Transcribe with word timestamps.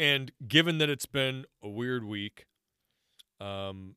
And 0.00 0.32
given 0.48 0.78
that 0.78 0.88
it's 0.88 1.04
been 1.04 1.44
a 1.62 1.68
weird 1.68 2.04
week, 2.04 2.46
um, 3.38 3.96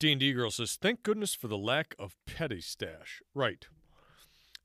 D&D 0.00 0.32
girl 0.32 0.50
says, 0.50 0.74
"Thank 0.74 1.04
goodness 1.04 1.36
for 1.36 1.46
the 1.46 1.56
lack 1.56 1.94
of 2.00 2.16
petty 2.26 2.60
stash." 2.60 3.22
Right. 3.34 3.68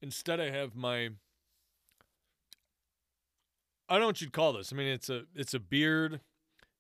Instead, 0.02 0.40
I 0.40 0.50
have 0.50 0.74
my. 0.74 1.10
I 3.88 3.94
don't 3.94 4.00
know 4.00 4.08
what 4.08 4.22
you'd 4.22 4.34
call 4.34 4.54
this. 4.54 4.74
I 4.74 4.76
mean, 4.76 4.88
it's 4.88 5.08
a 5.08 5.26
it's 5.36 5.54
a 5.54 5.60
beard, 5.60 6.22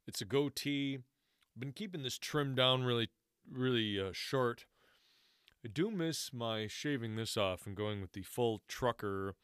it's 0.07 0.19
a 0.19 0.25
goatee. 0.25 0.95
I've 0.95 1.59
been 1.59 1.73
keeping 1.73 2.01
this 2.01 2.17
trimmed 2.17 2.55
down 2.55 2.85
really, 2.85 3.09
really 3.47 3.99
uh, 3.99 4.13
short. 4.13 4.65
I 5.63 5.67
do 5.67 5.91
miss 5.91 6.33
my 6.33 6.65
shaving 6.65 7.17
this 7.17 7.37
off 7.37 7.67
and 7.67 7.77
going 7.77 8.01
with 8.01 8.13
the 8.13 8.23
full 8.23 8.63
trucker, 8.67 9.35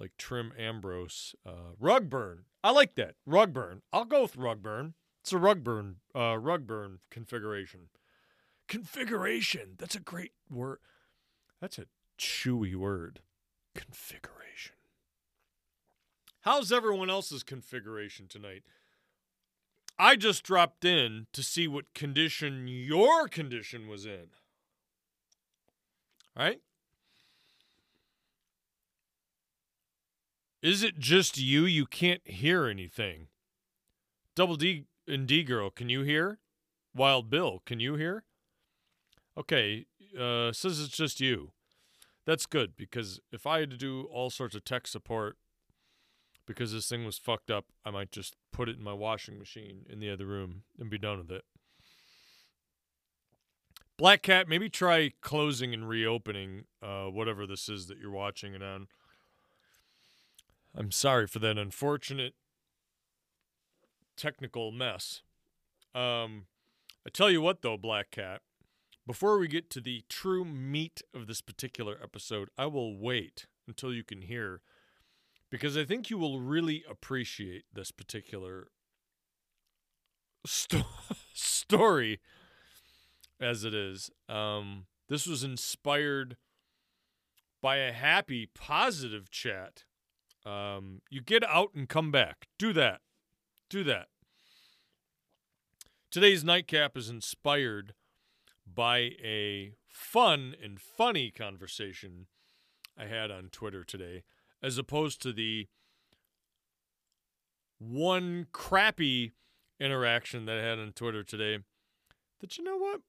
like 0.00 0.16
trim 0.16 0.52
Ambrose 0.58 1.34
uh, 1.46 1.74
rug 1.78 2.08
burn. 2.08 2.44
I 2.64 2.72
like 2.72 2.94
that 2.96 3.14
rug 3.26 3.52
burn. 3.52 3.82
I'll 3.92 4.06
go 4.06 4.22
with 4.22 4.36
rug 4.36 4.62
burn. 4.62 4.94
It's 5.20 5.32
a 5.32 5.38
rug 5.38 5.62
burn, 5.62 5.96
uh, 6.16 6.38
rug 6.38 6.66
burn 6.66 7.00
configuration. 7.10 7.88
Configuration. 8.66 9.74
That's 9.78 9.94
a 9.94 10.00
great 10.00 10.32
word. 10.50 10.78
That's 11.60 11.78
a 11.78 11.84
chewy 12.18 12.74
word. 12.74 13.20
Configuration. 13.74 14.76
How's 16.42 16.72
everyone 16.72 17.10
else's 17.10 17.42
configuration 17.42 18.26
tonight? 18.26 18.62
I 19.98 20.16
just 20.16 20.42
dropped 20.42 20.86
in 20.86 21.26
to 21.34 21.42
see 21.42 21.68
what 21.68 21.92
condition 21.92 22.66
your 22.66 23.28
condition 23.28 23.86
was 23.86 24.06
in. 24.06 24.28
All 26.34 26.44
right? 26.44 26.60
Is 30.62 30.82
it 30.82 30.98
just 30.98 31.38
you? 31.38 31.64
You 31.64 31.86
can't 31.86 32.20
hear 32.24 32.66
anything. 32.66 33.28
Double 34.34 34.56
D 34.56 34.84
and 35.08 35.26
D 35.26 35.42
girl, 35.42 35.70
can 35.70 35.88
you 35.88 36.02
hear? 36.02 36.38
Wild 36.94 37.30
Bill, 37.30 37.62
can 37.64 37.80
you 37.80 37.94
hear? 37.94 38.24
Okay, 39.38 39.86
uh, 40.18 40.52
says 40.52 40.80
it's 40.80 40.96
just 40.96 41.20
you. 41.20 41.52
That's 42.26 42.46
good 42.46 42.76
because 42.76 43.20
if 43.32 43.46
I 43.46 43.60
had 43.60 43.70
to 43.70 43.76
do 43.76 44.08
all 44.12 44.28
sorts 44.28 44.54
of 44.54 44.64
tech 44.64 44.86
support 44.86 45.36
because 46.46 46.72
this 46.72 46.88
thing 46.88 47.04
was 47.04 47.16
fucked 47.16 47.50
up, 47.50 47.66
I 47.84 47.90
might 47.90 48.12
just 48.12 48.36
put 48.52 48.68
it 48.68 48.76
in 48.76 48.84
my 48.84 48.92
washing 48.92 49.38
machine 49.38 49.86
in 49.88 50.00
the 50.00 50.10
other 50.10 50.26
room 50.26 50.62
and 50.78 50.90
be 50.90 50.98
done 50.98 51.18
with 51.18 51.30
it. 51.30 51.44
Black 53.96 54.22
Cat, 54.22 54.48
maybe 54.48 54.68
try 54.68 55.12
closing 55.20 55.74
and 55.74 55.88
reopening 55.88 56.64
uh, 56.82 57.04
whatever 57.04 57.46
this 57.46 57.68
is 57.68 57.86
that 57.86 57.98
you're 57.98 58.10
watching 58.10 58.54
it 58.54 58.62
on. 58.62 58.88
I'm 60.76 60.90
sorry 60.90 61.26
for 61.26 61.38
that 61.40 61.58
unfortunate 61.58 62.34
technical 64.16 64.70
mess. 64.70 65.22
Um, 65.94 66.46
I 67.06 67.10
tell 67.12 67.30
you 67.30 67.40
what, 67.40 67.62
though, 67.62 67.76
Black 67.76 68.10
Cat, 68.10 68.42
before 69.06 69.38
we 69.38 69.48
get 69.48 69.70
to 69.70 69.80
the 69.80 70.04
true 70.08 70.44
meat 70.44 71.02
of 71.14 71.26
this 71.26 71.40
particular 71.40 71.98
episode, 72.02 72.50
I 72.56 72.66
will 72.66 72.96
wait 72.96 73.46
until 73.66 73.92
you 73.92 74.04
can 74.04 74.22
hear 74.22 74.60
because 75.50 75.76
I 75.76 75.84
think 75.84 76.10
you 76.10 76.18
will 76.18 76.40
really 76.40 76.84
appreciate 76.88 77.64
this 77.72 77.90
particular 77.90 78.68
sto- 80.46 80.84
story 81.34 82.20
as 83.40 83.64
it 83.64 83.74
is. 83.74 84.10
Um, 84.28 84.86
this 85.08 85.26
was 85.26 85.42
inspired 85.42 86.36
by 87.60 87.76
a 87.76 87.92
happy, 87.92 88.48
positive 88.54 89.30
chat. 89.30 89.84
Um, 90.44 91.02
you 91.10 91.20
get 91.20 91.44
out 91.44 91.70
and 91.74 91.88
come 91.88 92.10
back. 92.10 92.48
Do 92.58 92.72
that. 92.72 93.00
Do 93.68 93.84
that. 93.84 94.08
Today's 96.10 96.42
nightcap 96.42 96.96
is 96.96 97.08
inspired 97.08 97.94
by 98.66 99.12
a 99.22 99.74
fun 99.88 100.54
and 100.62 100.80
funny 100.80 101.30
conversation 101.30 102.26
I 102.98 103.06
had 103.06 103.30
on 103.30 103.48
Twitter 103.50 103.84
today, 103.84 104.24
as 104.62 104.78
opposed 104.78 105.22
to 105.22 105.32
the 105.32 105.68
one 107.78 108.46
crappy 108.52 109.32
interaction 109.78 110.46
that 110.46 110.58
I 110.58 110.62
had 110.62 110.78
on 110.78 110.92
Twitter 110.92 111.22
today. 111.22 111.58
That 112.40 112.58
you 112.58 112.64
know 112.64 112.76
what? 112.76 113.00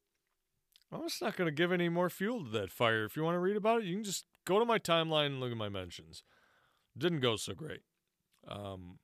I'm 0.91 1.03
just 1.03 1.21
not 1.21 1.37
going 1.37 1.47
to 1.47 1.55
give 1.55 1.71
any 1.71 1.89
more 1.89 2.09
fuel 2.09 2.43
to 2.43 2.49
that 2.51 2.71
fire. 2.71 3.05
If 3.05 3.15
you 3.15 3.23
want 3.23 3.35
to 3.35 3.39
read 3.39 3.55
about 3.55 3.81
it, 3.81 3.85
you 3.85 3.95
can 3.95 4.03
just 4.03 4.25
go 4.45 4.59
to 4.59 4.65
my 4.65 4.77
timeline 4.77 5.27
and 5.27 5.39
look 5.39 5.51
at 5.51 5.57
my 5.57 5.69
mentions. 5.69 6.23
Didn't 6.97 7.21
go 7.21 7.35
so 7.35 7.53
great. 7.53 7.81
Um, 8.47 8.99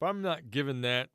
but 0.00 0.06
I'm 0.06 0.22
not 0.22 0.50
giving 0.50 0.80
that 0.82 1.08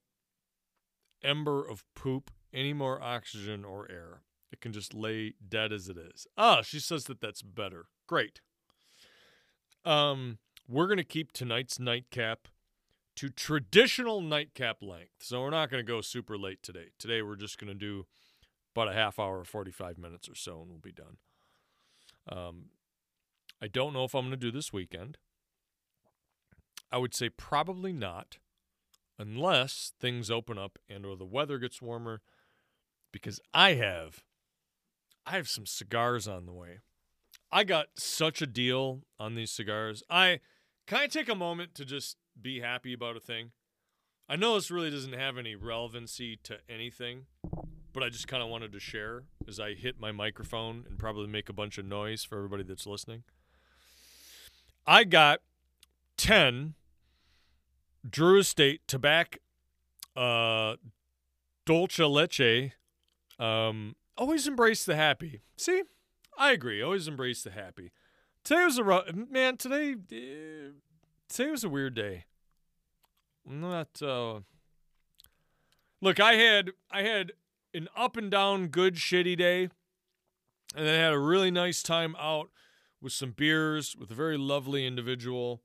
ember 1.24 1.66
of 1.66 1.84
poop 1.96 2.32
any 2.54 2.74
more 2.74 3.02
oxygen 3.02 3.64
or 3.64 3.90
air. 3.90 4.22
It 4.52 4.62
can 4.62 4.72
just 4.72 4.94
lay 4.94 5.34
dead 5.48 5.72
as 5.72 5.90
it 5.90 5.98
is. 5.98 6.28
Ah, 6.38 6.62
she 6.62 6.80
says 6.80 7.06
that 7.06 7.22
that's 7.22 7.42
better. 7.42 7.86
Great. 8.08 8.42
Um, 9.86 10.38
we're 10.68 10.88
going 10.88 10.98
to 10.98 11.04
keep 11.04 11.32
tonight's 11.32 11.80
nightcap 11.80 12.48
to 13.16 13.30
traditional 13.30 14.22
nightcap 14.22 14.78
length. 14.82 15.22
So 15.22 15.42
we're 15.42 15.50
not 15.50 15.70
going 15.70 15.84
to 15.84 15.92
go 15.92 16.02
super 16.02 16.38
late 16.38 16.62
today. 16.62 16.88
Today 16.98 17.22
we're 17.22 17.36
just 17.36 17.58
going 17.58 17.68
to 17.72 17.74
do 17.74 18.06
about 18.76 18.90
a 18.90 18.94
half 18.94 19.20
hour, 19.20 19.44
45 19.44 19.98
minutes 19.98 20.28
or 20.28 20.36
so, 20.36 20.62
and 20.62 20.70
we'll 20.70 20.80
be 20.80 20.92
done. 20.92 21.18
Um, 22.28 22.66
I 23.62 23.68
don't 23.68 23.94
know 23.94 24.04
if 24.04 24.16
I'm 24.16 24.22
going 24.22 24.32
to 24.32 24.38
do 24.38 24.52
this 24.52 24.74
weekend. 24.74 25.18
I 26.94 26.98
would 26.98 27.16
say 27.16 27.28
probably 27.28 27.92
not, 27.92 28.38
unless 29.18 29.94
things 30.00 30.30
open 30.30 30.60
up 30.60 30.78
and 30.88 31.08
or 31.08 31.18
the 31.18 31.26
weather 31.26 31.58
gets 31.58 31.82
warmer, 31.82 32.22
because 33.12 33.40
I 33.52 33.74
have, 33.74 34.24
I 35.26 35.32
have 35.32 35.50
some 35.50 35.66
cigars 35.66 36.28
on 36.28 36.46
the 36.46 36.54
way. 36.54 36.82
I 37.52 37.64
got 37.64 37.88
such 37.96 38.44
a 38.44 38.48
deal 38.48 39.02
on 39.20 39.34
these 39.34 39.50
cigars. 39.50 40.04
I 40.08 40.40
can 40.86 41.00
I 41.00 41.08
take 41.08 41.30
a 41.30 41.36
moment 41.36 41.74
to 41.76 41.86
just 41.86 42.18
be 42.40 42.60
happy 42.60 42.94
about 42.94 43.18
a 43.18 43.20
thing. 43.20 43.54
I 44.30 44.36
know 44.36 44.54
this 44.54 44.70
really 44.70 44.92
doesn't 44.92 45.14
have 45.14 45.40
any 45.40 45.56
relevancy 45.56 46.38
to 46.44 46.60
anything, 46.70 47.26
but 47.92 48.04
I 48.04 48.10
just 48.10 48.28
kind 48.28 48.44
of 48.44 48.50
wanted 48.50 48.72
to 48.72 48.80
share 48.80 49.24
as 49.48 49.60
I 49.60 49.74
hit 49.74 50.00
my 50.00 50.12
microphone 50.12 50.86
and 50.88 51.00
probably 51.00 51.28
make 51.28 51.50
a 51.50 51.54
bunch 51.54 51.80
of 51.80 51.86
noise 51.86 52.24
for 52.24 52.38
everybody 52.38 52.64
that's 52.64 52.86
listening. 52.86 53.24
I 54.86 55.06
got 55.06 55.40
10 56.18 56.76
Drew 58.10 58.40
Estate 58.40 58.82
Tabak 58.88 59.38
uh, 60.16 60.76
Dolce 61.66 62.04
Leche. 62.04 62.74
Um, 63.40 63.96
always 64.18 64.48
embrace 64.48 64.86
the 64.86 64.96
happy. 64.96 65.42
See, 65.58 65.84
I 66.38 66.52
agree. 66.52 66.82
Always 66.82 67.08
embrace 67.08 67.44
the 67.44 67.52
happy. 67.52 67.92
Today 68.44 68.66
was 68.66 68.78
a 68.78 68.84
rough, 68.84 69.06
man. 69.14 69.58
Today, 69.58 69.94
uh, 69.94 70.74
today 71.30 71.50
was 71.50 71.64
a 71.64 71.70
weird 71.70 71.94
day. 71.94 72.26
Not. 73.46 74.02
Uh, 74.02 74.42
look, 76.02 76.20
I 76.20 76.34
had 76.34 76.72
I 76.92 77.04
had 77.04 77.34
an 77.74 77.88
up 77.96 78.18
and 78.18 78.30
down, 78.30 78.68
good, 78.68 78.96
shitty 78.96 79.38
day, 79.38 79.64
and 80.76 80.86
then 80.88 81.00
I 81.00 81.04
had 81.04 81.14
a 81.14 81.20
really 81.20 81.52
nice 81.52 81.82
time 81.82 82.16
out 82.20 82.50
with 83.02 83.14
some 83.14 83.32
beers 83.32 83.96
with 83.98 84.12
a 84.12 84.16
very 84.16 84.38
lovely 84.38 84.86
individual. 84.86 85.62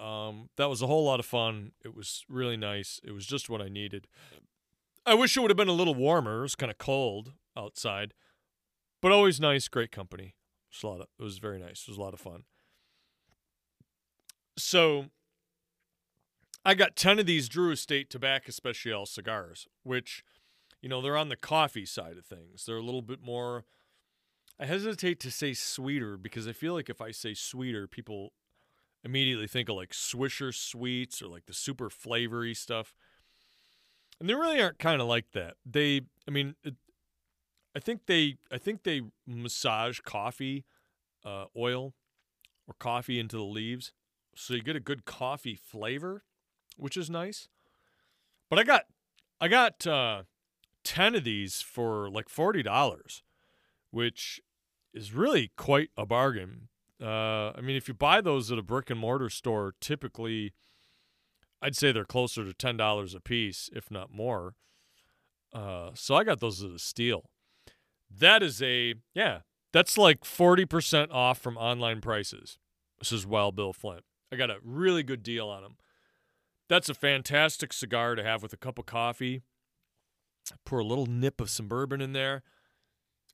Um, 0.00 0.48
that 0.56 0.68
was 0.68 0.82
a 0.82 0.86
whole 0.86 1.04
lot 1.04 1.20
of 1.20 1.26
fun. 1.26 1.72
It 1.84 1.94
was 1.94 2.24
really 2.28 2.56
nice. 2.56 3.00
It 3.04 3.12
was 3.12 3.26
just 3.26 3.48
what 3.48 3.62
I 3.62 3.68
needed. 3.68 4.06
I 5.06 5.14
wish 5.14 5.36
it 5.36 5.40
would 5.40 5.50
have 5.50 5.56
been 5.56 5.68
a 5.68 5.72
little 5.72 5.94
warmer. 5.94 6.40
It 6.40 6.42
was 6.42 6.54
kind 6.54 6.70
of 6.70 6.78
cold 6.78 7.32
outside, 7.56 8.14
but 9.00 9.12
always 9.12 9.40
nice. 9.40 9.68
Great 9.68 9.92
company. 9.92 10.34
It 10.70 10.76
was, 10.76 10.82
a 10.82 10.86
lot 10.86 11.00
of, 11.00 11.06
it 11.18 11.22
was 11.22 11.38
very 11.38 11.58
nice. 11.58 11.82
It 11.82 11.88
was 11.88 11.98
a 11.98 12.02
lot 12.02 12.14
of 12.14 12.20
fun. 12.20 12.44
So 14.56 15.06
I 16.64 16.74
got 16.74 16.96
10 16.96 17.18
of 17.18 17.26
these 17.26 17.48
Drew 17.48 17.70
Estate 17.70 18.08
Tabak 18.08 18.48
Especial 18.48 19.06
cigars, 19.06 19.66
which, 19.82 20.24
you 20.80 20.88
know, 20.88 21.02
they're 21.02 21.16
on 21.16 21.28
the 21.28 21.36
coffee 21.36 21.86
side 21.86 22.16
of 22.16 22.24
things. 22.24 22.64
They're 22.64 22.76
a 22.76 22.82
little 22.82 23.02
bit 23.02 23.22
more, 23.22 23.64
I 24.58 24.66
hesitate 24.66 25.20
to 25.20 25.30
say 25.30 25.52
sweeter 25.52 26.16
because 26.16 26.48
I 26.48 26.52
feel 26.52 26.72
like 26.72 26.88
if 26.88 27.00
I 27.00 27.10
say 27.10 27.34
sweeter, 27.34 27.86
people 27.86 28.32
immediately 29.04 29.46
think 29.46 29.68
of 29.68 29.76
like 29.76 29.90
Swisher 29.90 30.54
sweets 30.54 31.20
or 31.20 31.28
like 31.28 31.46
the 31.46 31.54
super 31.54 31.90
flavory 31.90 32.54
stuff. 32.54 32.94
And 34.18 34.28
they 34.28 34.34
really 34.34 34.60
aren't 34.60 34.78
kind 34.78 35.00
of 35.00 35.08
like 35.08 35.32
that. 35.32 35.54
They, 35.66 36.02
I 36.26 36.30
mean, 36.30 36.54
it, 36.64 36.74
I 37.76 37.80
think 37.80 38.06
they, 38.06 38.36
I 38.50 38.58
think 38.58 38.84
they 38.84 39.02
massage 39.26 40.00
coffee 40.00 40.64
uh, 41.24 41.46
oil 41.56 41.94
or 42.66 42.74
coffee 42.78 43.18
into 43.18 43.36
the 43.36 43.42
leaves, 43.42 43.92
so 44.34 44.54
you 44.54 44.62
get 44.62 44.76
a 44.76 44.80
good 44.80 45.04
coffee 45.04 45.56
flavor, 45.56 46.24
which 46.76 46.96
is 46.96 47.10
nice. 47.10 47.48
But 48.48 48.58
I 48.58 48.62
got, 48.62 48.84
I 49.40 49.48
got 49.48 49.86
uh, 49.86 50.22
ten 50.84 51.14
of 51.14 51.24
these 51.24 51.60
for 51.60 52.08
like 52.08 52.28
forty 52.28 52.62
dollars, 52.62 53.22
which 53.90 54.40
is 54.92 55.12
really 55.12 55.50
quite 55.56 55.90
a 55.96 56.06
bargain 56.06 56.68
uh, 57.02 57.52
I 57.56 57.60
mean, 57.60 57.76
if 57.76 57.88
you 57.88 57.94
buy 57.94 58.20
those 58.20 58.50
at 58.52 58.58
a 58.58 58.62
brick 58.62 58.90
and 58.90 59.00
mortar 59.00 59.28
store, 59.28 59.74
typically 59.80 60.52
I'd 61.60 61.76
say 61.76 61.92
they're 61.92 62.04
closer 62.04 62.44
to 62.44 62.52
ten 62.52 62.76
dollars 62.76 63.14
a 63.14 63.20
piece, 63.20 63.70
if 63.72 63.90
not 63.90 64.12
more. 64.12 64.54
Uh, 65.52 65.90
so 65.94 66.14
I 66.14 66.24
got 66.24 66.40
those 66.40 66.62
at 66.62 66.70
a 66.70 66.78
steal. 66.78 67.30
That 68.10 68.42
is 68.42 68.62
a 68.62 68.94
yeah, 69.14 69.40
that's 69.72 69.96
like 69.96 70.24
forty 70.24 70.64
percent 70.64 71.10
off 71.10 71.38
from 71.38 71.56
online 71.56 72.00
prices. 72.00 72.58
This 72.98 73.12
is 73.12 73.26
Wild 73.26 73.56
Bill 73.56 73.72
Flint. 73.72 74.04
I 74.32 74.36
got 74.36 74.50
a 74.50 74.58
really 74.62 75.02
good 75.02 75.22
deal 75.22 75.48
on 75.48 75.62
them. 75.62 75.76
That's 76.68 76.88
a 76.88 76.94
fantastic 76.94 77.72
cigar 77.72 78.14
to 78.14 78.22
have 78.22 78.42
with 78.42 78.52
a 78.52 78.56
cup 78.56 78.78
of 78.78 78.86
coffee. 78.86 79.42
Pour 80.64 80.78
a 80.78 80.84
little 80.84 81.06
nip 81.06 81.40
of 81.40 81.50
some 81.50 81.68
bourbon 81.68 82.00
in 82.00 82.12
there. 82.12 82.42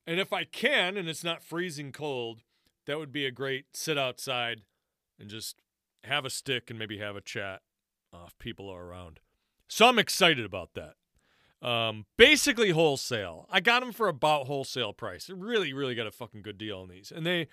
And 0.07 0.19
if 0.19 0.33
I 0.33 0.45
can, 0.45 0.97
and 0.97 1.09
it's 1.09 1.25
not 1.25 1.43
freezing 1.43 1.93
cold, 1.93 2.41
that 2.91 2.99
would 2.99 3.13
be 3.13 3.25
a 3.25 3.31
great 3.31 3.67
sit 3.73 3.97
outside 3.97 4.63
and 5.17 5.31
just 5.31 5.63
have 6.03 6.25
a 6.25 6.31
stick 6.31 6.71
and 6.71 6.79
maybe 6.79 6.99
have 6.99 7.15
a 7.15 7.21
chat 7.21 7.61
uh, 8.13 8.25
if 8.27 8.37
people 8.41 8.69
are 8.69 8.85
around. 8.85 9.21
So 9.69 9.87
I'm 9.87 9.99
excited 9.99 10.45
about 10.45 10.71
that. 10.75 10.95
Um, 11.65 12.07
basically 12.17 12.71
wholesale. 12.71 13.47
I 13.49 13.61
got 13.61 13.81
them 13.81 13.93
for 13.93 14.09
about 14.09 14.49
wholesale 14.49 14.93
price. 14.93 15.31
Really, 15.31 15.73
really 15.73 15.95
got 15.95 16.09
a 16.09 16.11
fucking 16.11 16.43
good 16.43 16.59
deal 16.59 16.81
on 16.81 16.89
these, 16.89 17.13
and 17.15 17.25
they. 17.25 17.47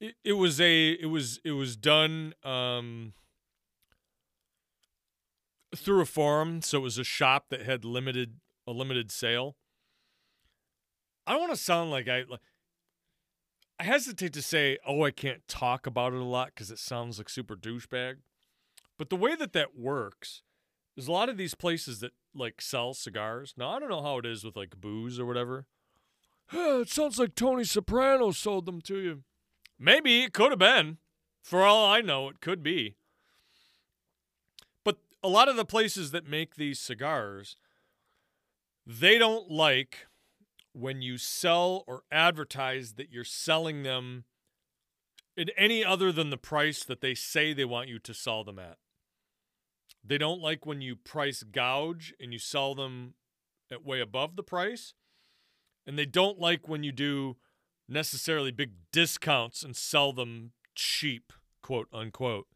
It, 0.00 0.14
it 0.24 0.32
was 0.32 0.58
a 0.58 0.92
it 0.92 1.10
was 1.10 1.38
it 1.44 1.52
was 1.52 1.76
done 1.76 2.32
um, 2.44 3.12
through 5.76 6.00
a 6.00 6.06
forum, 6.06 6.62
so 6.62 6.78
it 6.78 6.82
was 6.82 6.96
a 6.96 7.04
shop 7.04 7.46
that 7.50 7.62
had 7.62 7.84
limited 7.84 8.36
a 8.66 8.70
limited 8.70 9.10
sale. 9.10 9.56
I 11.26 11.32
don't 11.32 11.42
want 11.42 11.52
to 11.52 11.58
sound 11.58 11.90
like 11.90 12.08
I 12.08 12.24
like. 12.26 12.40
I 13.82 13.84
hesitate 13.84 14.32
to 14.34 14.42
say, 14.42 14.78
"Oh, 14.86 15.02
I 15.02 15.10
can't 15.10 15.48
talk 15.48 15.88
about 15.88 16.12
it 16.12 16.20
a 16.20 16.24
lot" 16.24 16.52
because 16.54 16.70
it 16.70 16.78
sounds 16.78 17.18
like 17.18 17.28
super 17.28 17.56
douchebag. 17.56 18.18
But 18.96 19.10
the 19.10 19.16
way 19.16 19.34
that 19.34 19.54
that 19.54 19.76
works 19.76 20.42
is 20.96 21.08
a 21.08 21.12
lot 21.12 21.28
of 21.28 21.36
these 21.36 21.56
places 21.56 21.98
that 21.98 22.12
like 22.32 22.60
sell 22.60 22.94
cigars. 22.94 23.54
Now 23.56 23.70
I 23.70 23.80
don't 23.80 23.88
know 23.88 24.00
how 24.00 24.18
it 24.18 24.24
is 24.24 24.44
with 24.44 24.54
like 24.54 24.80
booze 24.80 25.18
or 25.18 25.26
whatever. 25.26 25.66
it 26.52 26.90
sounds 26.90 27.18
like 27.18 27.34
Tony 27.34 27.64
Soprano 27.64 28.30
sold 28.30 28.66
them 28.66 28.80
to 28.82 28.98
you. 28.98 29.24
Maybe 29.80 30.22
it 30.22 30.32
could 30.32 30.52
have 30.52 30.60
been. 30.60 30.98
For 31.42 31.64
all 31.64 31.84
I 31.84 32.02
know, 32.02 32.28
it 32.28 32.40
could 32.40 32.62
be. 32.62 32.94
But 34.84 34.98
a 35.24 35.28
lot 35.28 35.48
of 35.48 35.56
the 35.56 35.64
places 35.64 36.12
that 36.12 36.24
make 36.24 36.54
these 36.54 36.78
cigars, 36.78 37.56
they 38.86 39.18
don't 39.18 39.50
like 39.50 40.06
when 40.72 41.02
you 41.02 41.18
sell 41.18 41.84
or 41.86 42.02
advertise 42.10 42.94
that 42.94 43.10
you're 43.10 43.24
selling 43.24 43.82
them 43.82 44.24
at 45.36 45.50
any 45.56 45.84
other 45.84 46.12
than 46.12 46.30
the 46.30 46.36
price 46.36 46.84
that 46.84 47.00
they 47.00 47.14
say 47.14 47.52
they 47.52 47.64
want 47.64 47.88
you 47.88 47.98
to 47.98 48.14
sell 48.14 48.44
them 48.44 48.58
at. 48.58 48.78
They 50.04 50.18
don't 50.18 50.40
like 50.40 50.66
when 50.66 50.80
you 50.80 50.96
price 50.96 51.42
gouge 51.42 52.12
and 52.20 52.32
you 52.32 52.38
sell 52.38 52.74
them 52.74 53.14
at 53.70 53.84
way 53.84 54.00
above 54.00 54.36
the 54.36 54.42
price. 54.42 54.94
And 55.86 55.98
they 55.98 56.06
don't 56.06 56.38
like 56.38 56.68
when 56.68 56.82
you 56.82 56.92
do 56.92 57.36
necessarily 57.88 58.50
big 58.50 58.72
discounts 58.92 59.62
and 59.62 59.76
sell 59.76 60.12
them 60.12 60.52
cheap, 60.74 61.32
quote 61.62 61.88
unquote. 61.92 62.46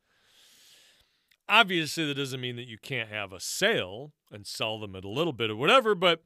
Obviously, 1.49 2.07
that 2.07 2.15
doesn't 2.15 2.41
mean 2.41 2.57
that 2.57 2.69
you 2.69 2.79
can't 2.79 3.09
have 3.09 3.33
a 3.33 3.41
sale 3.41 4.13
and 4.33 4.47
sell 4.47 4.81
them 4.81 4.97
at 4.97 5.05
a 5.05 5.09
little 5.09 5.33
bit 5.33 5.51
or 5.51 5.57
whatever, 5.57 5.95
but 5.95 6.23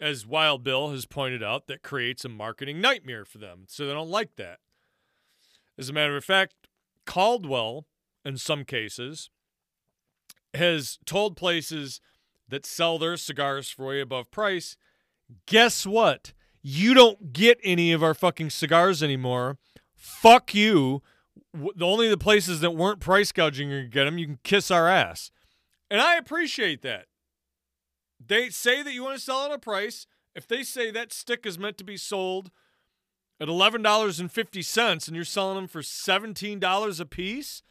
as 0.00 0.26
Wild 0.26 0.64
Bill 0.64 0.90
has 0.90 1.06
pointed 1.06 1.42
out, 1.42 1.66
that 1.66 1.82
creates 1.82 2.24
a 2.24 2.28
marketing 2.28 2.80
nightmare 2.80 3.24
for 3.24 3.38
them. 3.38 3.64
So 3.68 3.86
they 3.86 3.92
don't 3.92 4.10
like 4.10 4.36
that. 4.36 4.58
As 5.78 5.88
a 5.88 5.92
matter 5.92 6.16
of 6.16 6.24
fact, 6.24 6.54
Caldwell, 7.06 7.86
in 8.24 8.36
some 8.36 8.64
cases, 8.64 9.30
has 10.54 10.98
told 11.04 11.36
places 11.36 12.00
that 12.48 12.66
sell 12.66 12.98
their 12.98 13.16
cigars 13.16 13.70
for 13.70 13.86
way 13.86 14.00
above 14.00 14.30
price, 14.30 14.76
guess 15.46 15.86
what? 15.86 16.32
You 16.62 16.94
don't 16.94 17.32
get 17.32 17.58
any 17.62 17.92
of 17.92 18.02
our 18.02 18.14
fucking 18.14 18.50
cigars 18.50 19.02
anymore. 19.02 19.58
Fuck 19.94 20.54
you. 20.54 21.02
The 21.54 21.86
only 21.86 22.08
the 22.08 22.18
places 22.18 22.60
that 22.60 22.72
weren't 22.72 23.00
price 23.00 23.32
gouging 23.32 23.72
are 23.72 23.86
get 23.86 24.04
them. 24.04 24.18
You 24.18 24.26
can 24.26 24.38
kiss 24.44 24.70
our 24.70 24.88
ass, 24.88 25.30
and 25.90 26.00
I 26.00 26.16
appreciate 26.16 26.82
that. 26.82 27.06
They 28.24 28.50
say 28.50 28.82
that 28.82 28.92
you 28.92 29.04
want 29.04 29.16
to 29.16 29.24
sell 29.24 29.46
at 29.46 29.52
a 29.52 29.58
price. 29.58 30.06
If 30.34 30.46
they 30.46 30.62
say 30.62 30.90
that 30.90 31.12
stick 31.12 31.46
is 31.46 31.58
meant 31.58 31.78
to 31.78 31.84
be 31.84 31.96
sold 31.96 32.50
at 33.40 33.48
eleven 33.48 33.82
dollars 33.82 34.20
and 34.20 34.30
you're 34.34 35.24
selling 35.24 35.56
them 35.56 35.68
for 35.68 35.82
seventeen 35.82 36.60
dollars 36.60 37.00
a 37.00 37.06
piece, 37.06 37.62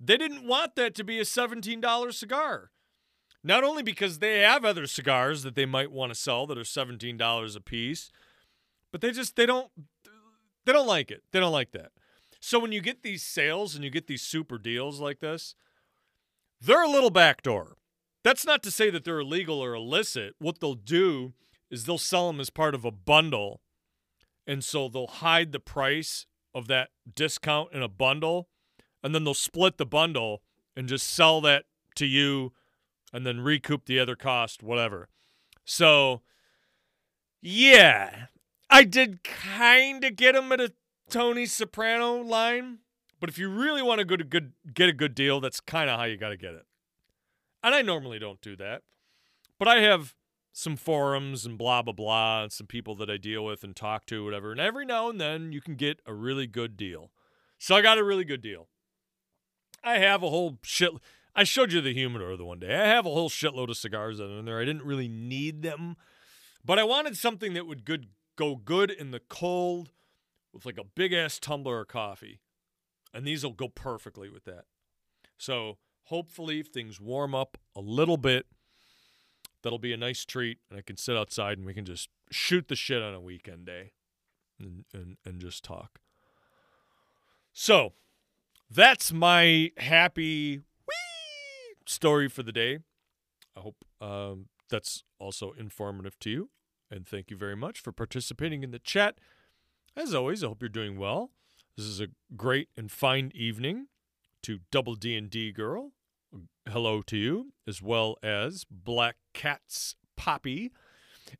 they 0.00 0.16
didn't 0.16 0.46
want 0.46 0.76
that 0.76 0.94
to 0.96 1.04
be 1.04 1.18
a 1.18 1.24
$17 1.24 2.14
cigar. 2.14 2.70
Not 3.42 3.64
only 3.64 3.82
because 3.82 4.18
they 4.18 4.40
have 4.40 4.64
other 4.64 4.86
cigars 4.86 5.42
that 5.42 5.54
they 5.54 5.66
might 5.66 5.90
want 5.90 6.12
to 6.12 6.18
sell 6.18 6.46
that 6.46 6.58
are 6.58 6.62
$17 6.62 7.56
a 7.56 7.60
piece, 7.60 8.10
but 8.90 9.00
they 9.00 9.10
just 9.10 9.36
they 9.36 9.46
don't 9.46 9.70
they 10.64 10.72
don't 10.72 10.86
like 10.86 11.10
it. 11.10 11.22
They 11.32 11.40
don't 11.40 11.52
like 11.52 11.72
that. 11.72 11.92
So 12.40 12.58
when 12.58 12.72
you 12.72 12.80
get 12.80 13.02
these 13.02 13.22
sales 13.22 13.74
and 13.74 13.82
you 13.82 13.90
get 13.90 14.06
these 14.06 14.22
super 14.22 14.58
deals 14.58 15.00
like 15.00 15.20
this, 15.20 15.54
they're 16.60 16.84
a 16.84 16.90
little 16.90 17.10
backdoor. 17.10 17.77
That's 18.24 18.44
not 18.44 18.62
to 18.64 18.70
say 18.70 18.90
that 18.90 19.04
they're 19.04 19.20
illegal 19.20 19.62
or 19.62 19.74
illicit. 19.74 20.34
What 20.38 20.60
they'll 20.60 20.74
do 20.74 21.34
is 21.70 21.84
they'll 21.84 21.98
sell 21.98 22.26
them 22.28 22.40
as 22.40 22.50
part 22.50 22.74
of 22.74 22.84
a 22.84 22.90
bundle. 22.90 23.60
And 24.46 24.64
so 24.64 24.88
they'll 24.88 25.06
hide 25.06 25.52
the 25.52 25.60
price 25.60 26.26
of 26.54 26.66
that 26.68 26.90
discount 27.14 27.72
in 27.72 27.82
a 27.82 27.88
bundle 27.88 28.48
and 29.02 29.14
then 29.14 29.24
they'll 29.24 29.34
split 29.34 29.78
the 29.78 29.86
bundle 29.86 30.42
and 30.76 30.88
just 30.88 31.08
sell 31.08 31.40
that 31.42 31.64
to 31.96 32.06
you 32.06 32.52
and 33.12 33.26
then 33.26 33.40
recoup 33.40 33.86
the 33.86 33.98
other 33.98 34.16
cost, 34.16 34.62
whatever. 34.62 35.08
So, 35.64 36.22
yeah, 37.40 38.26
I 38.70 38.84
did 38.84 39.22
kind 39.22 40.04
of 40.04 40.16
get 40.16 40.34
him 40.34 40.52
at 40.52 40.60
a 40.60 40.72
Tony 41.10 41.46
Soprano 41.46 42.20
line, 42.22 42.78
but 43.20 43.30
if 43.30 43.38
you 43.38 43.48
really 43.48 43.82
want 43.82 43.98
to 43.98 44.04
go 44.04 44.16
to 44.16 44.24
good 44.24 44.52
get 44.74 44.88
a 44.88 44.92
good 44.92 45.14
deal, 45.14 45.40
that's 45.40 45.60
kind 45.60 45.88
of 45.88 45.98
how 45.98 46.04
you 46.04 46.16
got 46.16 46.30
to 46.30 46.36
get 46.36 46.54
it. 46.54 46.66
And 47.62 47.74
I 47.74 47.82
normally 47.82 48.18
don't 48.18 48.40
do 48.40 48.56
that, 48.56 48.82
but 49.58 49.68
I 49.68 49.80
have 49.80 50.14
some 50.52 50.76
forums 50.76 51.44
and 51.44 51.58
blah 51.58 51.82
blah 51.82 51.92
blah, 51.92 52.42
and 52.44 52.52
some 52.52 52.66
people 52.66 52.94
that 52.96 53.10
I 53.10 53.16
deal 53.16 53.44
with 53.44 53.62
and 53.64 53.74
talk 53.74 54.06
to, 54.06 54.24
whatever. 54.24 54.52
And 54.52 54.60
every 54.60 54.84
now 54.84 55.08
and 55.08 55.20
then 55.20 55.52
you 55.52 55.60
can 55.60 55.74
get 55.74 56.00
a 56.06 56.14
really 56.14 56.46
good 56.46 56.76
deal. 56.76 57.10
So 57.58 57.74
I 57.74 57.82
got 57.82 57.98
a 57.98 58.04
really 58.04 58.24
good 58.24 58.42
deal. 58.42 58.68
I 59.82 59.98
have 59.98 60.22
a 60.22 60.30
whole 60.30 60.58
shit. 60.62 60.90
I 61.34 61.44
showed 61.44 61.72
you 61.72 61.80
the 61.80 61.94
humidor 61.94 62.36
the 62.36 62.44
one 62.44 62.58
day. 62.58 62.74
I 62.74 62.86
have 62.86 63.06
a 63.06 63.10
whole 63.10 63.30
shitload 63.30 63.68
of 63.68 63.76
cigars 63.76 64.18
in 64.18 64.44
there. 64.44 64.60
I 64.60 64.64
didn't 64.64 64.84
really 64.84 65.08
need 65.08 65.62
them, 65.62 65.96
but 66.64 66.78
I 66.78 66.84
wanted 66.84 67.16
something 67.16 67.54
that 67.54 67.66
would 67.66 67.84
good 67.84 68.06
go 68.36 68.56
good 68.56 68.90
in 68.90 69.10
the 69.10 69.20
cold 69.20 69.90
with 70.52 70.64
like 70.64 70.78
a 70.78 70.84
big 70.84 71.12
ass 71.12 71.38
tumbler 71.38 71.80
of 71.80 71.88
coffee, 71.88 72.40
and 73.12 73.26
these 73.26 73.44
will 73.44 73.52
go 73.52 73.68
perfectly 73.68 74.28
with 74.28 74.44
that. 74.44 74.64
So 75.36 75.78
hopefully, 76.08 76.60
if 76.60 76.68
things 76.68 77.00
warm 77.00 77.34
up 77.34 77.56
a 77.74 77.80
little 77.80 78.16
bit, 78.16 78.46
that'll 79.62 79.78
be 79.78 79.92
a 79.92 79.96
nice 79.96 80.24
treat, 80.24 80.58
and 80.70 80.78
I 80.78 80.82
can 80.82 80.96
sit 80.96 81.16
outside 81.16 81.58
and 81.58 81.66
we 81.66 81.74
can 81.74 81.84
just 81.84 82.08
shoot 82.30 82.68
the 82.68 82.76
shit 82.76 83.02
on 83.02 83.14
a 83.14 83.20
weekend 83.20 83.66
day, 83.66 83.92
and 84.58 84.84
and, 84.92 85.16
and 85.24 85.40
just 85.40 85.64
talk. 85.64 86.00
So 87.52 87.92
that's 88.70 89.12
my 89.12 89.72
happy 89.78 90.58
wee 90.58 91.74
story 91.86 92.28
for 92.28 92.42
the 92.42 92.52
day. 92.52 92.78
I 93.56 93.60
hope 93.60 93.76
um, 94.00 94.46
that's 94.68 95.04
also 95.18 95.52
informative 95.58 96.18
to 96.20 96.30
you. 96.30 96.50
And 96.90 97.06
thank 97.06 97.30
you 97.30 97.36
very 97.36 97.56
much 97.56 97.80
for 97.80 97.92
participating 97.92 98.62
in 98.62 98.70
the 98.70 98.78
chat. 98.78 99.18
As 99.96 100.14
always, 100.14 100.42
I 100.42 100.46
hope 100.46 100.62
you're 100.62 100.68
doing 100.68 100.98
well. 100.98 101.30
This 101.76 101.86
is 101.86 102.00
a 102.00 102.08
great 102.36 102.68
and 102.76 102.90
fine 102.90 103.30
evening 103.34 103.88
to 104.42 104.60
Double 104.70 104.94
D 104.94 105.16
and 105.16 105.28
D 105.28 105.52
Girl. 105.52 105.92
Hello 106.68 107.02
to 107.02 107.16
you, 107.16 107.52
as 107.66 107.80
well 107.80 108.16
as 108.22 108.66
Black 108.70 109.16
Cat's 109.32 109.94
Poppy 110.16 110.70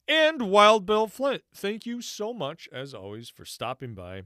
and 0.07 0.51
Wild 0.51 0.87
Bill 0.87 1.07
Flint. 1.07 1.43
Thank 1.55 1.85
you 1.85 2.01
so 2.01 2.33
much, 2.33 2.69
as 2.73 2.95
always, 2.95 3.29
for 3.29 3.45
stopping 3.45 3.95
by 3.95 4.23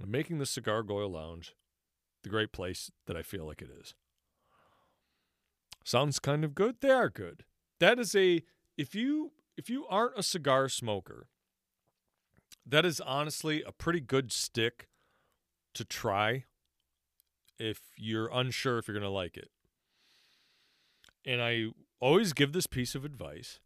and 0.00 0.08
making 0.08 0.38
the 0.38 0.44
Cigargoyle 0.44 1.10
Lounge 1.10 1.54
the 2.22 2.28
great 2.28 2.52
place 2.52 2.90
that 3.06 3.16
I 3.16 3.22
feel 3.22 3.44
like 3.46 3.62
it 3.62 3.70
is. 3.70 3.94
Sounds 5.84 6.18
kind 6.18 6.44
of 6.44 6.54
good. 6.54 6.76
They 6.80 6.90
are 6.90 7.08
good. 7.08 7.44
That 7.78 7.98
is 7.98 8.14
a 8.14 8.42
if 8.76 8.94
you 8.94 9.32
if 9.56 9.70
you 9.70 9.86
aren't 9.88 10.18
a 10.18 10.22
cigar 10.22 10.68
smoker, 10.68 11.28
that 12.66 12.84
is 12.84 13.00
honestly 13.00 13.62
a 13.62 13.72
pretty 13.72 14.00
good 14.00 14.32
stick 14.32 14.88
to 15.74 15.84
try 15.84 16.44
if 17.58 17.80
you're 17.96 18.28
unsure 18.32 18.78
if 18.78 18.88
you're 18.88 18.98
going 18.98 19.02
to 19.02 19.10
like 19.10 19.36
it. 19.36 19.50
And 21.26 21.42
I 21.42 21.66
always 21.98 22.32
give 22.32 22.52
this 22.52 22.68
piece 22.68 22.94
of 22.94 23.04
advice, 23.04 23.58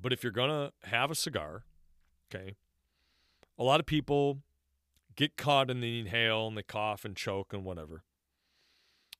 but 0.00 0.12
if 0.12 0.22
you're 0.22 0.32
to 0.32 0.72
have 0.84 1.10
a 1.10 1.14
cigar, 1.14 1.64
okay? 2.34 2.56
A 3.58 3.62
lot 3.62 3.78
of 3.78 3.86
people 3.86 4.38
get 5.14 5.36
caught 5.36 5.70
in 5.70 5.80
the 5.80 6.00
inhale 6.00 6.48
and 6.48 6.56
they 6.56 6.62
cough 6.62 7.04
and 7.04 7.14
choke 7.14 7.52
and 7.52 7.64
whatever. 7.64 8.02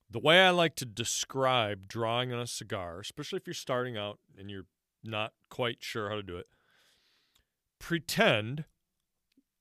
The 0.09 0.19
way 0.19 0.41
I 0.41 0.49
like 0.49 0.75
to 0.77 0.85
describe 0.85 1.87
drawing 1.87 2.33
on 2.33 2.39
a 2.39 2.47
cigar, 2.47 2.99
especially 2.99 3.37
if 3.37 3.47
you're 3.47 3.53
starting 3.53 3.97
out 3.97 4.19
and 4.37 4.49
you're 4.49 4.65
not 5.03 5.33
quite 5.49 5.77
sure 5.79 6.09
how 6.09 6.15
to 6.15 6.23
do 6.23 6.37
it, 6.37 6.47
pretend 7.79 8.65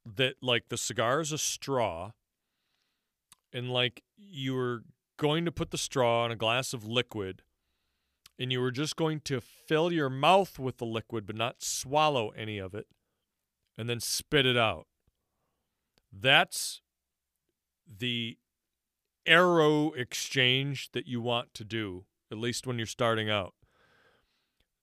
that 0.05 0.37
like 0.43 0.69
the 0.69 0.77
cigar 0.77 1.21
is 1.21 1.33
a 1.33 1.39
straw 1.39 2.13
and 3.53 3.71
like 3.71 4.03
you 4.17 4.55
were 4.55 4.83
going 5.17 5.45
to 5.45 5.53
put 5.53 5.71
the 5.71 5.79
straw 5.79 6.27
in 6.27 6.33
a 6.33 6.37
glass 6.37 6.73
of 6.73 6.85
liquid 6.87 7.43
and 8.39 8.53
you 8.53 8.61
were 8.61 8.71
just 8.71 8.97
going 8.97 9.21
to 9.21 9.41
fill 9.41 9.93
your 9.93 10.11
mouth 10.11 10.59
with 10.59 10.79
the 10.79 10.85
liquid 10.85 11.27
but 11.27 11.37
not 11.37 11.63
swallow 11.63 12.31
any 12.31 12.59
of 12.59 12.75
it 12.75 12.87
and 13.77 13.89
then 13.89 14.01
spit 14.01 14.47
it 14.47 14.57
out. 14.57 14.87
That's 16.13 16.81
the 17.87 18.39
arrow 19.27 19.93
exchange 19.93 20.91
that 20.93 21.07
you 21.07 21.21
want 21.21 21.55
to 21.55 21.65
do, 21.65 22.05
at 22.31 22.39
least 22.39 22.67
when 22.67 22.79
you're 22.79 22.87
starting 22.87 23.31
out. 23.31 23.55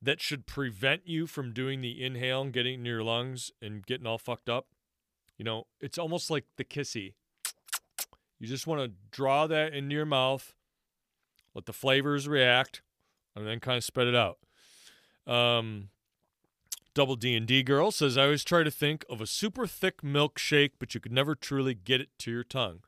That 0.01 0.19
should 0.19 0.47
prevent 0.47 1.03
you 1.05 1.27
from 1.27 1.53
doing 1.53 1.81
the 1.81 2.03
inhale 2.03 2.41
and 2.41 2.53
getting 2.53 2.79
into 2.79 2.89
your 2.89 3.03
lungs 3.03 3.51
and 3.61 3.85
getting 3.85 4.07
all 4.07 4.17
fucked 4.17 4.49
up. 4.49 4.67
You 5.37 5.45
know, 5.45 5.67
it's 5.79 5.97
almost 5.97 6.29
like 6.29 6.45
the 6.57 6.63
kissy. 6.63 7.13
You 8.39 8.47
just 8.47 8.65
want 8.65 8.81
to 8.81 8.91
draw 9.11 9.45
that 9.47 9.73
into 9.73 9.95
your 9.95 10.05
mouth, 10.05 10.55
let 11.53 11.65
the 11.65 11.73
flavors 11.73 12.27
react, 12.27 12.81
and 13.35 13.47
then 13.47 13.59
kind 13.59 13.77
of 13.77 13.83
spread 13.83 14.07
it 14.07 14.15
out. 14.15 14.37
Um, 15.27 15.89
Double 16.93 17.15
D 17.15 17.35
and 17.35 17.47
D 17.47 17.63
girl 17.63 17.91
says 17.91 18.17
I 18.17 18.23
always 18.23 18.43
try 18.43 18.63
to 18.63 18.71
think 18.71 19.05
of 19.09 19.21
a 19.21 19.27
super 19.27 19.65
thick 19.65 20.01
milkshake, 20.01 20.71
but 20.79 20.93
you 20.93 20.99
could 20.99 21.13
never 21.13 21.35
truly 21.35 21.73
get 21.73 22.01
it 22.01 22.09
to 22.19 22.31
your 22.31 22.43
tongue. 22.43 22.79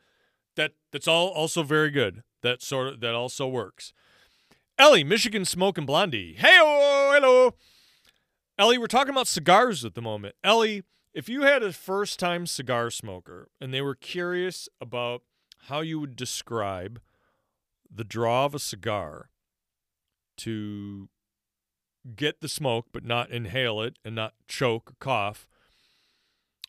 That 0.55 0.73
that's 0.91 1.07
all 1.07 1.29
also 1.29 1.63
very 1.63 1.89
good. 1.89 2.23
That 2.41 2.61
sort 2.61 2.87
of 2.87 2.99
that 2.99 3.15
also 3.15 3.47
works. 3.47 3.93
Ellie, 4.77 5.03
Michigan 5.03 5.45
Smoke 5.45 5.77
and 5.77 5.87
Blondie. 5.87 6.33
Hey, 6.33 6.57
hello. 6.57 7.53
Ellie, 8.57 8.77
we're 8.77 8.87
talking 8.87 9.11
about 9.11 9.27
cigars 9.27 9.85
at 9.85 9.95
the 9.95 10.01
moment. 10.01 10.35
Ellie, 10.43 10.83
if 11.13 11.29
you 11.29 11.43
had 11.43 11.63
a 11.63 11.71
first 11.71 12.19
time 12.19 12.45
cigar 12.45 12.89
smoker 12.89 13.49
and 13.61 13.73
they 13.73 13.81
were 13.81 13.95
curious 13.95 14.67
about 14.81 15.21
how 15.67 15.81
you 15.81 15.99
would 15.99 16.15
describe 16.15 16.99
the 17.89 18.03
draw 18.03 18.45
of 18.45 18.55
a 18.55 18.59
cigar 18.59 19.29
to 20.37 21.09
get 22.15 22.41
the 22.41 22.49
smoke 22.49 22.87
but 22.91 23.05
not 23.05 23.29
inhale 23.29 23.81
it 23.81 23.97
and 24.03 24.15
not 24.15 24.33
choke 24.47 24.91
or 24.91 24.95
cough. 24.99 25.47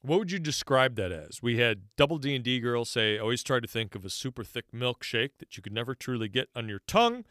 What 0.03 0.19
would 0.19 0.31
you 0.31 0.39
describe 0.39 0.97
that 0.97 1.13
as? 1.13 1.43
We 1.43 1.59
had 1.59 1.85
double 1.97 2.19
d 2.19 2.35
and 2.35 2.45
d 2.45 2.61
girls 2.61 2.91
say 2.91 3.19
always 3.19 3.43
try 3.43 3.61
to 3.61 3.67
think 3.67 3.95
of 3.95 4.05
a 4.05 4.11
super 4.11 4.45
thick 4.45 4.67
milkshake 4.73 5.39
that 5.39 5.57
you 5.57 5.63
could 5.63 5.73
never 5.73 5.95
truly 5.95 6.29
get 6.29 6.49
on 6.55 6.69
your 6.69 6.81
tongue. 6.87 7.25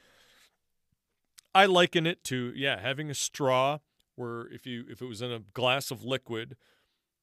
I 1.54 1.66
liken 1.66 2.08
it 2.08 2.24
to 2.26 2.52
yeah 2.56 2.80
having 2.80 3.10
a 3.10 3.16
straw 3.16 3.80
where 4.16 4.48
if 4.48 4.66
you 4.66 4.86
if 4.90 5.02
it 5.02 5.06
was 5.06 5.22
in 5.22 5.32
a 5.32 5.40
glass 5.40 5.92
of 5.92 6.04
liquid 6.04 6.56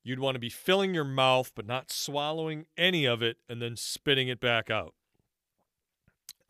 you'd 0.02 0.20
want 0.20 0.34
to 0.34 0.40
be 0.40 0.48
filling 0.48 0.94
your 0.94 1.04
mouth 1.04 1.52
but 1.54 1.66
not 1.66 1.90
swallowing 1.90 2.66
any 2.76 3.04
of 3.04 3.22
it 3.22 3.38
and 3.48 3.60
then 3.60 3.76
spitting 3.76 4.28
it 4.28 4.40
back 4.40 4.70
out 4.70 4.94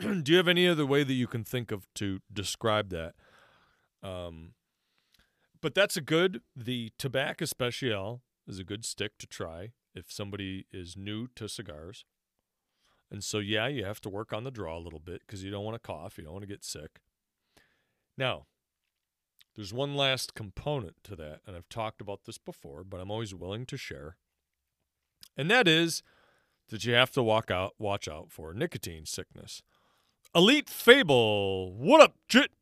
do 0.23 0.33
you 0.33 0.37
have 0.37 0.49
any 0.49 0.67
other 0.67 0.87
way 0.87 1.03
that 1.05 1.13
you 1.13 1.27
can 1.27 1.45
think 1.45 1.71
of 1.71 1.87
to 1.95 2.21
describe 2.33 2.91
that 2.91 3.15
um, 4.03 4.55
but 5.61 5.75
that's 5.75 5.97
a 5.97 6.01
good. 6.01 6.41
The 6.57 6.93
Tabak 6.99 7.41
Especial 7.41 8.23
is 8.47 8.59
a 8.59 8.65
good 8.65 8.85
stick 8.85 9.19
to 9.19 9.27
try 9.27 9.73
if 9.95 10.11
somebody 10.11 10.67
is 10.73 10.97
new 10.97 11.29
to 11.37 11.49
cigars. 11.49 12.05
And 13.11 13.25
so, 13.25 13.39
yeah, 13.39 13.67
you 13.67 13.85
have 13.85 14.01
to 14.03 14.09
work 14.09 14.33
on 14.33 14.45
the 14.45 14.51
draw 14.51 14.79
a 14.79 14.81
little 14.81 15.01
bit 15.01 15.23
because 15.27 15.43
you 15.43 15.51
don't 15.51 15.65
want 15.65 15.75
to 15.75 15.87
cough, 15.87 16.17
you 16.17 16.25
don't 16.25 16.33
want 16.33 16.45
to 16.45 16.49
get 16.49 16.65
sick. 16.65 17.01
Now, 18.17 18.47
there's 19.57 19.73
one 19.73 19.97
last 19.97 20.35
component 20.35 20.95
to 21.05 21.17
that, 21.17 21.41
and 21.47 21.57
I've 21.57 21.69
talked 21.69 22.01
about 22.01 22.21
this 22.25 22.39
before, 22.39 22.85
but 22.85 23.01
I'm 23.01 23.11
always 23.11 23.35
willing 23.35 23.67
to 23.67 23.77
share. 23.77 24.17
And 25.37 25.51
that 25.51 25.67
is 25.67 26.03
that 26.69 26.85
you 26.85 26.95
have 26.95 27.11
to 27.13 27.23
walk 27.23 27.51
out, 27.51 27.75
watch 27.79 28.07
out 28.07 28.31
for 28.31 28.55
nicotine 28.55 29.07
sickness. 29.07 29.63
Elite 30.33 30.71
Fable, 30.71 31.73
what 31.73 32.01
up, 32.01 32.15
jit? 32.29 32.53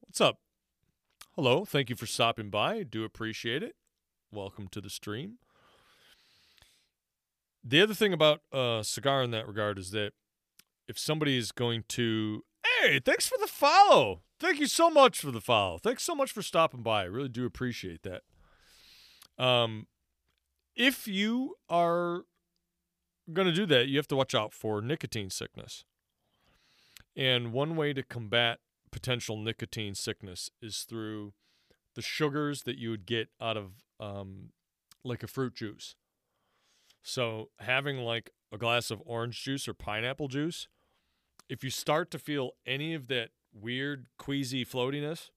What's 0.00 0.20
up? 0.20 0.38
Hello. 1.36 1.64
Thank 1.64 1.88
you 1.88 1.94
for 1.94 2.06
stopping 2.06 2.50
by. 2.50 2.82
Do 2.82 3.04
appreciate 3.04 3.62
it. 3.62 3.76
Welcome 4.32 4.66
to 4.72 4.80
the 4.80 4.90
stream. 4.90 5.38
The 7.62 7.80
other 7.80 7.94
thing 7.94 8.12
about 8.12 8.40
a 8.50 8.80
cigar 8.82 9.22
in 9.22 9.30
that 9.30 9.46
regard 9.46 9.78
is 9.78 9.92
that 9.92 10.14
if 10.88 10.98
somebody 10.98 11.38
is 11.38 11.52
going 11.52 11.84
to, 11.90 12.42
hey, 12.80 12.98
thanks 12.98 13.28
for 13.28 13.38
the 13.40 13.46
follow. 13.46 14.22
Thank 14.40 14.58
you 14.58 14.66
so 14.66 14.90
much 14.90 15.20
for 15.20 15.30
the 15.30 15.40
follow. 15.40 15.78
Thanks 15.78 16.02
so 16.02 16.16
much 16.16 16.32
for 16.32 16.42
stopping 16.42 16.82
by. 16.82 17.02
I 17.02 17.04
really 17.04 17.28
do 17.28 17.46
appreciate 17.46 18.02
that. 18.02 18.22
Um, 19.38 19.86
if 20.74 21.06
you 21.06 21.54
are 21.68 22.24
going 23.32 23.46
to 23.46 23.54
do 23.54 23.64
that, 23.66 23.86
you 23.86 23.96
have 23.96 24.08
to 24.08 24.16
watch 24.16 24.34
out 24.34 24.52
for 24.52 24.82
nicotine 24.82 25.30
sickness. 25.30 25.84
And 27.16 27.52
one 27.52 27.76
way 27.76 27.92
to 27.92 28.02
combat 28.02 28.58
potential 28.90 29.36
nicotine 29.36 29.94
sickness 29.94 30.50
is 30.60 30.80
through 30.88 31.32
the 31.94 32.02
sugars 32.02 32.62
that 32.62 32.78
you 32.78 32.90
would 32.90 33.06
get 33.06 33.28
out 33.40 33.56
of 33.56 33.82
um, 34.00 34.50
like 35.04 35.22
a 35.22 35.28
fruit 35.28 35.54
juice. 35.54 35.94
So 37.02 37.50
having 37.60 37.98
like 37.98 38.30
a 38.52 38.58
glass 38.58 38.90
of 38.90 39.02
orange 39.04 39.42
juice 39.42 39.68
or 39.68 39.74
pineapple 39.74 40.28
juice, 40.28 40.68
if 41.48 41.62
you 41.62 41.70
start 41.70 42.10
to 42.12 42.18
feel 42.18 42.52
any 42.66 42.94
of 42.94 43.08
that 43.08 43.30
weird 43.52 44.06
queasy 44.18 44.64
floatiness, 44.64 45.30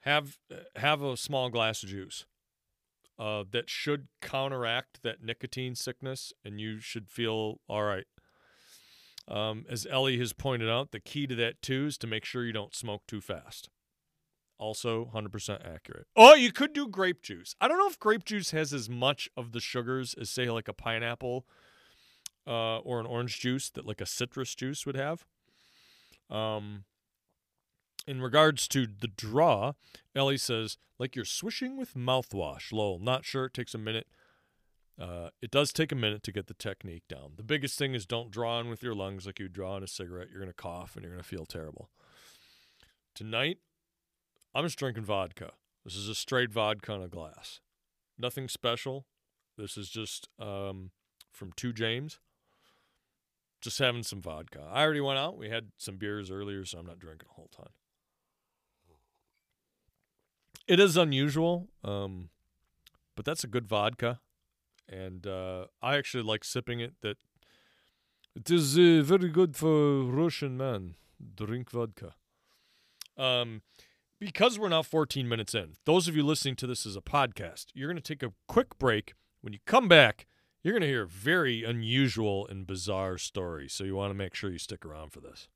have 0.00 0.38
have 0.76 1.02
a 1.02 1.16
small 1.16 1.50
glass 1.50 1.82
of 1.82 1.88
juice. 1.90 2.26
Uh, 3.16 3.44
that 3.48 3.70
should 3.70 4.08
counteract 4.20 5.00
that 5.04 5.22
nicotine 5.22 5.76
sickness, 5.76 6.32
and 6.44 6.60
you 6.60 6.80
should 6.80 7.08
feel 7.08 7.60
all 7.68 7.84
right. 7.84 8.06
Um, 9.26 9.64
as 9.68 9.86
Ellie 9.90 10.18
has 10.18 10.32
pointed 10.32 10.68
out, 10.68 10.90
the 10.90 11.00
key 11.00 11.26
to 11.26 11.34
that 11.36 11.62
too 11.62 11.86
is 11.86 11.98
to 11.98 12.06
make 12.06 12.24
sure 12.24 12.44
you 12.44 12.52
don't 12.52 12.74
smoke 12.74 13.02
too 13.06 13.20
fast. 13.20 13.68
Also, 14.58 15.10
100% 15.12 15.66
accurate. 15.66 16.06
Oh, 16.14 16.34
you 16.34 16.52
could 16.52 16.72
do 16.72 16.88
grape 16.88 17.22
juice. 17.22 17.56
I 17.60 17.66
don't 17.66 17.78
know 17.78 17.88
if 17.88 17.98
grape 17.98 18.24
juice 18.24 18.52
has 18.52 18.72
as 18.72 18.88
much 18.88 19.28
of 19.36 19.52
the 19.52 19.60
sugars 19.60 20.14
as, 20.14 20.30
say, 20.30 20.48
like 20.48 20.68
a 20.68 20.72
pineapple 20.72 21.44
uh, 22.46 22.78
or 22.78 23.00
an 23.00 23.06
orange 23.06 23.40
juice 23.40 23.68
that, 23.70 23.84
like, 23.84 24.00
a 24.00 24.06
citrus 24.06 24.54
juice 24.54 24.86
would 24.86 24.94
have. 24.94 25.24
Um, 26.30 26.84
in 28.06 28.22
regards 28.22 28.68
to 28.68 28.86
the 28.86 29.08
draw, 29.08 29.72
Ellie 30.14 30.38
says, 30.38 30.78
like 30.98 31.16
you're 31.16 31.24
swishing 31.24 31.76
with 31.76 31.94
mouthwash. 31.94 32.72
Lol. 32.72 32.98
Not 32.98 33.24
sure. 33.24 33.46
It 33.46 33.54
takes 33.54 33.74
a 33.74 33.78
minute. 33.78 34.06
Uh, 35.00 35.30
it 35.42 35.50
does 35.50 35.72
take 35.72 35.90
a 35.90 35.96
minute 35.96 36.22
to 36.22 36.32
get 36.32 36.46
the 36.46 36.54
technique 36.54 37.02
down. 37.08 37.32
The 37.36 37.42
biggest 37.42 37.78
thing 37.78 37.94
is 37.94 38.06
don't 38.06 38.30
draw 38.30 38.58
on 38.58 38.68
with 38.68 38.82
your 38.82 38.94
lungs 38.94 39.26
like 39.26 39.40
you 39.40 39.48
draw 39.48 39.74
on 39.74 39.82
a 39.82 39.88
cigarette. 39.88 40.28
You're 40.30 40.40
going 40.40 40.50
to 40.50 40.54
cough 40.54 40.94
and 40.94 41.02
you're 41.02 41.12
going 41.12 41.22
to 41.22 41.28
feel 41.28 41.46
terrible. 41.46 41.90
Tonight, 43.14 43.58
I'm 44.54 44.64
just 44.64 44.78
drinking 44.78 45.04
vodka. 45.04 45.52
This 45.84 45.96
is 45.96 46.08
a 46.08 46.14
straight 46.14 46.52
vodka 46.52 46.92
in 46.92 47.02
a 47.02 47.08
glass. 47.08 47.60
Nothing 48.18 48.48
special. 48.48 49.06
This 49.58 49.76
is 49.76 49.90
just 49.90 50.28
um, 50.38 50.90
from 51.32 51.52
Two 51.56 51.72
James. 51.72 52.20
Just 53.60 53.78
having 53.78 54.02
some 54.02 54.20
vodka. 54.20 54.60
I 54.70 54.82
already 54.82 55.00
went 55.00 55.18
out. 55.18 55.36
We 55.36 55.50
had 55.50 55.70
some 55.76 55.96
beers 55.96 56.30
earlier, 56.30 56.64
so 56.64 56.78
I'm 56.78 56.86
not 56.86 56.98
drinking 56.98 57.28
a 57.30 57.34
whole 57.34 57.50
ton. 57.54 57.68
It 60.68 60.78
is 60.78 60.96
unusual, 60.96 61.68
um, 61.82 62.30
but 63.16 63.24
that's 63.24 63.44
a 63.44 63.48
good 63.48 63.66
vodka 63.66 64.20
and 64.88 65.26
uh, 65.26 65.66
I 65.82 65.96
actually 65.96 66.22
like 66.22 66.44
sipping 66.44 66.80
it. 66.80 66.94
That 67.00 67.16
it 68.34 68.50
is 68.50 68.76
uh, 68.76 69.02
very 69.04 69.28
good 69.28 69.56
for 69.56 70.02
Russian 70.04 70.56
man. 70.56 70.94
Drink 71.36 71.70
vodka. 71.70 72.14
Um, 73.16 73.62
because 74.18 74.58
we're 74.58 74.68
now 74.68 74.82
14 74.82 75.28
minutes 75.28 75.54
in. 75.54 75.74
Those 75.84 76.08
of 76.08 76.16
you 76.16 76.24
listening 76.24 76.56
to 76.56 76.66
this 76.66 76.86
as 76.86 76.96
a 76.96 77.00
podcast, 77.00 77.66
you're 77.74 77.88
going 77.88 78.00
to 78.00 78.02
take 78.02 78.22
a 78.22 78.32
quick 78.48 78.78
break. 78.78 79.14
When 79.40 79.52
you 79.52 79.58
come 79.66 79.88
back, 79.88 80.26
you're 80.62 80.72
going 80.72 80.82
to 80.82 80.88
hear 80.88 81.02
a 81.02 81.06
very 81.06 81.62
unusual 81.62 82.46
and 82.46 82.66
bizarre 82.66 83.18
story. 83.18 83.68
So 83.68 83.84
you 83.84 83.94
want 83.94 84.10
to 84.10 84.14
make 84.14 84.34
sure 84.34 84.50
you 84.50 84.58
stick 84.58 84.84
around 84.84 85.12
for 85.12 85.20
this. 85.20 85.48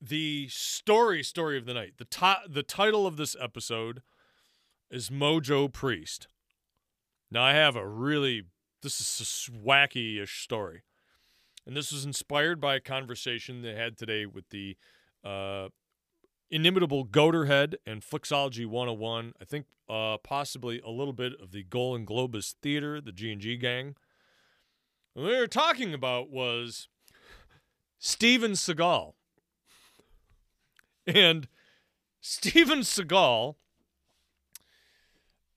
The 0.00 0.48
story 0.48 1.22
story 1.22 1.58
of 1.58 1.66
the 1.66 1.74
night. 1.74 1.94
The 1.98 2.04
to- 2.06 2.42
the 2.48 2.62
title 2.62 3.06
of 3.06 3.16
this 3.16 3.36
episode 3.40 4.02
is 4.90 5.10
Mojo 5.10 5.72
Priest. 5.72 6.26
Now 7.30 7.42
I 7.42 7.52
have 7.52 7.76
a 7.76 7.86
really 7.86 8.44
this 8.82 9.00
is 9.00 9.48
a 9.48 9.52
wacky-ish 9.52 10.42
story. 10.42 10.82
And 11.66 11.76
this 11.76 11.92
was 11.92 12.04
inspired 12.04 12.60
by 12.60 12.76
a 12.76 12.80
conversation 12.80 13.62
they 13.62 13.74
had 13.74 13.96
today 13.98 14.24
with 14.24 14.48
the 14.48 14.76
uh, 15.22 15.68
Inimitable 16.50 17.06
Goaterhead 17.06 17.74
and 17.86 18.02
Flixology 18.02 18.66
101. 18.66 19.34
I 19.40 19.44
think 19.44 19.66
uh, 19.88 20.16
possibly 20.24 20.80
a 20.80 20.90
little 20.90 21.12
bit 21.12 21.34
of 21.40 21.52
the 21.52 21.62
Golan 21.62 22.06
Globus 22.06 22.54
Theater, 22.62 23.00
the 23.00 23.12
G&G 23.12 23.56
gang. 23.58 23.94
What 25.14 25.28
they 25.28 25.38
were 25.38 25.46
talking 25.46 25.92
about 25.92 26.30
was 26.30 26.88
Steven 27.98 28.52
Seagal. 28.52 29.12
And 31.06 31.48
Steven 32.20 32.80
Seagal, 32.80 33.56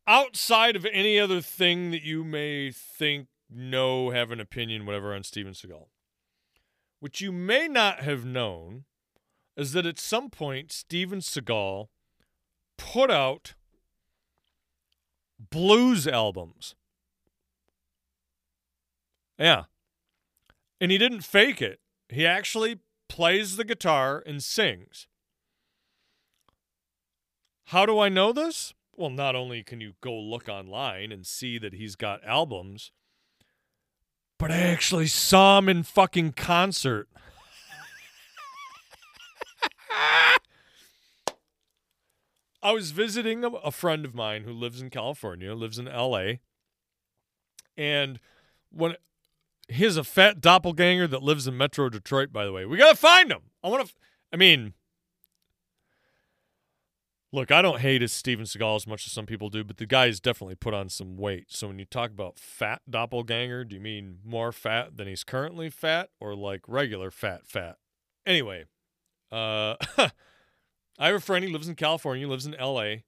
outside 0.07 0.75
of 0.75 0.85
any 0.91 1.19
other 1.19 1.41
thing 1.41 1.91
that 1.91 2.03
you 2.03 2.23
may 2.23 2.71
think, 2.71 3.27
know, 3.50 4.09
have 4.09 4.31
an 4.31 4.39
opinion, 4.39 4.85
whatever, 4.85 5.13
on 5.13 5.23
Steven 5.23 5.53
Seagal, 5.53 5.88
what 7.00 7.21
you 7.21 7.31
may 7.31 7.67
not 7.67 8.00
have 8.00 8.25
known 8.25 8.85
is 9.55 9.73
that 9.73 9.85
at 9.85 10.00
some 10.00 10.29
point 10.29 10.71
Steven 10.71 11.19
Seagal 11.19 11.88
put 12.77 13.12
out 13.12 13.53
blues 15.38 16.07
albums. 16.07 16.75
Yeah. 19.38 19.63
And 20.79 20.91
he 20.91 20.97
didn't 20.97 21.21
fake 21.21 21.62
it. 21.62 21.79
He 22.09 22.25
actually 22.25 22.79
plays 23.09 23.57
the 23.57 23.65
guitar 23.65 24.23
and 24.25 24.41
sings. 24.41 25.07
How 27.65 27.86
do 27.86 28.00
I 28.00 28.10
know 28.10 28.32
this? 28.32 28.74
Well, 28.96 29.10
not 29.10 29.36
only 29.36 29.63
can 29.63 29.82
you 29.82 29.93
go 30.01 30.13
look 30.13 30.48
online 30.48 31.12
and 31.12 31.25
see 31.25 31.58
that 31.58 31.74
he's 31.74 31.96
got 31.96 32.24
albums, 32.24 32.91
but 34.38 34.51
I 34.51 34.58
actually 34.58 35.08
saw 35.08 35.58
him 35.60 35.70
in 35.70 35.84
fucking 35.84 36.34
concert. 36.34 37.08
I 42.62 42.72
was 42.72 42.91
visiting 42.91 43.43
a 43.43 43.72
friend 43.72 44.05
of 44.05 44.15
mine 44.15 44.43
who 44.43 44.53
lives 44.53 44.82
in 44.82 44.89
California, 44.89 45.53
lives 45.53 45.79
in 45.79 45.86
LA. 45.86 46.34
And 47.75 48.20
when 48.70 48.96
he 49.67 49.84
has 49.84 49.98
a 49.98 50.03
fat 50.03 50.41
doppelganger 50.41 51.08
that 51.08 51.24
lives 51.24 51.48
in 51.48 51.58
Metro 51.58 51.89
Detroit, 51.89 52.32
by 52.32 52.46
the 52.46 52.51
way. 52.51 52.65
We 52.65 52.77
got 52.77 52.91
to 52.91 52.98
find 52.98 53.32
him. 53.32 53.41
I 53.63 53.70
want 53.70 53.88
to, 53.88 53.93
I 54.32 54.38
mean, 54.38 54.74
look, 57.33 57.51
I 57.51 57.63
don't 57.63 57.81
hate 57.81 58.01
his 58.01 58.13
Steven 58.13 58.45
Seagal 58.45 58.75
as 58.75 58.87
much 58.87 59.07
as 59.07 59.11
some 59.11 59.25
people 59.25 59.49
do, 59.49 59.63
but 59.63 59.77
the 59.77 59.87
guy 59.87 60.05
has 60.05 60.19
definitely 60.19 60.55
put 60.55 60.75
on 60.75 60.87
some 60.87 61.17
weight. 61.17 61.47
So 61.49 61.67
when 61.67 61.79
you 61.79 61.85
talk 61.85 62.11
about 62.11 62.37
fat 62.37 62.81
doppelganger, 62.87 63.65
do 63.65 63.75
you 63.75 63.81
mean 63.81 64.19
more 64.23 64.51
fat 64.51 64.95
than 64.95 65.07
he's 65.07 65.23
currently 65.23 65.69
fat 65.71 66.11
or 66.21 66.35
like 66.35 66.61
regular 66.67 67.09
fat 67.09 67.47
fat? 67.47 67.77
Anyway, 68.25 68.65
uh, 69.31 69.75
I 70.99 71.07
have 71.07 71.15
a 71.15 71.19
friend. 71.19 71.43
He 71.43 71.51
lives 71.51 71.67
in 71.67 71.75
California. 71.75 72.27
Lives 72.27 72.45
in 72.45 72.53
L.A. 72.53 73.03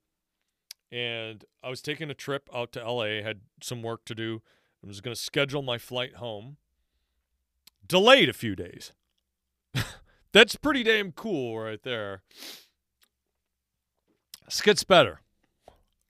And 0.91 1.45
I 1.63 1.69
was 1.69 1.81
taking 1.81 2.09
a 2.09 2.15
trip 2.15 2.49
out 2.53 2.71
to 2.73 2.81
L.A. 2.83 3.21
Had 3.21 3.41
some 3.61 3.83
work 3.83 4.05
to 4.05 4.15
do. 4.15 4.41
I 4.83 4.87
was 4.87 5.01
going 5.01 5.15
to 5.15 5.21
schedule 5.21 5.61
my 5.61 5.77
flight 5.77 6.15
home. 6.15 6.57
Delayed 7.87 8.29
a 8.29 8.33
few 8.33 8.55
days. 8.55 8.91
That's 10.33 10.55
pretty 10.55 10.83
damn 10.83 11.11
cool 11.11 11.59
right 11.59 11.81
there. 11.83 12.23
This 14.45 14.61
gets 14.61 14.83
better. 14.83 15.21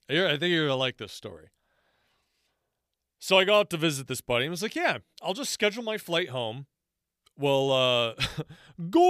I 0.10 0.38
think 0.38 0.52
you're 0.52 0.68
to 0.68 0.76
like 0.76 0.98
this 0.98 1.14
story. 1.14 1.48
So 3.20 3.40
I 3.40 3.46
go 3.46 3.60
out 3.60 3.72
to 3.72 3.78
visit 3.78 4.08
this 4.08 4.22
buddy 4.22 4.46
and 4.46 4.52
was 4.52 4.62
like, 4.62 4.76
yeah, 4.76 5.00
I'll 5.22 5.34
just 5.34 5.52
schedule 5.52 5.82
my 5.84 5.98
flight 5.98 6.30
home. 6.30 6.68
Well, 7.38 7.72
uh, 7.72 8.14
go. 8.90 9.02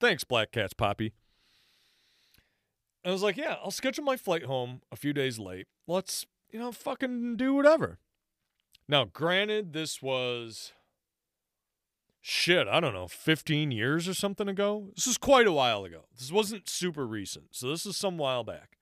Thanks, 0.00 0.24
Black 0.24 0.50
Cats 0.50 0.74
Poppy. 0.74 1.12
I 3.04 3.10
was 3.10 3.22
like, 3.22 3.36
yeah, 3.36 3.56
I'll 3.62 3.70
schedule 3.70 4.04
my 4.04 4.16
flight 4.16 4.44
home 4.44 4.80
a 4.90 4.96
few 4.96 5.12
days 5.12 5.38
late. 5.38 5.68
Let's, 5.86 6.26
you 6.50 6.58
know, 6.58 6.72
fucking 6.72 7.36
do 7.36 7.54
whatever. 7.54 7.98
Now, 8.88 9.04
granted, 9.04 9.72
this 9.72 10.02
was 10.02 10.72
shit, 12.20 12.68
I 12.68 12.80
don't 12.80 12.94
know, 12.94 13.08
15 13.08 13.70
years 13.70 14.08
or 14.08 14.14
something 14.14 14.48
ago. 14.48 14.88
This 14.94 15.06
is 15.06 15.18
quite 15.18 15.46
a 15.46 15.52
while 15.52 15.84
ago. 15.84 16.04
This 16.18 16.30
wasn't 16.30 16.68
super 16.68 17.06
recent. 17.06 17.46
So 17.52 17.68
this 17.70 17.86
is 17.86 17.96
some 17.96 18.18
while 18.18 18.44
back. 18.44 18.76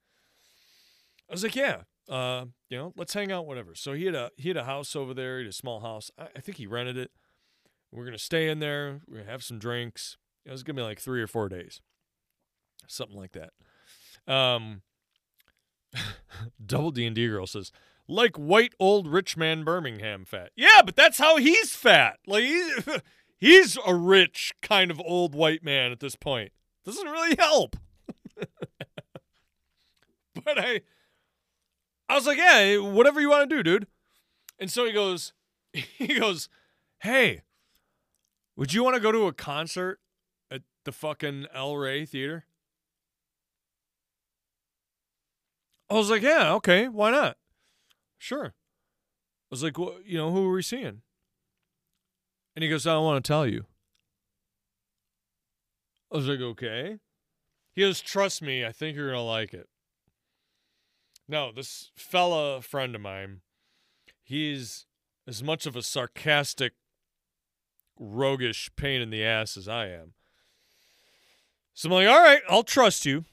I 1.29 1.33
was 1.33 1.43
like, 1.43 1.55
yeah, 1.55 1.83
uh, 2.09 2.45
you 2.69 2.77
know, 2.77 2.93
let's 2.97 3.13
hang 3.13 3.31
out, 3.31 3.45
whatever. 3.45 3.75
So 3.75 3.93
he 3.93 4.05
had 4.05 4.15
a 4.15 4.31
he 4.35 4.49
had 4.49 4.57
a 4.57 4.63
house 4.63 4.95
over 4.95 5.13
there, 5.13 5.37
he 5.37 5.45
had 5.45 5.51
a 5.51 5.55
small 5.55 5.79
house. 5.81 6.09
I, 6.17 6.27
I 6.35 6.39
think 6.39 6.57
he 6.57 6.65
rented 6.65 6.97
it. 6.97 7.11
We're 7.91 8.05
gonna 8.05 8.17
stay 8.17 8.49
in 8.49 8.59
there, 8.59 9.01
we're 9.07 9.19
gonna 9.19 9.31
have 9.31 9.43
some 9.43 9.59
drinks. 9.59 10.17
It 10.45 10.51
was 10.51 10.63
gonna 10.63 10.77
be 10.77 10.83
like 10.83 10.99
three 10.99 11.21
or 11.21 11.27
four 11.27 11.49
days. 11.49 11.81
Something 12.87 13.17
like 13.17 13.33
that. 13.33 14.31
Um 14.31 14.81
Double 16.65 16.91
D 16.91 17.05
and 17.05 17.15
D 17.15 17.27
girl 17.27 17.45
says, 17.45 17.71
like 18.07 18.35
white 18.37 18.73
old 18.79 19.07
rich 19.07 19.37
man 19.37 19.63
Birmingham 19.63 20.25
fat. 20.25 20.49
Yeah, 20.55 20.81
but 20.83 20.95
that's 20.95 21.19
how 21.19 21.37
he's 21.37 21.75
fat. 21.75 22.17
Like 22.25 22.43
he's, 22.43 22.87
he's 23.39 23.77
a 23.85 23.95
rich 23.95 24.53
kind 24.61 24.91
of 24.91 25.01
old 25.03 25.33
white 25.33 25.63
man 25.63 25.91
at 25.91 25.99
this 25.99 26.15
point. 26.15 26.51
Doesn't 26.85 27.07
really 27.07 27.35
help. 27.37 27.75
but 30.35 30.57
I 30.57 30.81
I 32.07 32.15
was 32.15 32.25
like, 32.25 32.37
yeah, 32.37 32.77
whatever 32.77 33.21
you 33.21 33.29
want 33.29 33.49
to 33.49 33.55
do, 33.55 33.63
dude. 33.63 33.87
And 34.57 34.71
so 34.71 34.85
he 34.85 34.91
goes, 34.91 35.33
he 35.73 36.19
goes, 36.19 36.49
hey, 37.01 37.41
would 38.55 38.73
you 38.73 38.83
want 38.83 38.95
to 38.95 39.01
go 39.01 39.11
to 39.11 39.27
a 39.27 39.33
concert 39.33 39.99
at 40.49 40.63
the 40.85 40.91
fucking 40.91 41.45
El 41.53 41.77
Rey 41.77 42.05
Theater? 42.05 42.45
I 45.89 45.95
was 45.95 46.09
like, 46.09 46.21
yeah, 46.21 46.53
okay, 46.53 46.87
why 46.87 47.11
not? 47.11 47.37
Sure. 48.17 48.47
I 48.47 49.51
was 49.51 49.63
like, 49.63 49.77
well, 49.77 49.95
you 50.05 50.17
know, 50.17 50.31
who 50.31 50.47
are 50.47 50.53
we 50.53 50.61
seeing? 50.61 51.01
And 52.59 52.63
he 52.65 52.69
goes, 52.69 52.85
I 52.85 52.91
don't 52.91 53.05
want 53.05 53.23
to 53.23 53.25
tell 53.25 53.47
you. 53.47 53.63
I 56.11 56.17
was 56.17 56.27
like, 56.27 56.41
okay. 56.41 56.97
He 57.71 57.79
goes, 57.79 58.01
trust 58.01 58.41
me, 58.41 58.65
I 58.65 58.73
think 58.73 58.97
you're 58.97 59.11
going 59.11 59.17
to 59.17 59.21
like 59.21 59.53
it. 59.53 59.69
No, 61.25 61.53
this 61.53 61.91
fella 61.95 62.61
friend 62.61 62.95
of 62.95 62.99
mine, 62.99 63.39
he's 64.21 64.87
as 65.25 65.41
much 65.41 65.65
of 65.67 65.77
a 65.77 65.81
sarcastic, 65.81 66.73
roguish 67.97 68.69
pain 68.75 68.99
in 68.99 69.09
the 69.09 69.23
ass 69.23 69.55
as 69.55 69.69
I 69.69 69.87
am. 69.87 70.11
So 71.73 71.87
I'm 71.87 71.93
like, 71.93 72.09
all 72.09 72.21
right, 72.21 72.41
I'll 72.49 72.63
trust 72.63 73.05
you. 73.05 73.23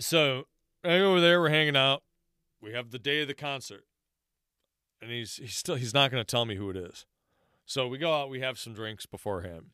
So 0.00 0.48
I 0.82 0.98
go 0.98 1.12
over 1.12 1.20
there, 1.20 1.40
we're 1.40 1.50
hanging 1.50 1.76
out. 1.76 2.02
We 2.60 2.72
have 2.72 2.90
the 2.90 2.98
day 2.98 3.22
of 3.22 3.28
the 3.28 3.34
concert. 3.34 3.84
And 5.00 5.12
he's 5.12 5.36
he's 5.36 5.54
still 5.54 5.76
he's 5.76 5.94
not 5.94 6.10
gonna 6.10 6.24
tell 6.24 6.44
me 6.44 6.56
who 6.56 6.70
it 6.70 6.76
is. 6.76 7.06
So 7.70 7.86
we 7.86 7.98
go 7.98 8.12
out, 8.12 8.30
we 8.30 8.40
have 8.40 8.58
some 8.58 8.74
drinks 8.74 9.06
beforehand. 9.06 9.66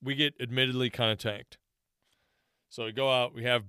We 0.00 0.14
get 0.14 0.34
admittedly 0.40 0.88
kind 0.88 1.10
of 1.10 1.18
tanked. 1.18 1.58
So 2.68 2.84
we 2.84 2.92
go 2.92 3.10
out, 3.10 3.34
we 3.34 3.42
have 3.42 3.64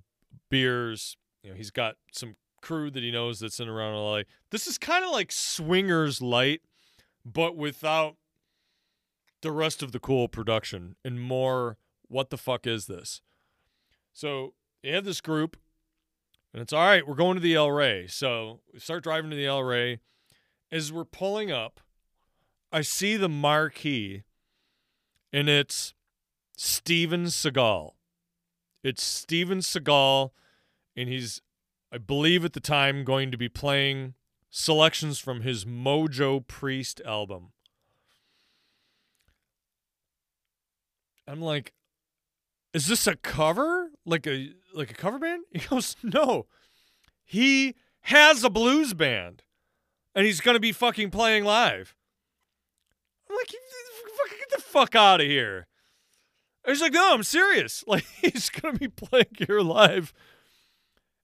beers, 0.52 1.17
you 1.41 1.50
know, 1.50 1.56
he's 1.56 1.72
got 1.72 1.96
some 2.12 2.36
crew 2.62 2.91
that 2.91 3.02
he 3.02 3.10
knows 3.10 3.39
that's 3.39 3.60
in 3.60 3.67
around 3.67 3.96
LA. 3.96 4.22
This 4.52 4.67
is 4.67 4.78
kind 4.78 5.04
of 5.04 5.10
like 5.10 5.32
Swingers 5.32 6.22
Light, 6.22 6.62
but 7.26 7.58
without 7.58 8.17
the 9.41 9.52
rest 9.52 9.82
of 9.82 9.93
the 9.93 10.00
cool 10.00 10.28
production 10.28 10.96
and 11.04 11.19
more 11.19 11.78
what 12.10 12.30
the 12.30 12.38
fuck 12.38 12.67
is 12.67 12.86
this? 12.86 13.22
So 14.13 14.54
you 14.84 14.93
have 14.93 15.06
this 15.06 15.22
group, 15.22 15.58
and 16.54 16.62
it's 16.62 16.72
all 16.72 16.86
right, 16.86 17.08
we're 17.08 17.15
going 17.15 17.34
to 17.34 17.41
the 17.41 17.58
Rey. 17.58 18.06
So 18.06 18.60
we 18.72 18.78
start 18.78 19.04
driving 19.04 19.32
to 19.32 19.36
the 19.36 19.63
Rey. 19.63 20.02
As 20.72 20.93
we're 20.93 21.04
pulling 21.04 21.52
up, 21.52 21.80
I 22.74 22.82
see 22.82 23.16
the 23.16 23.30
marquee, 23.30 24.24
and 25.32 25.48
it's 25.48 25.94
Steven 26.58 27.26
Seagal. 27.26 27.92
It's 28.84 29.04
Steven 29.04 29.60
Seagal 29.60 30.32
and 30.96 31.10
he's, 31.10 31.42
I 31.92 31.98
believe 31.98 32.46
at 32.46 32.54
the 32.54 32.60
time, 32.60 33.04
going 33.04 33.32
to 33.32 33.38
be 33.38 33.50
playing 33.50 34.14
selections 34.50 35.20
from 35.20 35.42
his 35.42 35.66
Mojo 35.66 36.46
Priest 36.46 37.02
album. 37.06 37.52
I'm 41.28 41.42
like, 41.42 41.74
is 42.74 42.88
this 42.88 43.08
a 43.08 43.16
cover? 43.16 43.92
Like 44.06 44.28
a 44.28 44.52
like 44.74 44.92
a 44.92 44.96
cover 44.96 45.20
band? 45.20 45.44
He 45.52 45.60
goes, 45.60 45.96
no. 46.04 46.48
He 47.24 47.76
has 48.02 48.44
a 48.44 48.50
blues 48.50 48.94
band. 48.94 49.44
And 50.14 50.26
he's 50.26 50.42
gonna 50.42 50.60
be 50.60 50.74
fucking 50.74 51.10
playing 51.12 51.46
live. 51.46 51.96
Like, 53.38 53.50
get 53.50 54.50
the 54.56 54.62
fuck 54.62 54.96
out 54.96 55.22
of 55.22 55.28
here. 55.28 55.67
He's 56.65 56.82
like, 56.82 56.93
no, 56.93 57.13
I'm 57.13 57.24
serious. 57.24 57.84
Like, 57.88 58.06
he's 58.22 58.50
gonna 58.50 58.78
be 58.78 58.88
playing 58.88 59.36
here 59.38 59.60
live 59.60 60.13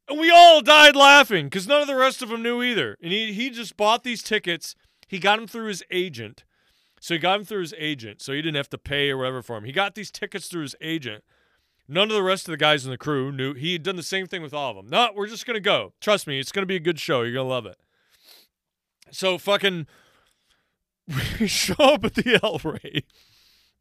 and 0.10 0.20
we 0.20 0.32
all 0.32 0.62
died 0.62 0.96
laughing 0.96 1.46
because 1.46 1.68
none 1.68 1.82
of 1.82 1.88
the 1.88 1.96
rest 1.96 2.22
of 2.22 2.30
them 2.30 2.42
knew 2.42 2.64
either. 2.64 2.98
And 3.02 3.12
he, 3.12 3.32
he 3.32 3.50
just 3.50 3.78
bought 3.78 4.04
these 4.04 4.24
tickets. 4.24 4.76
He 5.08 5.20
got 5.20 5.38
them 5.38 5.48
through 5.48 5.68
his 5.68 5.84
agent. 5.92 6.44
So 7.00 7.14
he 7.14 7.20
got 7.20 7.38
them 7.38 7.46
through 7.46 7.62
his 7.62 7.74
agent, 7.78 8.22
so 8.22 8.34
he 8.34 8.42
didn't 8.42 8.58
have 8.58 8.70
to 8.72 8.78
pay 8.78 9.10
or 9.10 9.18
whatever 9.18 9.42
for 9.42 9.56
him. 9.56 9.64
He 9.64 9.72
got 9.72 9.96
these 9.96 10.12
tickets 10.12 10.48
through 10.48 10.64
his 10.64 10.76
agent. 10.82 11.24
None 11.88 12.10
of 12.10 12.16
the 12.16 12.24
rest 12.24 12.48
of 12.48 12.52
the 12.52 12.58
guys 12.58 12.84
in 12.84 12.92
the 12.92 12.98
crew 12.98 13.32
knew. 13.32 13.54
He 13.54 13.72
had 13.74 13.84
done 13.84 13.96
the 13.96 14.04
same 14.04 14.26
thing 14.28 14.42
with 14.42 14.54
all 14.54 14.72
of 14.72 14.76
them. 14.76 14.88
No, 14.88 15.10
we're 15.16 15.28
just 15.28 15.46
gonna 15.46 15.62
go. 15.62 15.94
Trust 16.02 16.28
me, 16.28 16.40
it's 16.40 16.52
gonna 16.52 16.66
be 16.66 16.76
a 16.76 16.82
good 16.82 17.00
show. 17.00 17.22
You're 17.22 17.34
gonna 17.34 17.48
love 17.48 17.66
it. 17.66 17.78
So 19.12 19.38
fucking, 19.38 19.88
show 21.46 21.76
up 21.80 22.06
at 22.06 22.16
the 22.16 22.40
El 22.44 22.60
Rey. 22.60 23.04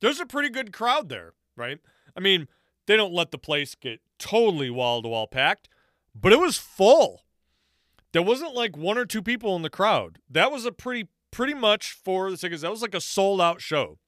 There's 0.00 0.20
a 0.20 0.26
pretty 0.26 0.50
good 0.50 0.72
crowd 0.72 1.08
there, 1.08 1.34
right? 1.56 1.78
I 2.16 2.20
mean, 2.20 2.48
they 2.86 2.96
don't 2.96 3.12
let 3.12 3.30
the 3.30 3.38
place 3.38 3.74
get 3.74 4.00
totally 4.18 4.70
wall 4.70 5.02
to 5.02 5.08
wall 5.08 5.26
packed, 5.26 5.68
but 6.14 6.32
it 6.32 6.40
was 6.40 6.56
full. 6.56 7.24
There 8.12 8.22
wasn't 8.22 8.54
like 8.54 8.76
one 8.76 8.96
or 8.96 9.04
two 9.04 9.22
people 9.22 9.54
in 9.56 9.62
the 9.62 9.70
crowd. 9.70 10.18
That 10.30 10.50
was 10.50 10.64
a 10.64 10.72
pretty 10.72 11.08
pretty 11.30 11.54
much 11.54 11.92
for 11.92 12.30
the 12.30 12.36
tickets. 12.36 12.62
That 12.62 12.70
was 12.70 12.82
like 12.82 12.94
a 12.94 13.00
sold 13.00 13.40
out 13.40 13.60
show. 13.60 13.98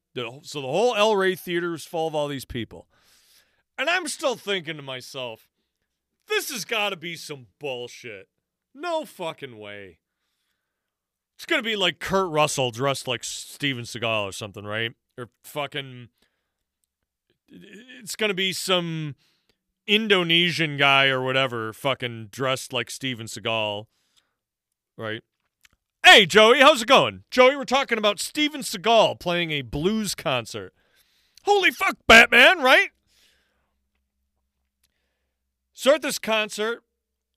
So 0.43 0.61
the 0.61 0.67
whole 0.67 0.97
El 0.97 1.17
Rey 1.17 1.35
theater 1.35 1.71
was 1.71 1.85
full 1.85 2.09
of 2.09 2.15
all 2.15 2.29
these 2.29 2.45
people. 2.45 2.89
And 3.79 3.89
I'm 3.89 4.09
still 4.09 4.35
thinking 4.35 4.77
to 4.77 4.83
myself, 4.83 5.49
this 6.29 6.51
has 6.51 6.65
got 6.65 6.91
to 6.91 6.97
be 6.97 7.17
some 7.17 7.47
bullshit. 7.59 8.29
No 8.75 9.05
fucking 9.05 9.59
way. 9.59 9.99
It's 11.41 11.47
to 11.63 11.67
be 11.67 11.75
like 11.75 12.01
Kurt 12.01 12.31
Russell 12.31 12.71
dressed 12.71 13.09
like 13.09 13.25
Steven 13.25 13.85
Seagal 13.85 14.29
or 14.29 14.31
something, 14.31 14.63
right? 14.63 14.93
Or 15.17 15.31
fucking. 15.43 16.11
It's 17.49 18.15
to 18.29 18.35
be 18.35 18.53
some 18.53 19.15
Indonesian 19.87 20.77
guy 20.77 21.07
or 21.07 21.23
whatever 21.23 21.73
fucking 21.73 22.29
dressed 22.31 22.75
like 22.75 22.91
Steven 22.91 23.25
Seagal, 23.25 23.87
right? 24.99 25.23
Hey, 26.05 26.27
Joey, 26.27 26.61
how's 26.61 26.83
it 26.83 26.89
going? 26.89 27.25
Joey, 27.31 27.57
we're 27.57 27.65
talking 27.65 27.97
about 27.97 28.21
Steven 28.21 28.61
Seagal 28.61 29.19
playing 29.19 29.51
a 29.51 29.63
blues 29.63 30.15
concert. 30.15 30.75
Holy 31.45 31.71
fuck, 31.71 31.97
Batman, 32.07 32.61
right? 32.61 32.91
So 35.73 35.95
at 35.95 36.03
this 36.03 36.19
concert, 36.19 36.83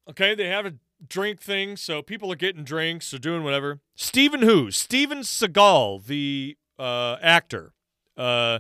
okay, 0.10 0.36
they 0.36 0.50
have 0.50 0.66
a 0.66 0.74
drink 1.08 1.42
thing, 1.42 1.78
so 1.78 2.02
people 2.02 2.32
are 2.32 2.38
getting 2.38 2.64
drinks 2.64 3.14
or 3.14 3.20
doing 3.20 3.44
whatever. 3.44 3.80
Steven 3.96 4.42
who? 4.42 4.72
Steven 4.72 5.20
Seagal, 5.20 6.06
the 6.06 6.58
uh, 6.80 7.18
actor, 7.22 7.74
uh, 8.18 8.60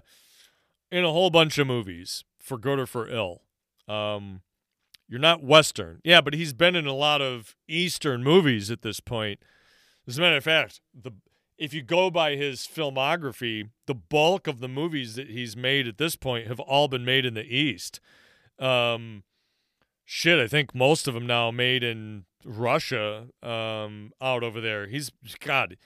in 0.91 1.03
a 1.03 1.11
whole 1.11 1.29
bunch 1.29 1.57
of 1.57 1.67
movies, 1.67 2.23
for 2.39 2.57
good 2.57 2.79
or 2.79 2.85
for 2.85 3.07
ill. 3.07 3.41
Um, 3.87 4.41
you're 5.07 5.19
not 5.19 5.43
Western. 5.43 5.99
Yeah, 6.03 6.21
but 6.21 6.33
he's 6.33 6.53
been 6.53 6.75
in 6.75 6.87
a 6.87 6.93
lot 6.93 7.21
of 7.21 7.55
Eastern 7.67 8.23
movies 8.23 8.71
at 8.71 8.81
this 8.81 8.99
point. 8.99 9.39
As 10.07 10.17
a 10.17 10.21
matter 10.21 10.37
of 10.37 10.43
fact, 10.43 10.81
the 10.93 11.11
if 11.57 11.73
you 11.73 11.81
go 11.81 12.09
by 12.09 12.35
his 12.35 12.61
filmography, 12.61 13.69
the 13.85 13.95
bulk 13.95 14.47
of 14.47 14.59
the 14.59 14.67
movies 14.67 15.15
that 15.15 15.29
he's 15.29 15.55
made 15.55 15.87
at 15.87 15.97
this 15.97 16.15
point 16.15 16.47
have 16.47 16.59
all 16.59 16.87
been 16.87 17.05
made 17.05 17.25
in 17.25 17.35
the 17.35 17.43
East. 17.43 17.99
Um, 18.59 19.23
shit, 20.03 20.39
I 20.39 20.47
think 20.47 20.73
most 20.73 21.07
of 21.07 21.13
them 21.13 21.27
now 21.27 21.51
made 21.51 21.83
in 21.83 22.25
Russia, 22.45 23.27
um, 23.41 24.11
out 24.21 24.43
over 24.43 24.61
there. 24.61 24.87
He's 24.87 25.11
God, 25.39 25.77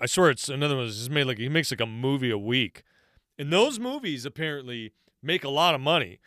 I 0.00 0.06
swear 0.06 0.30
it's 0.30 0.48
another 0.48 0.76
one. 0.76 0.86
He's 0.86 1.10
made 1.10 1.24
like 1.24 1.38
he 1.38 1.48
makes 1.48 1.70
like 1.70 1.80
a 1.80 1.86
movie 1.86 2.30
a 2.30 2.38
week, 2.38 2.82
and 3.38 3.52
those 3.52 3.78
movies 3.78 4.24
apparently 4.24 4.92
make 5.22 5.44
a 5.44 5.50
lot 5.50 5.74
of 5.74 5.80
money. 5.80 6.20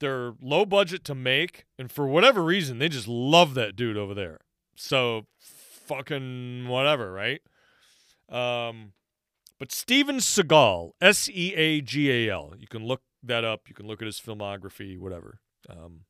They're 0.00 0.34
low 0.40 0.64
budget 0.64 1.04
to 1.04 1.14
make, 1.14 1.66
and 1.78 1.90
for 1.90 2.06
whatever 2.06 2.42
reason, 2.42 2.78
they 2.78 2.88
just 2.88 3.08
love 3.08 3.54
that 3.54 3.76
dude 3.76 3.96
over 3.96 4.14
there. 4.14 4.40
So 4.76 5.26
fucking 5.38 6.68
whatever, 6.68 7.12
right? 7.12 7.40
Um, 8.28 8.92
but 9.58 9.72
Steven 9.72 10.18
Seagal, 10.18 10.92
S 11.00 11.28
E 11.28 11.54
A 11.54 11.80
G 11.80 12.10
A 12.10 12.32
L. 12.32 12.54
You 12.58 12.68
can 12.68 12.84
look 12.84 13.02
that 13.22 13.44
up. 13.44 13.68
You 13.68 13.74
can 13.74 13.86
look 13.86 14.00
at 14.00 14.06
his 14.06 14.20
filmography, 14.20 14.98
whatever. 14.98 15.40
Um, 15.68 16.02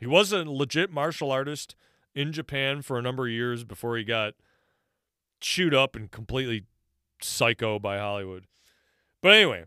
he 0.00 0.06
was 0.06 0.32
a 0.32 0.44
legit 0.44 0.90
martial 0.90 1.30
artist 1.30 1.76
in 2.14 2.32
Japan 2.32 2.82
for 2.82 2.98
a 2.98 3.02
number 3.02 3.26
of 3.26 3.32
years 3.32 3.64
before 3.64 3.96
he 3.96 4.04
got 4.04 4.34
chewed 5.40 5.74
up 5.74 5.96
and 5.96 6.10
completely 6.10 6.64
psycho 7.20 7.78
by 7.78 7.98
Hollywood. 7.98 8.46
But 9.22 9.32
anyway, 9.32 9.64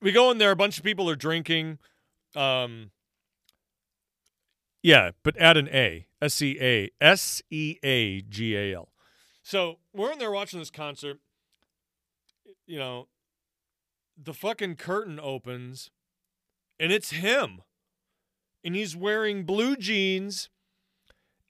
we 0.00 0.12
go 0.12 0.30
in 0.30 0.38
there. 0.38 0.50
A 0.50 0.56
bunch 0.56 0.78
of 0.78 0.84
people 0.84 1.08
are 1.10 1.16
drinking. 1.16 1.78
Um, 2.34 2.90
yeah, 4.82 5.10
but 5.22 5.36
add 5.38 5.56
an 5.56 5.68
A. 5.68 6.06
S 6.22 6.42
E 6.42 6.58
A 6.60 6.90
S 7.00 7.42
E 7.50 7.76
A 7.82 8.20
G 8.22 8.56
A 8.56 8.74
L. 8.74 8.88
So 9.42 9.78
we're 9.94 10.12
in 10.12 10.18
there 10.18 10.30
watching 10.30 10.58
this 10.58 10.70
concert. 10.70 11.18
You 12.66 12.78
know, 12.78 13.08
the 14.22 14.34
fucking 14.34 14.76
curtain 14.76 15.18
opens 15.20 15.90
and 16.78 16.92
it's 16.92 17.10
him. 17.10 17.62
And 18.62 18.74
he's 18.74 18.94
wearing 18.94 19.44
blue 19.44 19.76
jeans 19.76 20.50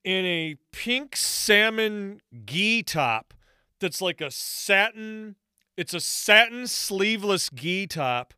and 0.04 0.26
a 0.26 0.56
pink 0.72 1.16
salmon 1.16 2.20
gi 2.46 2.82
top 2.82 3.34
that's 3.80 4.00
like 4.00 4.20
a 4.20 4.30
satin, 4.30 5.36
it's 5.76 5.94
a 5.94 6.00
satin 6.00 6.66
sleeveless 6.66 7.50
gi 7.54 7.86
top. 7.86 8.34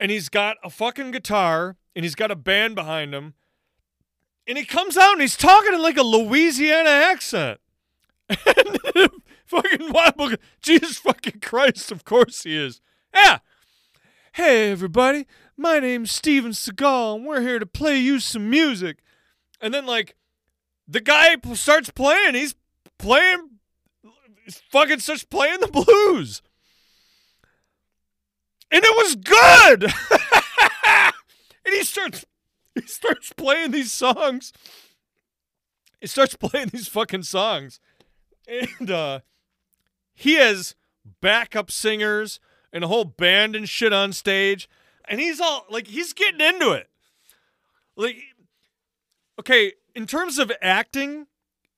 And 0.00 0.10
he's 0.10 0.28
got 0.28 0.56
a 0.62 0.70
fucking 0.70 1.10
guitar 1.10 1.76
and 1.96 2.04
he's 2.04 2.14
got 2.14 2.30
a 2.30 2.36
band 2.36 2.74
behind 2.74 3.14
him 3.14 3.34
and 4.48 4.56
he 4.56 4.64
comes 4.64 4.96
out 4.96 5.12
and 5.12 5.20
he's 5.20 5.36
talking 5.36 5.74
in 5.74 5.82
like 5.82 5.98
a 5.98 6.02
Louisiana 6.02 6.88
accent. 6.88 7.60
And 8.30 8.78
fucking 9.46 9.92
wild, 9.92 10.36
Jesus 10.62 10.96
fucking 10.98 11.40
Christ, 11.40 11.92
of 11.92 12.04
course 12.04 12.42
he 12.44 12.56
is. 12.56 12.80
Yeah. 13.14 13.38
Hey 14.32 14.70
everybody, 14.70 15.26
my 15.56 15.78
name's 15.80 16.12
Steven 16.12 16.52
Seagal, 16.52 17.16
and 17.16 17.26
we're 17.26 17.42
here 17.42 17.58
to 17.58 17.66
play 17.66 17.98
you 17.98 18.20
some 18.20 18.48
music. 18.48 18.98
And 19.60 19.74
then 19.74 19.84
like 19.84 20.16
the 20.88 21.00
guy 21.00 21.36
starts 21.54 21.90
playing, 21.90 22.34
he's 22.34 22.54
playing 22.98 23.58
fucking 24.70 25.00
starts 25.00 25.24
playing 25.24 25.60
the 25.60 25.68
blues. 25.68 26.42
And 28.70 28.82
it 28.84 28.96
was 28.96 29.16
good. 29.16 29.84
and 31.64 31.74
he 31.74 31.84
starts 31.84 32.24
he 32.74 32.82
starts 32.82 33.32
playing 33.32 33.70
these 33.70 33.92
songs. 33.92 34.52
He 36.00 36.06
starts 36.06 36.36
playing 36.36 36.68
these 36.68 36.88
fucking 36.88 37.24
songs. 37.24 37.80
And 38.46 38.90
uh 38.90 39.20
he 40.14 40.34
has 40.34 40.74
backup 41.20 41.70
singers 41.70 42.40
and 42.72 42.84
a 42.84 42.88
whole 42.88 43.04
band 43.04 43.56
and 43.56 43.68
shit 43.68 43.92
on 43.92 44.12
stage. 44.12 44.68
And 45.06 45.20
he's 45.20 45.40
all 45.40 45.64
like 45.70 45.86
he's 45.86 46.12
getting 46.12 46.40
into 46.40 46.72
it. 46.72 46.88
Like 47.96 48.16
okay, 49.40 49.72
in 49.98 50.06
terms 50.06 50.38
of 50.38 50.50
acting, 50.62 51.26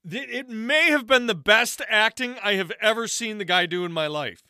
it 0.04 0.48
may 0.48 0.90
have 0.90 1.06
been 1.06 1.26
the 1.26 1.34
best 1.34 1.82
acting 1.88 2.36
I 2.42 2.54
have 2.54 2.70
ever 2.80 3.08
seen 3.08 3.38
the 3.38 3.44
guy 3.44 3.66
do 3.66 3.84
in 3.84 3.92
my 3.92 4.06
life. 4.06 4.42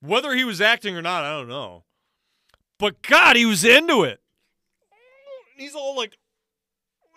Whether 0.00 0.34
he 0.34 0.44
was 0.44 0.60
acting 0.60 0.96
or 0.96 1.02
not, 1.02 1.24
I 1.24 1.30
don't 1.30 1.48
know. 1.48 1.84
But 2.78 3.02
God, 3.02 3.36
he 3.36 3.44
was 3.44 3.64
into 3.64 4.02
it 4.02 4.20
he's 5.56 5.74
all 5.74 5.96
like, 5.96 6.16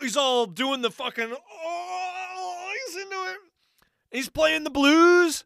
he's 0.02 0.18
all 0.18 0.46
doing 0.46 0.82
the 0.82 0.92
fucking, 0.92 1.32
oh, 1.32 2.74
he's 2.86 2.96
into 3.04 3.16
it. 3.16 3.38
He's 4.12 4.30
playing 4.30 4.64
the 4.64 4.72
blues, 4.72 5.44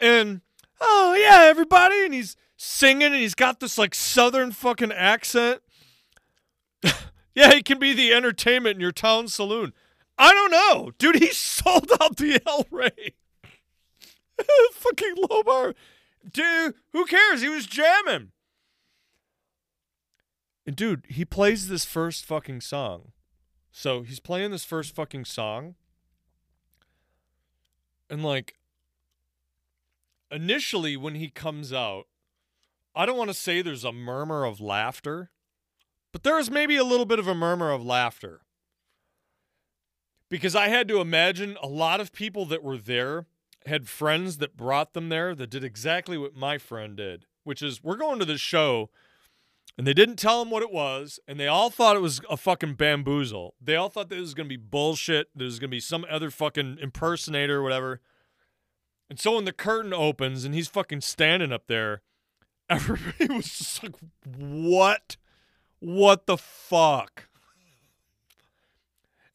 and 0.00 0.40
oh 0.80 1.14
yeah, 1.14 1.42
everybody, 1.42 2.04
and 2.04 2.12
he's 2.12 2.36
singing, 2.56 3.12
and 3.12 3.14
he's 3.14 3.36
got 3.36 3.60
this 3.60 3.78
like 3.78 3.94
southern 3.94 4.50
fucking 4.50 4.92
accent. 4.92 5.62
yeah, 7.36 7.52
he 7.54 7.62
can 7.62 7.78
be 7.78 7.92
the 7.92 8.12
entertainment 8.12 8.76
in 8.76 8.80
your 8.80 8.90
town 8.90 9.28
saloon. 9.28 9.74
I 10.18 10.32
don't 10.32 10.50
know, 10.50 10.92
dude. 10.98 11.16
He 11.16 11.26
sold 11.32 11.92
out 12.00 12.16
the 12.16 12.40
El 12.46 12.66
Rey. 12.70 13.14
fucking 14.72 15.16
Lobar, 15.16 15.74
dude. 16.32 16.74
Who 16.92 17.04
cares? 17.04 17.42
He 17.42 17.48
was 17.48 17.66
jamming. 17.66 18.32
And 20.66 20.74
dude, 20.74 21.04
he 21.08 21.24
plays 21.24 21.68
this 21.68 21.84
first 21.84 22.24
fucking 22.24 22.62
song. 22.62 23.12
So 23.70 24.02
he's 24.02 24.20
playing 24.20 24.50
this 24.50 24.64
first 24.64 24.94
fucking 24.94 25.26
song. 25.26 25.74
And 28.08 28.24
like 28.24 28.54
initially 30.30 30.96
when 30.96 31.16
he 31.16 31.28
comes 31.28 31.72
out, 31.72 32.06
I 32.94 33.04
don't 33.04 33.18
want 33.18 33.28
to 33.28 33.34
say 33.34 33.60
there's 33.60 33.84
a 33.84 33.92
murmur 33.92 34.44
of 34.46 34.58
laughter, 34.58 35.30
but 36.16 36.22
there 36.22 36.36
was 36.36 36.50
maybe 36.50 36.76
a 36.76 36.82
little 36.82 37.04
bit 37.04 37.18
of 37.18 37.28
a 37.28 37.34
murmur 37.34 37.70
of 37.70 37.84
laughter. 37.84 38.40
Because 40.30 40.56
I 40.56 40.68
had 40.68 40.88
to 40.88 41.02
imagine 41.02 41.58
a 41.62 41.68
lot 41.68 42.00
of 42.00 42.10
people 42.10 42.46
that 42.46 42.62
were 42.62 42.78
there 42.78 43.26
had 43.66 43.86
friends 43.86 44.38
that 44.38 44.56
brought 44.56 44.94
them 44.94 45.10
there 45.10 45.34
that 45.34 45.50
did 45.50 45.62
exactly 45.62 46.16
what 46.16 46.34
my 46.34 46.56
friend 46.56 46.96
did, 46.96 47.26
which 47.44 47.60
is 47.60 47.84
we're 47.84 47.98
going 47.98 48.18
to 48.18 48.24
this 48.24 48.40
show 48.40 48.88
and 49.76 49.86
they 49.86 49.92
didn't 49.92 50.16
tell 50.16 50.40
him 50.40 50.48
what 50.48 50.62
it 50.62 50.72
was, 50.72 51.20
and 51.28 51.38
they 51.38 51.48
all 51.48 51.68
thought 51.68 51.96
it 51.96 52.00
was 52.00 52.22
a 52.30 52.38
fucking 52.38 52.76
bamboozle. 52.76 53.54
They 53.60 53.76
all 53.76 53.90
thought 53.90 54.08
this 54.08 54.18
was 54.18 54.32
gonna 54.32 54.48
be 54.48 54.56
bullshit. 54.56 55.28
There 55.34 55.44
was 55.44 55.58
gonna 55.58 55.68
be 55.68 55.80
some 55.80 56.06
other 56.08 56.30
fucking 56.30 56.78
impersonator 56.80 57.58
or 57.58 57.62
whatever. 57.62 58.00
And 59.10 59.20
so 59.20 59.34
when 59.34 59.44
the 59.44 59.52
curtain 59.52 59.92
opens 59.92 60.46
and 60.46 60.54
he's 60.54 60.66
fucking 60.66 61.02
standing 61.02 61.52
up 61.52 61.66
there, 61.66 62.00
everybody 62.70 63.34
was 63.34 63.58
just 63.58 63.82
like, 63.82 63.96
what? 64.24 65.18
What 65.86 66.26
the 66.26 66.36
fuck? 66.36 67.28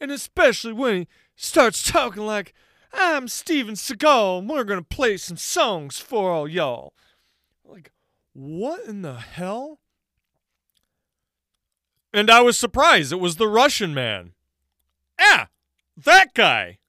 And 0.01 0.11
especially 0.11 0.73
when 0.73 0.95
he 0.95 1.07
starts 1.37 1.89
talking 1.89 2.25
like, 2.25 2.53
I'm 2.91 3.29
Steven 3.29 3.75
Seagal 3.75 4.39
and 4.39 4.49
we're 4.49 4.65
to 4.65 4.81
play 4.81 5.15
some 5.15 5.37
songs 5.37 5.99
for 5.99 6.29
all 6.29 6.49
y'all. 6.49 6.91
Like, 7.63 7.93
what 8.33 8.83
in 8.83 9.01
the 9.01 9.13
hell? 9.13 9.79
And 12.13 12.29
I 12.29 12.41
was 12.41 12.57
surprised. 12.57 13.13
It 13.13 13.21
was 13.21 13.37
the 13.37 13.47
Russian 13.47 13.93
man. 13.93 14.33
Yeah, 15.17 15.45
that 15.95 16.33
guy. 16.33 16.79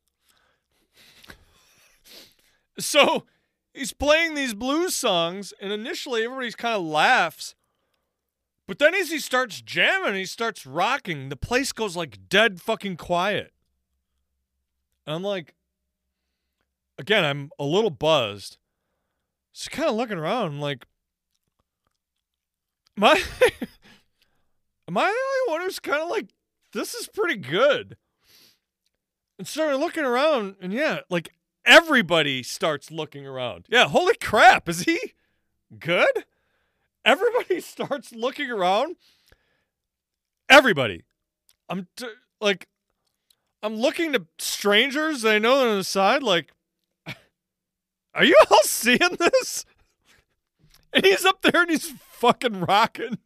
So 2.79 3.27
he's 3.72 3.92
playing 3.92 4.35
these 4.35 4.55
blues 4.55 4.96
songs, 4.96 5.53
and 5.61 5.72
initially 5.72 6.25
everybody's 6.25 6.57
kind 6.57 6.75
of 6.75 6.83
laughs. 6.83 7.55
But 8.66 8.79
then 8.79 8.94
as 8.94 9.11
he 9.11 9.18
starts 9.18 9.61
jamming, 9.61 10.14
he 10.14 10.25
starts 10.25 10.66
rocking, 10.66 11.29
the 11.29 11.37
place 11.37 11.72
goes 11.72 11.96
like 11.96 12.29
dead 12.29 12.61
fucking 12.61 12.96
quiet. 12.96 13.53
And 15.07 15.16
I'm 15.16 15.22
like, 15.22 15.55
again, 16.98 17.25
I'm 17.25 17.51
a 17.59 17.64
little 17.64 17.90
buzzed. 17.90 18.59
So 19.53 19.68
kind 19.70 19.88
of 19.88 19.96
looking 19.96 20.18
around, 20.18 20.46
I'm 20.46 20.61
like, 20.61 20.87
am 22.96 23.05
am 23.05 23.16
I 24.96 25.03
the 25.03 25.48
only 25.48 25.53
one 25.53 25.61
who's 25.62 25.79
kind 25.79 26.03
of 26.03 26.09
like, 26.09 26.29
this 26.72 26.94
is 26.94 27.09
pretty 27.09 27.37
good? 27.37 27.96
And 29.38 29.46
started 29.46 29.79
looking 29.79 30.05
around, 30.05 30.57
and 30.61 30.72
yeah, 30.72 31.01
like 31.11 31.31
everybody 31.64 32.42
starts 32.42 32.90
looking 32.90 33.27
around. 33.27 33.66
Yeah, 33.68 33.88
holy 33.88 34.14
crap, 34.14 34.68
is 34.68 34.83
he 34.83 35.14
good? 35.79 36.25
Everybody 37.05 37.61
starts 37.62 38.12
looking 38.12 38.51
around. 38.51 38.97
Everybody. 40.49 41.05
I'm 41.69 41.88
t- 41.97 42.07
like, 42.41 42.69
I'm 43.62 43.77
looking 43.77 44.12
to 44.12 44.27
strangers 44.38 45.25
I 45.25 45.38
know 45.38 45.71
on 45.71 45.79
the 45.79 45.85
side, 45.85 46.23
like, 46.23 46.53
are 48.15 48.25
you 48.25 48.37
all 48.51 48.61
seeing 48.65 49.17
this? 49.19 49.65
And 50.95 51.07
he's 51.07 51.25
up 51.25 51.41
there 51.41 51.62
and 51.62 51.71
he's 51.71 51.91
fucking 51.91 52.61
rocking. 52.61 53.17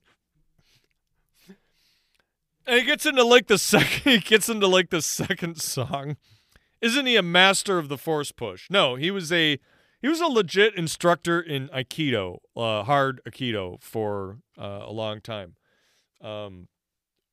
And 2.64 2.78
he 2.80 2.84
gets 2.84 3.04
into 3.04 3.24
like 3.24 3.48
the 3.48 3.58
second 3.58 4.12
he 4.12 4.18
gets 4.18 4.48
into 4.48 4.68
like 4.68 4.90
the 4.90 5.02
second 5.02 5.60
song. 5.60 6.16
Isn't 6.80 7.06
he 7.06 7.16
a 7.16 7.22
master 7.22 7.78
of 7.78 7.88
the 7.88 7.98
force 7.98 8.30
push? 8.30 8.68
No, 8.70 8.94
he 8.94 9.10
was 9.10 9.32
a 9.32 9.58
he 10.00 10.08
was 10.08 10.20
a 10.20 10.26
legit 10.26 10.74
instructor 10.74 11.40
in 11.40 11.68
Aikido, 11.68 12.38
uh, 12.56 12.82
hard 12.84 13.20
Aikido 13.26 13.82
for 13.82 14.38
uh, 14.58 14.82
a 14.82 14.92
long 14.92 15.20
time. 15.20 15.56
Um, 16.20 16.68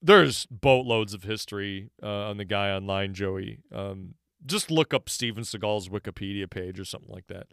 there's 0.02 0.46
boatloads 0.48 1.14
of 1.14 1.24
history 1.24 1.90
uh, 2.02 2.30
on 2.30 2.38
the 2.38 2.46
guy 2.46 2.72
online, 2.72 3.14
Joey. 3.14 3.60
Um, 3.74 4.16
just 4.46 4.70
look 4.70 4.94
up 4.94 5.10
Steven 5.10 5.44
Seagal's 5.44 5.90
Wikipedia 5.90 6.50
page 6.50 6.80
or 6.80 6.86
something 6.86 7.14
like 7.14 7.28
that. 7.28 7.48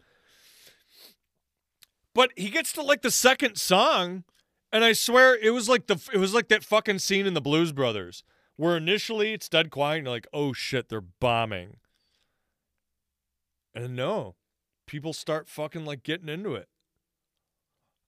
But 2.13 2.31
he 2.35 2.49
gets 2.49 2.73
to 2.73 2.81
like 2.81 3.01
the 3.01 3.11
second 3.11 3.55
song, 3.55 4.25
and 4.71 4.83
I 4.83 4.91
swear 4.91 5.35
it 5.35 5.51
was 5.51 5.69
like 5.69 5.87
the 5.87 5.97
it 6.13 6.17
was 6.17 6.33
like 6.33 6.49
that 6.49 6.65
fucking 6.65 6.99
scene 6.99 7.25
in 7.25 7.33
the 7.33 7.41
Blues 7.41 7.71
Brothers 7.71 8.23
where 8.61 8.77
initially 8.77 9.33
it's 9.33 9.49
dead 9.49 9.71
quiet 9.71 9.97
and 9.97 10.05
you're 10.05 10.13
like, 10.13 10.27
oh 10.33 10.53
shit, 10.53 10.87
they're 10.87 11.01
bombing. 11.01 11.77
And 13.73 13.95
no, 13.95 14.35
people 14.91 15.13
start 15.13 15.47
fucking 15.47 15.85
like 15.85 16.03
getting 16.03 16.27
into 16.27 16.53
it. 16.53 16.67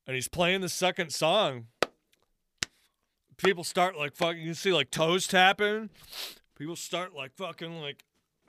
And 0.06 0.16
he's 0.16 0.28
playing 0.28 0.60
the 0.60 0.68
second 0.68 1.14
song. 1.14 1.68
People 3.38 3.64
start 3.64 3.98
like 3.98 4.18
fucking, 4.18 4.42
you 4.42 4.54
see 4.54 4.74
like 4.74 4.92
toes 4.92 5.26
tapping. 5.26 5.90
People 6.58 6.76
start 6.76 7.16
like 7.16 7.34
fucking 7.38 7.80
like, 7.80 8.04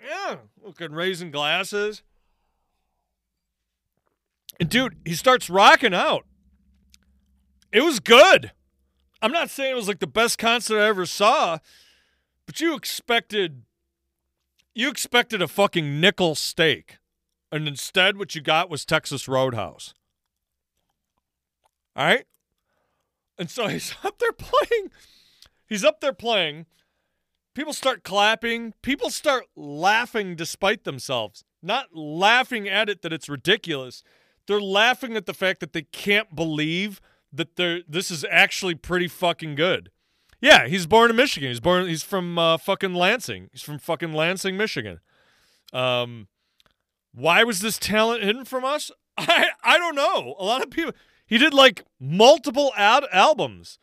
yeah, 0.05 0.39
looking 0.61 0.91
raising 0.91 1.31
glasses. 1.31 2.03
And 4.59 4.69
dude, 4.69 4.97
he 5.05 5.15
starts 5.15 5.49
rocking 5.49 5.95
out. 5.95 6.27
It 7.71 7.85
was 7.85 8.01
good. 8.01 8.51
I'm 9.23 9.31
not 9.31 9.49
saying 9.49 9.71
it 9.71 9.77
was 9.77 9.87
like 9.87 10.01
the 10.01 10.09
best 10.09 10.39
concert 10.39 10.81
I 10.81 10.89
ever 10.89 11.07
saw, 11.07 11.59
but 12.47 12.61
you 12.61 12.75
expected 12.75 13.63
you 14.75 14.91
expected 14.91 15.41
a 15.41 15.47
fucking 15.47 16.01
nickel 16.01 16.35
steak. 16.35 16.99
And 17.55 17.69
instead 17.69 18.19
what 18.19 18.35
you 18.35 18.41
got 18.41 18.69
was 18.69 18.85
Texas 18.85 19.29
Roadhouse. 19.29 19.95
All 21.95 22.05
right? 22.05 22.27
And 23.39 23.49
so 23.49 23.69
he's 23.69 23.95
up 24.03 24.19
there 24.19 24.33
playing. 24.33 24.91
He's 25.69 25.85
up 25.85 26.01
there 26.01 26.13
playing. 26.13 26.67
People 27.55 27.73
start 27.73 28.03
clapping. 28.03 28.75
People 28.83 29.09
start 29.09 29.45
laughing 29.55 30.35
despite 30.35 30.83
themselves. 30.83 31.45
Not 31.63 31.95
laughing 31.95 32.69
at 32.69 32.89
it 32.89 33.03
that 33.03 33.13
it's 33.13 33.29
ridiculous. 33.29 34.03
They're 34.49 34.61
laughing 34.61 35.17
at 35.17 35.27
the 35.27 35.33
fact 35.33 35.61
that 35.61 35.73
they 35.73 35.83
can't 35.83 36.35
believe 36.35 37.01
that 37.33 37.55
they're 37.55 37.83
this 37.89 38.11
is 38.11 38.25
actually 38.33 38.75
pretty 38.75 39.07
fucking 39.07 39.55
good. 39.55 39.93
Yeah, 40.41 40.67
he's 40.67 40.87
born 40.87 41.09
in 41.09 41.17
Michigan. 41.17 41.51
He's 41.51 41.61
born 41.61 41.87
he's 41.87 42.03
from 42.03 42.37
uh, 42.37 42.57
fucking 42.57 42.95
Lansing. 42.95 43.49
He's 43.53 43.63
from 43.63 43.79
fucking 43.79 44.13
Lansing, 44.13 44.57
Michigan. 44.57 44.99
Um 45.73 46.27
why 47.15 47.45
was 47.45 47.61
this 47.61 47.79
talent 47.79 48.23
hidden 48.23 48.45
from 48.45 48.65
us? 48.65 48.91
I 49.17 49.49
I 49.63 49.79
don't 49.79 49.95
know. 49.95 50.35
A 50.39 50.45
lot 50.45 50.63
of 50.63 50.71
people 50.71 50.93
he 51.27 51.39
did 51.39 51.55
like 51.55 51.85
multiple 51.99 52.73
ad 52.77 53.05
albums. 53.13 53.79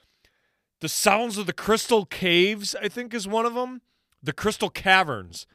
The 0.81 0.89
Sounds 0.89 1.37
of 1.37 1.45
the 1.45 1.53
Crystal 1.53 2.05
Caves, 2.05 2.75
I 2.81 2.87
think, 2.87 3.13
is 3.13 3.27
one 3.27 3.45
of 3.45 3.53
them. 3.53 3.81
The 4.23 4.33
Crystal 4.33 4.69
Caverns. 4.69 5.45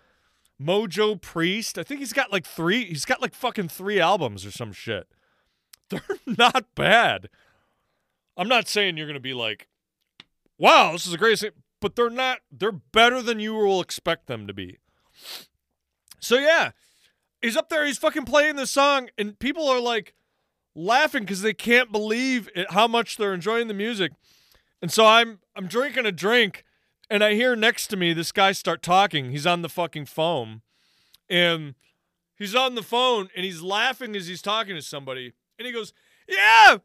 Mojo 0.60 1.20
Priest. 1.20 1.78
I 1.78 1.82
think 1.82 2.00
he's 2.00 2.12
got 2.12 2.32
like 2.32 2.46
three. 2.46 2.84
He's 2.84 3.04
got 3.04 3.20
like 3.20 3.34
fucking 3.34 3.68
three 3.68 4.00
albums 4.00 4.46
or 4.46 4.50
some 4.50 4.72
shit. 4.72 5.08
They're 5.90 6.00
not 6.26 6.74
bad. 6.74 7.28
I'm 8.36 8.48
not 8.48 8.68
saying 8.68 8.96
you're 8.96 9.06
gonna 9.06 9.20
be 9.20 9.34
like, 9.34 9.68
wow, 10.58 10.92
this 10.92 11.06
is 11.06 11.12
the 11.12 11.18
greatest 11.18 11.42
thing, 11.42 11.52
but 11.80 11.96
they're 11.96 12.10
not. 12.10 12.40
They're 12.50 12.72
better 12.72 13.22
than 13.22 13.40
you 13.40 13.54
will 13.54 13.80
expect 13.80 14.26
them 14.26 14.46
to 14.46 14.52
be. 14.52 14.78
So 16.20 16.36
yeah, 16.36 16.72
he's 17.42 17.56
up 17.56 17.68
there. 17.68 17.86
He's 17.86 17.98
fucking 17.98 18.24
playing 18.24 18.56
the 18.56 18.66
song, 18.66 19.08
and 19.18 19.38
people 19.38 19.68
are 19.68 19.80
like 19.80 20.14
laughing 20.74 21.22
because 21.22 21.42
they 21.42 21.54
can't 21.54 21.90
believe 21.90 22.48
it, 22.54 22.70
how 22.70 22.86
much 22.86 23.16
they're 23.16 23.34
enjoying 23.34 23.68
the 23.68 23.74
music. 23.74 24.12
And 24.82 24.92
so 24.92 25.06
I'm 25.06 25.40
I'm 25.54 25.66
drinking 25.66 26.06
a 26.06 26.12
drink, 26.12 26.64
and 27.08 27.24
I 27.24 27.34
hear 27.34 27.56
next 27.56 27.88
to 27.88 27.96
me 27.96 28.12
this 28.12 28.32
guy 28.32 28.52
start 28.52 28.82
talking. 28.82 29.30
He's 29.30 29.46
on 29.46 29.62
the 29.62 29.68
fucking 29.68 30.06
phone, 30.06 30.62
and 31.28 31.74
he's 32.36 32.54
on 32.54 32.74
the 32.74 32.82
phone 32.82 33.28
and 33.34 33.44
he's 33.44 33.62
laughing 33.62 34.14
as 34.14 34.26
he's 34.26 34.42
talking 34.42 34.74
to 34.74 34.82
somebody. 34.82 35.32
And 35.58 35.66
he 35.66 35.72
goes, 35.72 35.92
"Yeah, 36.28 36.76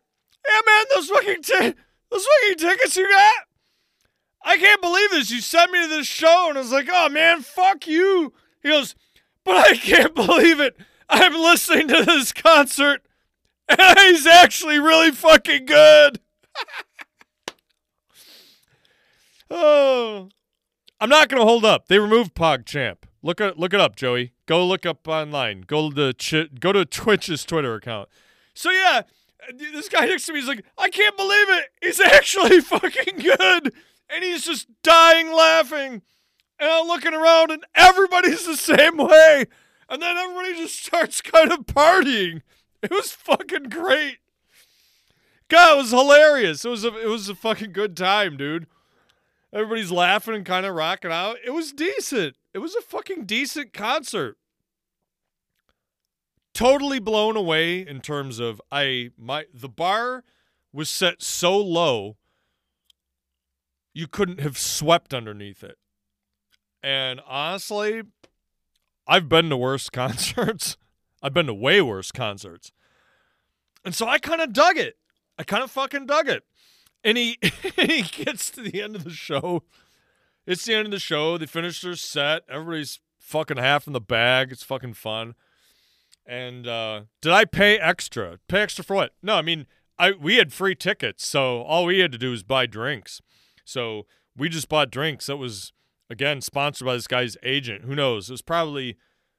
yeah, 0.47 0.61
man, 0.65 0.85
those 0.93 1.09
fucking 1.09 1.41
t- 1.43 1.75
those 2.09 2.25
fucking 2.25 2.57
tickets 2.57 2.95
you 2.95 3.09
got. 3.09 3.47
I 4.43 4.57
can't 4.57 4.81
believe 4.81 5.11
this. 5.11 5.29
You 5.29 5.39
sent 5.39 5.71
me 5.71 5.81
to 5.83 5.87
this 5.87 6.07
show, 6.07 6.47
and 6.49 6.57
I 6.57 6.61
was 6.61 6.71
like, 6.71 6.89
oh 6.91 7.09
man, 7.09 7.41
fuck 7.41 7.87
you." 7.87 8.33
He 8.63 8.69
goes, 8.69 8.95
"But 9.43 9.55
I 9.55 9.75
can't 9.75 10.13
believe 10.15 10.59
it. 10.59 10.75
I'm 11.09 11.33
listening 11.33 11.87
to 11.89 12.03
this 12.05 12.31
concert." 12.31 13.01
And 13.69 13.99
he's 13.99 14.27
actually 14.27 14.79
really 14.79 15.11
fucking 15.11 15.65
good. 15.65 16.19
Oh, 19.49 20.29
I'm 20.99 21.09
not 21.09 21.27
gonna 21.27 21.43
hold 21.43 21.65
up. 21.65 21.87
They 21.87 21.99
removed 21.99 22.33
PogChamp. 22.35 22.97
Look 23.21 23.41
at 23.41 23.59
look 23.59 23.73
it 23.73 23.81
up, 23.81 23.95
Joey. 23.95 24.31
Go 24.45 24.65
look 24.65 24.85
up 24.85 25.07
online. 25.07 25.61
Go 25.67 25.91
to 25.91 26.13
Ch- 26.13 26.49
go 26.59 26.71
to 26.71 26.85
Twitch's 26.85 27.43
Twitter 27.43 27.75
account. 27.75 28.07
So 28.53 28.71
yeah, 28.71 29.01
this 29.53 29.89
guy 29.89 30.05
next 30.05 30.25
to 30.27 30.33
me 30.33 30.39
is 30.39 30.47
like, 30.47 30.63
I 30.77 30.89
can't 30.89 31.17
believe 31.17 31.49
it. 31.49 31.65
He's 31.81 31.99
actually 31.99 32.61
fucking 32.61 33.17
good, 33.17 33.73
and 34.09 34.23
he's 34.23 34.45
just 34.45 34.67
dying 34.83 35.33
laughing. 35.33 36.01
And 36.61 36.69
I'm 36.69 36.87
looking 36.87 37.15
around, 37.15 37.49
and 37.49 37.65
everybody's 37.73 38.45
the 38.45 38.55
same 38.55 38.97
way. 38.97 39.45
And 39.89 40.01
then 40.01 40.15
everybody 40.15 40.53
just 40.53 40.85
starts 40.85 41.19
kind 41.19 41.51
of 41.51 41.65
partying. 41.65 42.43
It 42.83 42.91
was 42.91 43.11
fucking 43.11 43.69
great. 43.69 44.19
God, 45.49 45.73
it 45.73 45.77
was 45.77 45.89
hilarious. 45.91 46.63
It 46.63 46.69
was 46.69 46.85
a 46.85 46.97
it 46.97 47.09
was 47.09 47.27
a 47.29 47.35
fucking 47.35 47.73
good 47.73 47.97
time, 47.97 48.37
dude. 48.37 48.67
Everybody's 49.51 49.91
laughing 49.91 50.33
and 50.33 50.45
kind 50.45 50.65
of 50.65 50.75
rocking 50.75 51.11
out. 51.11 51.37
It 51.45 51.51
was 51.51 51.73
decent. 51.73 52.37
It 52.53 52.59
was 52.59 52.75
a 52.75 52.81
fucking 52.81 53.25
decent 53.25 53.73
concert. 53.73 54.37
Totally 56.53 56.99
blown 56.99 57.35
away 57.35 57.85
in 57.85 58.01
terms 58.01 58.39
of 58.39 58.61
I 58.71 59.11
my 59.17 59.45
the 59.53 59.67
bar 59.67 60.23
was 60.71 60.89
set 60.89 61.21
so 61.21 61.57
low 61.57 62.17
you 63.93 64.07
couldn't 64.07 64.39
have 64.39 64.57
swept 64.57 65.13
underneath 65.13 65.63
it. 65.63 65.77
And 66.83 67.21
honestly, 67.27 68.03
I've 69.07 69.29
been 69.29 69.49
to 69.49 69.57
worse 69.57 69.89
concerts. 69.91 70.77
I've 71.21 71.33
been 71.33 71.47
to 71.47 71.53
way 71.53 71.81
worse 71.81 72.11
concerts. 72.11 72.71
And 73.83 73.95
so 73.95 74.07
I 74.07 74.17
kind 74.19 74.41
of 74.41 74.53
dug 74.53 74.77
it. 74.77 74.97
I 75.37 75.43
kind 75.43 75.63
of 75.63 75.71
fucking 75.71 76.05
dug 76.05 76.29
it. 76.29 76.43
And 77.03 77.17
he 77.17 77.37
he 77.75 78.03
gets 78.03 78.49
to 78.51 78.61
the 78.61 78.81
end 78.81 78.95
of 78.95 79.03
the 79.03 79.11
show. 79.11 79.63
It's 80.45 80.65
the 80.65 80.75
end 80.75 80.85
of 80.85 80.91
the 80.91 80.99
show. 80.99 81.37
They 81.37 81.45
finish 81.45 81.81
their 81.81 81.95
set. 81.95 82.43
Everybody's 82.49 82.99
fucking 83.17 83.57
half 83.57 83.87
in 83.87 83.93
the 83.93 84.01
bag. 84.01 84.51
It's 84.51 84.63
fucking 84.63 84.93
fun. 84.93 85.35
And 86.25 86.67
uh, 86.67 87.03
did 87.21 87.31
I 87.31 87.45
pay 87.45 87.77
extra? 87.79 88.39
Pay 88.47 88.61
extra 88.61 88.83
for 88.83 88.95
what? 88.95 89.13
No, 89.23 89.35
I 89.35 89.41
mean, 89.41 89.65
I 89.97 90.11
we 90.11 90.37
had 90.37 90.53
free 90.53 90.75
tickets, 90.75 91.25
so 91.25 91.61
all 91.61 91.85
we 91.85 91.99
had 91.99 92.11
to 92.11 92.17
do 92.17 92.31
was 92.31 92.43
buy 92.43 92.65
drinks. 92.65 93.21
So 93.65 94.05
we 94.35 94.49
just 94.49 94.69
bought 94.69 94.91
drinks. 94.91 95.27
That 95.27 95.37
was 95.37 95.73
again 96.11 96.41
sponsored 96.41 96.85
by 96.85 96.93
this 96.93 97.07
guy's 97.07 97.37
agent. 97.41 97.85
Who 97.85 97.95
knows? 97.95 98.29
It 98.29 98.33
was 98.33 98.41
probably 98.41 98.97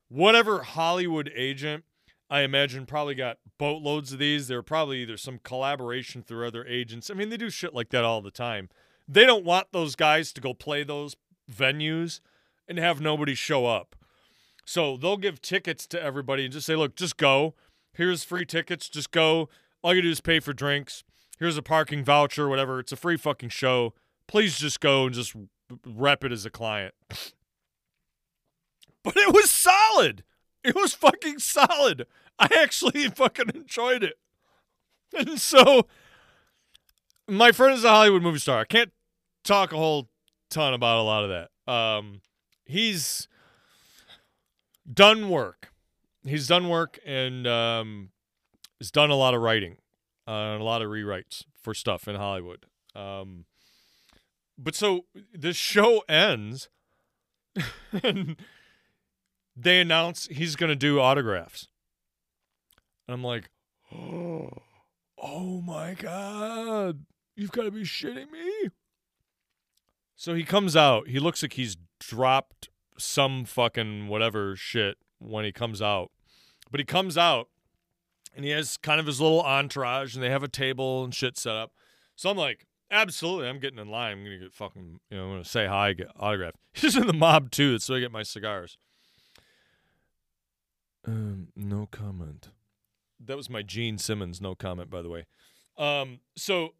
whatever 0.09 0.63
Hollywood 0.63 1.31
agent. 1.37 1.85
I 2.31 2.41
imagine 2.41 2.87
probably 2.87 3.15
got 3.15 3.37
boatloads 3.59 4.15
of 4.15 4.19
these. 4.19 4.49
There 4.49 4.59
were 4.59 4.63
probably 4.63 5.03
either 5.03 5.19
some 5.19 5.39
collaboration 5.43 6.23
through 6.23 6.47
other 6.47 6.65
agents. 6.67 7.11
I 7.11 7.15
mean, 7.15 7.29
they 7.29 7.37
do 7.37 7.51
shit 7.51 7.75
like 7.75 7.91
that 7.91 8.05
all 8.05 8.23
the 8.23 8.31
time. 8.31 8.71
They 9.07 9.27
don't 9.27 9.45
want 9.45 9.69
those 9.73 9.95
guys 9.95 10.33
to 10.33 10.41
go 10.41 10.55
play 10.55 10.83
those 10.83 11.15
venues 11.53 12.21
and 12.67 12.79
have 12.79 13.03
nobody 13.03 13.35
show 13.35 13.67
up. 13.67 13.95
So 14.65 14.97
they'll 14.97 15.19
give 15.19 15.43
tickets 15.43 15.87
to 15.89 16.03
everybody 16.03 16.45
and 16.45 16.53
just 16.53 16.67
say, 16.67 16.77
look, 16.77 16.97
just 16.97 17.19
go. 17.19 17.55
Here's 17.93 18.25
free 18.25 18.47
tickets. 18.47 18.89
Just 18.89 19.11
go. 19.11 19.51
All 19.83 19.95
you 19.95 20.01
do 20.01 20.11
is 20.11 20.23
pay 20.23 20.41
for 20.41 20.55
drinks. 20.55 21.05
Here's 21.39 21.59
a 21.59 21.63
parking 21.63 22.03
voucher, 22.03 22.49
whatever. 22.49 22.79
It's 22.81 22.93
a 22.93 22.97
free 22.97 23.19
fucking 23.19 23.51
show. 23.51 23.93
Please 24.27 24.59
just 24.59 24.81
go 24.81 25.05
and 25.05 25.15
just 25.15 25.35
rep 25.87 26.25
it 26.25 26.33
as 26.33 26.45
a 26.47 26.51
client. 26.51 26.95
But 29.05 29.17
it 29.17 29.35
was 29.35 29.51
solid. 29.51 30.25
It 30.63 30.75
was 30.75 30.95
fucking 30.95 31.41
solid. 31.41 32.07
I 32.39 32.49
actually 32.61 33.09
fucking 33.15 33.51
enjoyed 33.55 34.05
it. 34.05 34.15
And 35.17 35.41
so 35.41 35.87
my 37.29 37.53
friend 37.53 37.75
is 37.75 37.85
a 37.85 37.91
Hollywood 37.91 38.23
movie 38.23 38.39
star. 38.39 38.61
I 38.61 38.65
can't 38.65 38.93
talk 39.45 39.73
a 39.73 39.77
whole 39.77 40.09
ton 40.51 40.75
about 40.75 40.99
a 40.99 41.03
lot 41.03 41.25
of 41.25 41.31
that. 41.31 41.73
Um, 41.73 42.21
he's 42.65 43.29
done 44.91 45.29
work. 45.29 45.73
He's 46.25 46.47
done 46.47 46.69
work 46.69 46.99
and 47.05 47.47
um, 47.47 48.11
has 48.79 48.91
done 48.91 49.11
a 49.11 49.17
lot 49.17 49.35
of 49.35 49.41
writing, 49.41 49.79
uh, 50.29 50.57
a 50.59 50.63
lot 50.63 50.83
of 50.83 50.89
rewrites 50.89 51.45
for 51.61 51.75
stuff 51.75 52.07
in 52.07 52.15
Hollywood. 52.15 52.67
Um, 52.95 53.47
but 54.59 54.75
so 54.75 55.07
the 55.35 55.53
show 55.53 56.03
ends, 56.09 56.69
and 58.03 58.37
they 59.57 59.81
announce 59.81 60.27
he's 60.27 60.57
going 60.57 60.71
to 60.71 60.77
do 60.77 61.01
autographs. 61.01 61.69
And 63.07 63.15
I'm 63.15 63.25
like, 63.25 63.51
oh, 63.93 64.53
my 65.65 65.95
God, 65.95 67.05
you've 67.37 67.53
got 67.53 67.65
to 67.65 67.71
be 67.71 67.83
shitting 67.83 68.31
me. 68.31 68.71
So 70.17 70.35
he 70.35 70.45
comes 70.45 70.77
out. 70.77 71.09
He 71.09 71.19
looks 71.19 71.43
like 71.43 71.55
he's 71.55 71.77
dropped 71.99 72.69
some 72.99 73.45
fucking 73.45 74.09
whatever 74.09 74.55
shit 74.57 74.97
when 75.19 75.45
he 75.45 75.53
comes 75.53 75.83
out. 75.83 76.11
But 76.71 76.81
he 76.81 76.85
comes 76.85 77.19
out 77.19 77.49
and 78.35 78.45
he 78.45 78.51
has 78.53 78.77
kind 78.77 79.01
of 79.01 79.07
his 79.07 79.21
little 79.21 79.43
entourage 79.43 80.15
and 80.15 80.23
they 80.23 80.31
have 80.31 80.43
a 80.43 80.49
table 80.49 81.05
and 81.05 81.15
shit 81.15 81.37
set 81.37 81.55
up. 81.55 81.73
So 82.17 82.31
I'm 82.31 82.37
like, 82.37 82.67
absolutely, 82.92 83.48
I'm 83.48 83.59
getting 83.59 83.78
in 83.78 83.88
line. 83.88 84.18
I'm 84.18 84.24
gonna 84.24 84.38
get 84.38 84.52
fucking, 84.52 85.00
you 85.11 85.16
know, 85.16 85.24
I'm 85.24 85.31
gonna 85.31 85.44
say 85.44 85.66
hi, 85.66 85.94
get 85.94 86.09
autograph. 86.16 86.55
He's 86.72 86.96
in 86.98 87.07
the 87.07 87.12
mob 87.12 87.50
too, 87.50 87.78
so 87.78 87.94
I 87.94 88.00
get 88.00 88.12
my 88.12 88.22
cigars. 88.22 88.76
Um, 91.05 91.48
no 91.57 91.88
comment. 91.90 92.50
That 93.18 93.37
was 93.37 93.50
my 93.50 93.62
Gene 93.62 93.98
Simmons, 93.98 94.40
no 94.40 94.55
comment, 94.55 94.90
by 94.90 95.02
the 95.02 95.09
way. 95.09 95.26
Um, 95.76 96.20
so 96.37 96.74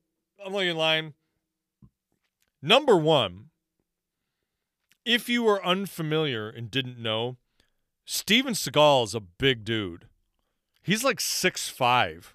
I'm 0.45 0.53
like 0.53 0.67
in 0.67 0.77
line. 0.77 1.15
Number 2.61 2.97
one, 2.97 3.47
if 5.05 5.29
you 5.29 5.43
were 5.43 5.65
unfamiliar 5.65 6.49
and 6.49 6.71
didn't 6.71 6.99
know, 6.99 7.37
Steven 8.05 8.55
Seagal 8.55 9.05
is 9.05 9.15
a 9.15 9.21
big 9.21 9.65
dude. 9.65 10.07
He's 10.83 11.05
like 11.05 11.19
6'5, 11.19 12.35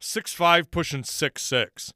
6'5, 0.00 0.70
pushing 0.70 1.02
6'6. 1.02 1.92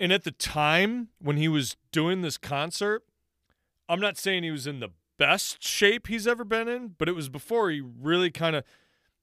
And 0.00 0.14
at 0.14 0.24
the 0.24 0.30
time 0.30 1.08
when 1.20 1.36
he 1.36 1.46
was 1.46 1.76
doing 1.92 2.22
this 2.22 2.38
concert, 2.38 3.04
I'm 3.86 4.00
not 4.00 4.16
saying 4.16 4.42
he 4.42 4.50
was 4.50 4.66
in 4.66 4.80
the 4.80 4.88
best 5.18 5.62
shape 5.62 6.06
he's 6.06 6.26
ever 6.26 6.42
been 6.42 6.68
in, 6.68 6.94
but 6.96 7.06
it 7.06 7.14
was 7.14 7.28
before 7.28 7.70
he 7.70 7.82
really 7.82 8.30
kind 8.30 8.56
of. 8.56 8.64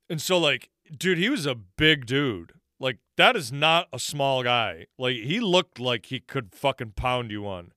And 0.08 0.22
so, 0.22 0.38
like, 0.38 0.70
dude, 0.96 1.18
he 1.18 1.30
was 1.30 1.48
a 1.48 1.56
big 1.56 2.06
dude. 2.06 2.54
Like, 2.80 3.00
that 3.16 3.36
is 3.36 3.52
not 3.52 3.88
a 3.92 3.98
small 3.98 4.44
guy. 4.44 4.86
Like, 5.00 5.16
he 5.16 5.40
looked 5.40 5.80
like 5.80 6.06
he 6.06 6.20
could 6.20 6.54
fucking 6.54 6.92
pound 6.92 7.32
you 7.32 7.48
on. 7.48 7.72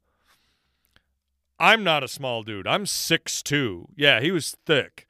I'm 1.58 1.82
not 1.82 2.04
a 2.04 2.08
small 2.08 2.42
dude. 2.42 2.66
I'm 2.66 2.84
six 2.84 3.42
two. 3.42 3.88
Yeah, 3.96 4.20
he 4.20 4.30
was 4.30 4.56
thick. 4.66 5.06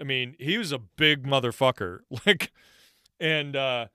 I 0.00 0.04
mean, 0.04 0.34
he 0.38 0.56
was 0.56 0.72
a 0.72 0.78
big 0.78 1.24
motherfucker. 1.24 2.00
Like, 2.26 2.52
and 3.20 3.54
uh, 3.54 3.86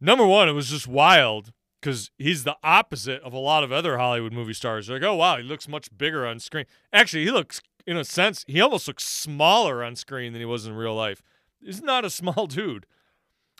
number 0.00 0.26
one, 0.26 0.48
it 0.48 0.52
was 0.52 0.68
just 0.70 0.88
wild 0.88 1.52
because 1.82 2.10
he's 2.16 2.44
the 2.44 2.56
opposite 2.62 3.20
of 3.22 3.32
a 3.32 3.38
lot 3.38 3.64
of 3.64 3.72
other 3.72 3.98
Hollywood 3.98 4.32
movie 4.32 4.52
stars. 4.52 4.86
They're 4.86 4.96
like, 5.00 5.08
oh 5.08 5.16
wow, 5.16 5.36
he 5.36 5.42
looks 5.42 5.66
much 5.66 5.88
bigger 5.96 6.24
on 6.24 6.38
screen. 6.38 6.64
Actually, 6.92 7.24
he 7.24 7.30
looks, 7.32 7.60
in 7.86 7.96
a 7.96 8.04
sense, 8.04 8.44
he 8.46 8.60
almost 8.60 8.86
looks 8.86 9.04
smaller 9.04 9.82
on 9.82 9.96
screen 9.96 10.32
than 10.32 10.40
he 10.40 10.46
was 10.46 10.64
in 10.64 10.74
real 10.74 10.94
life. 10.94 11.22
He's 11.60 11.82
not 11.82 12.04
a 12.04 12.10
small 12.20 12.46
dude. 12.46 12.86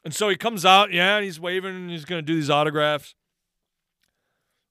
And 0.04 0.14
so 0.14 0.28
he 0.28 0.36
comes 0.36 0.64
out, 0.64 0.92
yeah, 0.92 1.16
and 1.16 1.24
he's 1.24 1.40
waving 1.40 1.74
and 1.74 1.90
he's 1.90 2.04
gonna 2.04 2.22
do 2.22 2.36
these 2.36 2.50
autographs. 2.50 3.14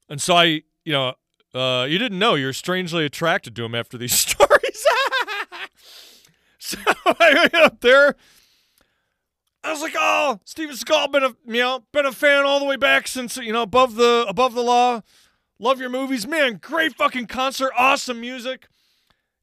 And 0.09 0.21
so 0.21 0.35
I, 0.35 0.63
you 0.85 0.93
know, 0.93 1.13
uh, 1.53 1.85
you 1.89 1.97
didn't 1.97 2.19
know 2.19 2.35
you're 2.35 2.53
strangely 2.53 3.05
attracted 3.05 3.55
to 3.57 3.65
him 3.65 3.75
after 3.75 3.97
these 3.97 4.13
stories. 4.19 4.85
so 6.57 6.77
I 6.87 7.33
went 7.33 7.55
up 7.55 7.81
there. 7.81 8.15
I 9.63 9.71
was 9.71 9.81
like, 9.81 9.95
"Oh, 9.97 10.39
Steven 10.43 10.75
Seagal, 10.75 11.11
been 11.11 11.23
a 11.23 11.35
you 11.45 11.61
know 11.61 11.83
been 11.91 12.05
a 12.05 12.11
fan 12.11 12.45
all 12.45 12.59
the 12.59 12.65
way 12.65 12.77
back 12.77 13.07
since 13.07 13.37
you 13.37 13.53
know 13.53 13.61
above 13.61 13.95
the 13.95 14.25
above 14.27 14.53
the 14.53 14.63
law. 14.63 15.01
Love 15.59 15.79
your 15.79 15.89
movies, 15.89 16.27
man. 16.27 16.59
Great 16.61 16.95
fucking 16.95 17.27
concert, 17.27 17.71
awesome 17.77 18.19
music. 18.19 18.67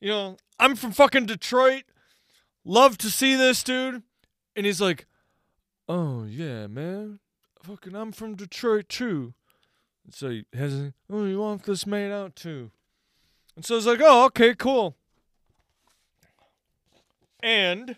You 0.01 0.09
know, 0.09 0.37
I'm 0.59 0.75
from 0.75 0.93
fucking 0.93 1.27
Detroit. 1.27 1.85
Love 2.65 2.99
to 2.99 3.11
see 3.11 3.37
this 3.37 3.63
dude." 3.63 4.03
And 4.57 4.67
he's 4.67 4.81
like, 4.81 5.07
"Oh 5.89 6.25
yeah, 6.25 6.67
man. 6.67 7.21
Fucking, 7.63 7.95
I'm 7.95 8.13
from 8.13 8.35
Detroit 8.35 8.89
too." 8.89 9.35
So 10.11 10.31
he 10.31 10.45
has, 10.55 10.93
oh, 11.11 11.25
you 11.25 11.39
want 11.39 11.65
this 11.65 11.87
made 11.87 12.11
out 12.11 12.35
too? 12.35 12.71
And 13.57 13.65
so 13.65 13.77
it's 13.77 13.87
like, 13.87 14.01
oh, 14.03 14.25
okay, 14.27 14.55
cool. 14.55 14.97
And, 17.43 17.97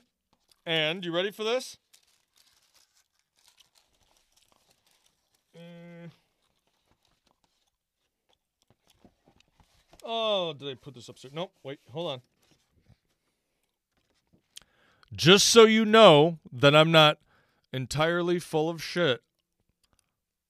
and, 0.67 1.05
you 1.05 1.15
ready 1.15 1.31
for 1.31 1.45
this? 1.45 1.79
Oh, 10.13 10.55
did 10.55 10.69
I 10.69 10.75
put 10.75 10.95
this 10.95 11.09
upstairs? 11.09 11.33
Nope, 11.33 11.53
wait, 11.63 11.79
hold 11.93 12.11
on. 12.11 12.21
Just 15.15 15.47
so 15.47 15.67
you 15.67 15.85
know 15.85 16.41
that 16.51 16.75
I'm 16.75 16.91
not 16.91 17.19
entirely 17.73 18.41
full 18.41 18.69
of 18.69 18.83
shit, 18.83 19.23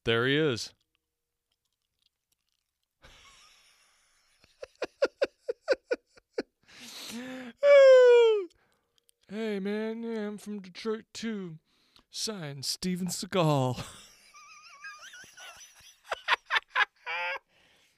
there 0.07 0.27
he 0.27 0.35
is. 0.35 0.73
hey 9.31 9.61
man, 9.61 10.02
I'm 10.06 10.38
from 10.38 10.63
Detroit 10.63 11.04
too. 11.13 11.58
Signed 12.11 12.65
Steven 12.65 13.08
Seagal. 13.08 13.85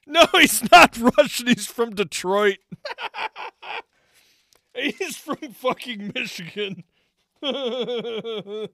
no, 0.05 0.25
he's 0.33 0.69
not 0.71 0.97
Russian. 0.97 1.47
He's 1.47 1.67
from 1.67 1.95
Detroit. 1.95 2.57
he's 4.75 5.17
from 5.17 5.37
fucking 5.37 6.11
Michigan. 6.15 6.83
Look 7.41 8.71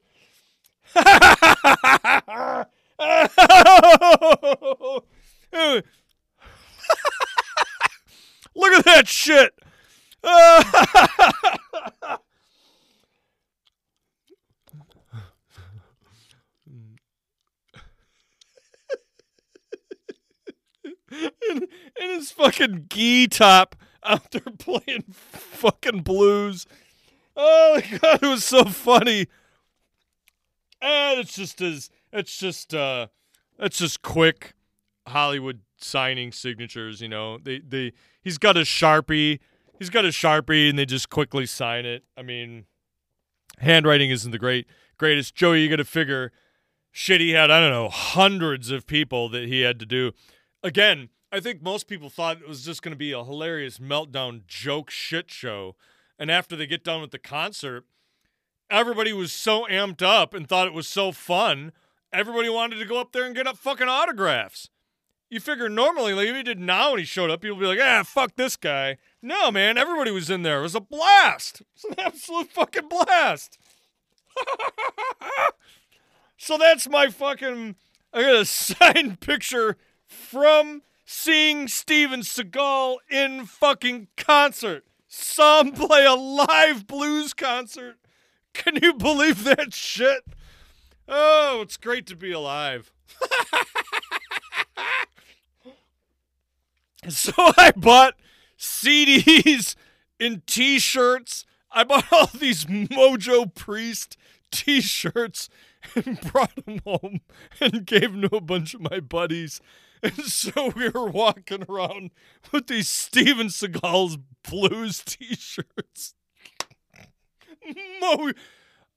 at 8.74 8.86
that 8.86 9.08
shit. 9.08 9.54
in, 22.20 22.22
in 22.22 22.26
his 22.26 22.32
fucking 22.32 22.86
gee 22.90 23.28
top 23.28 23.76
there 24.32 24.42
playing 24.58 25.06
fucking 25.12 26.02
blues. 26.02 26.66
Oh 27.36 27.76
my 27.76 27.98
god, 27.98 28.24
it 28.24 28.28
was 28.28 28.44
so 28.44 28.66
funny. 28.66 29.28
And 30.82 31.20
it's 31.20 31.36
just 31.36 31.62
as 31.62 31.90
it's 32.12 32.38
just 32.38 32.74
uh 32.74 33.08
it's 33.58 33.78
just 33.78 34.02
quick 34.02 34.54
Hollywood 35.08 35.62
signing 35.78 36.32
signatures, 36.32 37.02
you 37.02 37.10
know. 37.10 37.38
They 37.38 37.60
they 37.60 37.94
he's 38.22 38.38
got 38.38 38.58
a 38.58 38.62
Sharpie. 38.62 39.40
He's 39.78 39.90
got 39.90 40.06
a 40.06 40.10
Sharpie 40.10 40.70
and 40.70 40.78
they 40.78 40.86
just 40.86 41.10
quickly 41.10 41.46
sign 41.46 41.86
it. 41.86 42.04
I 42.18 42.22
mean, 42.22 42.66
handwriting 43.60 44.10
isn't 44.10 44.32
the 44.32 44.40
great 44.40 44.68
greatest. 44.98 45.36
Joey, 45.36 45.62
you 45.62 45.70
got 45.70 45.78
to 45.78 45.86
figure 45.86 46.32
shit 46.92 47.22
he 47.22 47.32
had, 47.32 47.52
I 47.52 47.60
don't 47.60 47.72
know, 47.72 47.90
hundreds 47.90 48.72
of 48.72 48.88
people 48.88 49.30
that 49.30 49.48
he 49.48 49.62
had 49.62 49.80
to 49.80 49.86
do. 49.86 50.12
Again, 50.64 51.10
I 51.32 51.40
think 51.40 51.62
most 51.62 51.88
people 51.88 52.10
thought 52.10 52.42
it 52.42 52.48
was 52.48 52.66
just 52.66 52.82
going 52.82 52.94
to 52.94 52.98
be 52.98 53.12
a 53.12 53.24
hilarious 53.24 53.78
meltdown 53.78 54.48
joke 54.48 54.90
shit 54.90 55.30
show. 55.30 55.76
And 56.18 56.32
after 56.32 56.56
they 56.56 56.66
get 56.66 56.84
done 56.84 57.02
with 57.02 57.12
the 57.12 57.20
concert, 57.20 57.86
everybody 58.70 59.14
was 59.14 59.32
so 59.32 59.66
amped 59.70 60.02
up 60.02 60.34
and 60.34 60.48
thought 60.48 60.68
it 60.68 60.74
was 60.74 60.88
so 60.88 61.12
fun. 61.12 61.72
Everybody 62.12 62.50
wanted 62.50 62.78
to 62.78 62.86
go 62.86 63.00
up 63.00 63.12
there 63.12 63.26
and 63.26 63.36
get 63.36 63.48
up 63.48 63.58
fucking 63.58 63.88
autographs. 63.88 64.70
You 65.30 65.40
figure 65.40 65.70
normally, 65.70 66.14
like 66.14 66.28
if 66.28 66.36
he 66.36 66.42
did 66.42 66.60
now 66.60 66.92
when 66.92 67.00
he 67.00 67.06
showed 67.06 67.30
up, 67.30 67.42
people 67.42 67.58
would 67.58 67.64
be 67.64 67.68
like, 67.68 67.80
ah, 67.80 68.02
fuck 68.04 68.36
this 68.36 68.56
guy. 68.56 68.98
No, 69.22 69.52
man, 69.52 69.78
everybody 69.78 70.10
was 70.10 70.32
in 70.32 70.42
there. 70.42 70.60
It 70.60 70.64
was 70.64 70.74
a 70.74 70.82
blast. 70.82 71.62
It 71.62 71.68
was 71.76 71.84
an 71.86 72.04
absolute 72.04 72.50
fucking 72.50 72.90
blast. 72.90 73.60
so 76.38 76.58
that's 76.58 76.90
my 76.90 77.10
fucking. 77.10 77.76
I 78.12 78.22
got 78.24 78.42
a 78.42 78.46
signed 78.46 79.20
picture 79.20 79.78
from 80.08 80.82
seeing 81.12 81.68
Steven 81.68 82.20
Seagal 82.20 82.98
in 83.10 83.48
fucking 83.48 84.10
concert. 84.16 84.86
Some 85.08 85.72
play 85.72 86.06
a 86.06 86.14
live 86.14 86.86
blues 86.86 87.34
concert. 87.34 87.96
Can 88.54 88.76
you 88.80 88.94
believe 88.94 89.44
that 89.44 89.74
shit? 89.74 90.22
Oh, 91.08 91.62
it's 91.64 91.78
great 91.78 92.06
to 92.08 92.16
be 92.16 92.32
alive. 92.32 92.92
so 97.10 97.32
I 97.58 97.72
bought 97.76 98.14
CDs 98.60 99.76
and 100.20 100.46
t-shirts. 100.46 101.44
I 101.72 101.86
bought 101.86 102.14
all 102.14 102.28
these 102.28 102.66
Mojo 102.66 103.52
Priest 103.56 104.16
t-shirts 104.52 105.50
and 105.96 106.22
brought 106.32 106.56
them 106.64 106.82
home 106.86 107.22
and 107.60 107.88
gave 107.88 108.12
them 108.12 108.30
to 108.30 108.36
a 108.36 108.42
bunch 108.42 108.76
of 108.76 108.82
my 108.82 109.00
buddies. 109.00 109.60
And 110.04 110.16
so 110.24 110.72
we 110.78 110.88
were 110.88 111.10
walking 111.10 111.66
around 111.68 112.12
with 112.54 112.68
these 112.68 112.88
Steven 112.88 113.50
Seagal's 113.50 114.18
blues 114.48 115.04
t-shirts. 115.06 116.14
Mo 118.00 118.32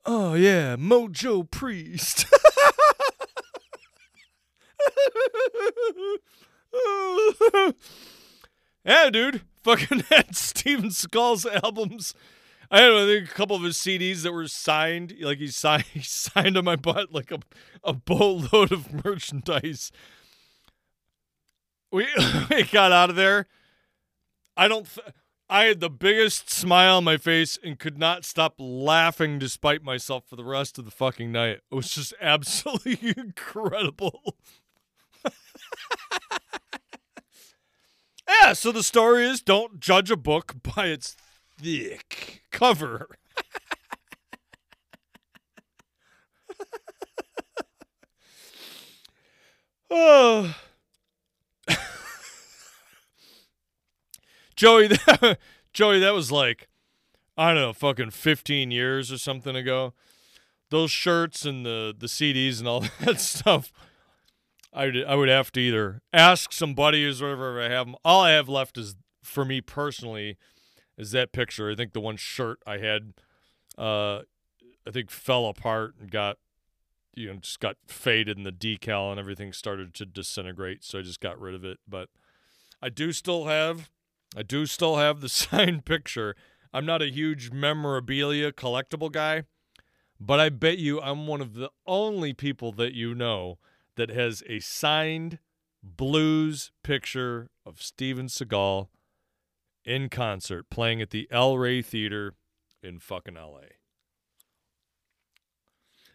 Oh 0.05 0.34
yeah, 0.34 0.76
Mojo 0.76 1.48
Priest. 1.50 2.26
yeah, 8.84 9.11
dude. 9.11 9.42
Fucking 9.62 10.00
had 10.11 10.34
Steven 10.34 10.90
Seagal's 10.90 11.46
albums. 11.46 12.14
I 12.70 12.80
had 12.80 12.92
I 12.92 13.07
think 13.07 13.30
a 13.30 13.34
couple 13.34 13.55
of 13.55 13.62
his 13.62 13.76
CDs 13.76 14.22
that 14.22 14.32
were 14.32 14.48
signed. 14.48 15.14
Like 15.20 15.38
he 15.38 15.46
signed 15.48 15.84
he 15.92 16.00
signed 16.03 16.57
on 16.57 16.64
my 16.64 16.76
butt 16.76 17.12
like 17.12 17.30
a, 17.30 17.38
a 17.84 17.92
boatload 17.92 18.72
of 18.72 19.05
merchandise. 19.05 19.92
We 21.93 22.09
we 22.51 22.64
got 22.64 22.90
out 22.90 23.11
of 23.11 23.16
there. 23.16 23.47
I 24.57 24.66
don't 24.66 24.86
th- 24.86 25.07
I 25.49 25.64
had 25.64 25.80
the 25.80 25.90
biggest 25.90 26.51
smile 26.51 26.97
on 26.97 27.05
my 27.05 27.18
face 27.18 27.59
and 27.62 27.78
could 27.78 27.99
not 27.99 28.24
stop 28.24 28.55
laughing 28.59 29.38
despite 29.38 29.84
myself 29.84 30.24
for 30.26 30.36
the 30.36 30.45
rest 30.45 30.78
of 30.78 30.86
the 30.86 30.90
fucking 30.90 31.30
night. 31.30 31.61
It 31.70 31.74
was 31.74 31.90
just 31.90 32.14
absolutely 32.20 33.12
incredible. 33.16 34.36
yeah, 38.43 38.55
so 38.55 38.72
the 38.72 38.82
story 38.82 39.26
is 39.26 39.43
don't 39.43 39.78
judge 39.78 40.11
a 40.11 40.16
book 40.16 40.55
by 40.62 40.86
its 40.86 41.14
thick 41.61 42.45
cover. 42.51 43.09
oh. 49.90 50.57
Joey, 54.62 54.86
that, 55.06 55.40
Joey, 55.72 55.98
that 55.98 56.14
was 56.14 56.30
like, 56.30 56.68
I 57.36 57.52
don't 57.52 57.60
know, 57.60 57.72
fucking 57.72 58.10
15 58.10 58.70
years 58.70 59.10
or 59.10 59.18
something 59.18 59.56
ago. 59.56 59.92
Those 60.70 60.92
shirts 60.92 61.44
and 61.44 61.66
the, 61.66 61.92
the 61.98 62.06
CDs 62.06 62.60
and 62.60 62.68
all 62.68 62.84
that 63.00 63.18
stuff, 63.18 63.72
I 64.72 64.84
would, 64.84 65.04
I 65.04 65.16
would 65.16 65.28
have 65.28 65.50
to 65.52 65.60
either 65.60 66.00
ask 66.12 66.52
some 66.52 66.74
buddies 66.74 67.20
or 67.20 67.30
whatever 67.30 67.60
I 67.60 67.70
have 67.70 67.86
them. 67.86 67.96
All 68.04 68.20
I 68.20 68.30
have 68.30 68.48
left 68.48 68.78
is, 68.78 68.94
for 69.20 69.44
me 69.44 69.60
personally, 69.60 70.38
is 70.96 71.10
that 71.10 71.32
picture. 71.32 71.68
I 71.68 71.74
think 71.74 71.92
the 71.92 72.00
one 72.00 72.16
shirt 72.16 72.60
I 72.64 72.78
had, 72.78 73.14
uh, 73.76 74.18
I 74.86 74.92
think 74.92 75.10
fell 75.10 75.46
apart 75.46 75.94
and 76.00 76.08
got, 76.08 76.38
you 77.16 77.26
know, 77.26 77.34
just 77.40 77.58
got 77.58 77.78
faded 77.88 78.36
and 78.36 78.46
the 78.46 78.52
decal 78.52 79.10
and 79.10 79.18
everything 79.18 79.52
started 79.52 79.92
to 79.94 80.06
disintegrate. 80.06 80.84
So 80.84 81.00
I 81.00 81.02
just 81.02 81.20
got 81.20 81.40
rid 81.40 81.56
of 81.56 81.64
it. 81.64 81.78
But 81.88 82.10
I 82.80 82.90
do 82.90 83.10
still 83.10 83.46
have 83.46 83.90
I 84.37 84.43
do 84.43 84.66
still 84.66 84.97
have 84.97 85.20
the 85.20 85.28
signed 85.28 85.85
picture. 85.85 86.35
I'm 86.72 86.87
not 86.87 87.03
a 87.03 87.11
huge 87.11 87.51
memorabilia 87.51 88.53
collectible 88.53 89.12
guy, 89.12 89.45
but 90.18 90.41
I 90.41 90.49
bet 90.49 90.78
you 90.78 91.01
I'm 91.01 91.26
one 91.26 91.41
of 91.41 91.55
the 91.55 91.70
only 91.87 92.33
people 92.33 92.72
that 92.72 92.95
you 92.95 93.14
know 93.14 93.59
that 93.97 94.11
has 94.11 94.43
a 94.49 94.61
signed 94.61 95.39
blues 95.83 96.70
picture 96.83 97.51
of 97.66 97.83
Steven 97.83 98.26
Seagal 98.26 98.89
in 99.85 100.09
concert 100.09 100.70
playing 100.70 101.03
at 101.03 101.11
the 101.11 101.28
El 101.30 101.59
Rey 101.59 101.83
Theater 101.83 102.35
in 102.83 102.99
fucking 103.01 103.35
LA. 103.35 103.61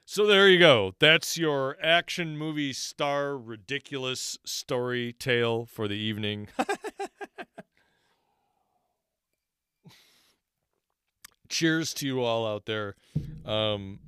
So 0.05 0.25
there 0.25 0.47
you 0.47 0.57
go. 0.57 0.93
That's 0.99 1.37
your 1.37 1.75
action 1.83 2.37
movie 2.37 2.71
star 2.71 3.37
ridiculous 3.37 4.37
story 4.45 5.11
tale 5.11 5.65
for 5.65 5.89
the 5.89 5.97
evening. 5.97 6.47
cheers 11.49 11.93
to 11.95 12.05
you 12.05 12.21
all 12.21 12.47
out 12.47 12.65
there. 12.65 12.95
Um, 13.45 13.99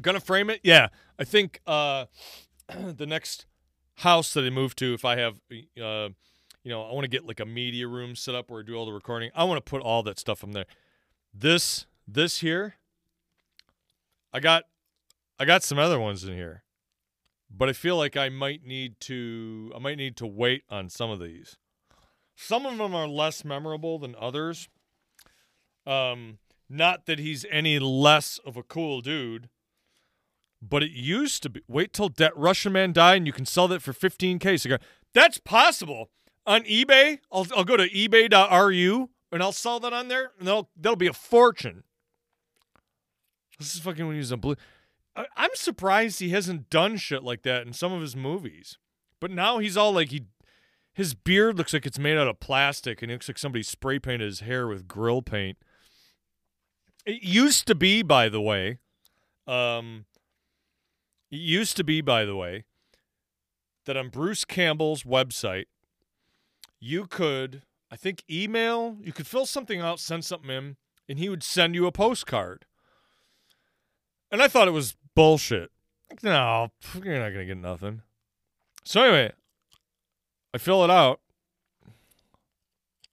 gonna 0.00 0.20
frame 0.20 0.50
it? 0.50 0.60
Yeah, 0.62 0.88
I 1.18 1.24
think 1.24 1.60
uh, 1.66 2.06
the 2.68 3.06
next 3.06 3.46
house 3.96 4.34
that 4.34 4.44
I 4.44 4.50
move 4.50 4.76
to, 4.76 4.94
if 4.94 5.04
I 5.04 5.16
have, 5.16 5.40
uh, 5.50 6.08
you 6.62 6.70
know, 6.70 6.82
I 6.82 6.92
want 6.92 7.04
to 7.04 7.08
get 7.08 7.26
like 7.26 7.40
a 7.40 7.46
media 7.46 7.88
room 7.88 8.14
set 8.16 8.34
up 8.34 8.50
where 8.50 8.60
I 8.60 8.64
do 8.64 8.74
all 8.74 8.86
the 8.86 8.92
recording. 8.92 9.30
I 9.34 9.44
want 9.44 9.64
to 9.64 9.68
put 9.68 9.82
all 9.82 10.02
that 10.04 10.18
stuff 10.18 10.42
in 10.42 10.52
there. 10.52 10.66
This, 11.32 11.86
this 12.06 12.40
here, 12.40 12.74
I 14.32 14.40
got, 14.40 14.64
I 15.38 15.44
got 15.44 15.62
some 15.62 15.78
other 15.78 15.98
ones 15.98 16.24
in 16.24 16.34
here, 16.34 16.62
but 17.50 17.68
I 17.68 17.72
feel 17.72 17.96
like 17.96 18.16
I 18.16 18.28
might 18.28 18.64
need 18.64 19.00
to, 19.00 19.72
I 19.74 19.78
might 19.78 19.96
need 19.96 20.16
to 20.18 20.26
wait 20.26 20.64
on 20.68 20.88
some 20.88 21.10
of 21.10 21.20
these. 21.20 21.56
Some 22.34 22.66
of 22.66 22.76
them 22.76 22.94
are 22.94 23.08
less 23.08 23.44
memorable 23.44 23.98
than 23.98 24.14
others 24.18 24.68
um, 25.86 26.38
not 26.68 27.06
that 27.06 27.18
he's 27.18 27.46
any 27.50 27.78
less 27.78 28.38
of 28.44 28.56
a 28.56 28.62
cool 28.62 29.00
dude, 29.00 29.48
but 30.60 30.82
it 30.82 30.90
used 30.90 31.42
to 31.44 31.50
be. 31.50 31.60
Wait 31.68 31.92
till 31.92 32.08
that 32.08 32.36
Russian 32.36 32.72
man 32.72 32.92
died 32.92 33.18
and 33.18 33.26
you 33.26 33.32
can 33.32 33.46
sell 33.46 33.68
that 33.68 33.82
for 33.82 33.92
15K. 33.92 34.60
So 34.60 34.76
that's 35.14 35.38
possible. 35.38 36.10
On 36.46 36.62
eBay, 36.62 37.18
I'll, 37.32 37.46
I'll 37.56 37.64
go 37.64 37.76
to 37.76 37.88
ebay.ru 37.88 39.10
and 39.32 39.42
I'll 39.42 39.52
sell 39.52 39.80
that 39.80 39.92
on 39.92 40.08
there 40.08 40.32
and 40.38 40.46
that'll, 40.46 40.70
that'll 40.76 40.96
be 40.96 41.06
a 41.06 41.12
fortune. 41.12 41.84
This 43.58 43.74
is 43.74 43.80
fucking 43.80 44.06
when 44.06 44.16
he's 44.16 44.30
a 44.30 44.36
blue. 44.36 44.56
I, 45.14 45.26
I'm 45.36 45.50
surprised 45.54 46.20
he 46.20 46.30
hasn't 46.30 46.70
done 46.70 46.96
shit 46.96 47.22
like 47.22 47.42
that 47.42 47.66
in 47.66 47.72
some 47.72 47.92
of 47.92 48.00
his 48.00 48.14
movies. 48.14 48.78
But 49.20 49.30
now 49.30 49.58
he's 49.58 49.76
all 49.76 49.92
like 49.92 50.10
he 50.10 50.26
his 50.92 51.14
beard 51.14 51.58
looks 51.58 51.74
like 51.74 51.84
it's 51.84 51.98
made 51.98 52.16
out 52.16 52.26
of 52.26 52.40
plastic 52.40 53.02
and 53.02 53.10
it 53.10 53.14
looks 53.16 53.28
like 53.28 53.38
somebody 53.38 53.62
spray 53.62 53.98
painted 53.98 54.24
his 54.24 54.40
hair 54.40 54.66
with 54.66 54.88
grill 54.88 55.20
paint. 55.20 55.58
It 57.06 57.22
used 57.22 57.68
to 57.68 57.76
be, 57.76 58.02
by 58.02 58.28
the 58.28 58.40
way, 58.40 58.78
um, 59.46 60.06
it 61.30 61.36
used 61.36 61.76
to 61.76 61.84
be, 61.84 62.00
by 62.00 62.24
the 62.24 62.34
way, 62.34 62.64
that 63.84 63.96
on 63.96 64.08
Bruce 64.08 64.44
Campbell's 64.44 65.04
website, 65.04 65.66
you 66.80 67.06
could, 67.06 67.62
I 67.90 67.96
think, 67.96 68.24
email, 68.28 68.96
you 69.00 69.12
could 69.12 69.28
fill 69.28 69.46
something 69.46 69.80
out, 69.80 70.00
send 70.00 70.24
something 70.24 70.50
in, 70.50 70.76
and 71.08 71.18
he 71.20 71.28
would 71.28 71.44
send 71.44 71.76
you 71.76 71.86
a 71.86 71.92
postcard. 71.92 72.66
And 74.30 74.42
I 74.42 74.48
thought 74.48 74.66
it 74.66 74.72
was 74.72 74.96
bullshit. 75.14 75.70
no, 76.22 76.72
you're 76.94 77.20
not 77.20 77.32
going 77.32 77.46
to 77.46 77.54
get 77.54 77.56
nothing. 77.56 78.02
So, 78.84 79.02
anyway, 79.02 79.32
I 80.52 80.58
fill 80.58 80.82
it 80.82 80.90
out. 80.90 81.20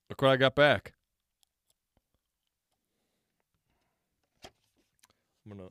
Look 0.09 0.21
what 0.21 0.31
I 0.31 0.37
got 0.37 0.55
back. 0.55 0.92
I'm 5.45 5.57
gonna 5.57 5.69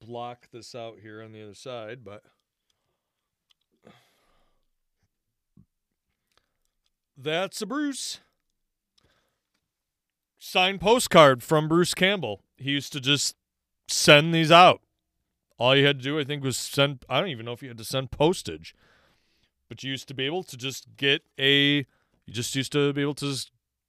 block 0.00 0.48
this 0.52 0.74
out 0.74 0.98
here 1.02 1.22
on 1.22 1.32
the 1.32 1.42
other 1.42 1.54
side, 1.54 2.04
but 2.04 2.22
that's 7.16 7.62
a 7.62 7.66
Bruce. 7.66 8.20
Signed 10.38 10.80
postcard 10.80 11.42
from 11.42 11.68
Bruce 11.68 11.94
Campbell. 11.94 12.42
He 12.56 12.72
used 12.72 12.92
to 12.92 13.00
just 13.00 13.34
send 13.88 14.34
these 14.34 14.50
out. 14.50 14.80
All 15.58 15.76
you 15.76 15.86
had 15.86 15.98
to 15.98 16.02
do, 16.02 16.18
I 16.18 16.24
think, 16.24 16.42
was 16.42 16.56
send. 16.56 17.04
I 17.08 17.20
don't 17.20 17.30
even 17.30 17.46
know 17.46 17.52
if 17.52 17.62
you 17.62 17.68
had 17.68 17.78
to 17.78 17.84
send 17.84 18.10
postage, 18.10 18.74
but 19.68 19.82
you 19.82 19.90
used 19.90 20.08
to 20.08 20.14
be 20.14 20.26
able 20.26 20.42
to 20.42 20.56
just 20.56 20.88
get 20.96 21.22
a. 21.38 21.86
You 22.26 22.32
just 22.32 22.54
used 22.56 22.72
to 22.72 22.92
be 22.92 23.02
able 23.02 23.14
to 23.14 23.36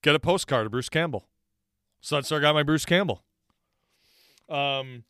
get 0.02 0.16
a 0.16 0.20
postcard 0.20 0.68
of 0.68 0.72
Bruce 0.72 0.90
Campbell. 0.90 1.28
So 2.02 2.16
that's 2.16 2.30
where 2.30 2.40
I 2.40 2.42
got 2.42 2.54
my 2.54 2.64
Bruce 2.64 2.86
Campbell. 2.86 3.24
Um, 4.48 5.04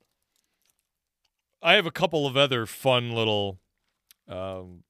I 1.65 1.73
have 1.73 1.87
a 1.87 1.91
couple 1.91 2.27
of 2.27 2.37
other 2.37 2.67
fun 2.67 3.09
little, 3.09 3.59
um, 4.29 4.83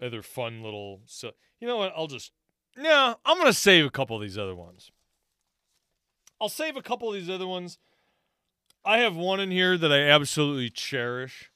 other 0.00 0.22
fun 0.22 0.62
little. 0.62 1.02
So 1.04 1.32
you 1.60 1.68
know 1.68 1.76
what? 1.76 1.92
I'll 1.94 2.06
just 2.06 2.32
yeah. 2.74 3.14
I'm 3.26 3.36
gonna 3.36 3.52
save 3.52 3.84
a 3.84 3.90
couple 3.90 4.16
of 4.16 4.22
these 4.22 4.38
other 4.38 4.54
ones. 4.54 4.90
I'll 6.40 6.48
save 6.48 6.74
a 6.74 6.82
couple 6.82 7.08
of 7.08 7.14
these 7.14 7.28
other 7.28 7.46
ones. 7.46 7.76
I 8.82 8.98
have 8.98 9.14
one 9.14 9.40
in 9.40 9.50
here 9.50 9.76
that 9.76 9.92
I 9.92 10.08
absolutely 10.08 10.70
cherish. 10.70 11.50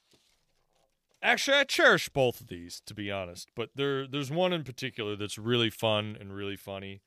Actually, 1.23 1.57
I 1.57 1.63
cherish 1.63 2.09
both 2.09 2.39
of 2.39 2.47
these 2.47 2.83
to 2.85 2.93
be 2.93 3.09
honest, 3.09 3.49
but 3.55 3.71
there 3.73 4.05
there's 4.05 4.29
one 4.29 4.53
in 4.53 4.63
particular 4.63 5.15
that's 5.15 5.39
really 5.39 5.71
fun 5.71 6.15
and 6.19 6.35
really 6.35 6.55
funny. 6.55 7.01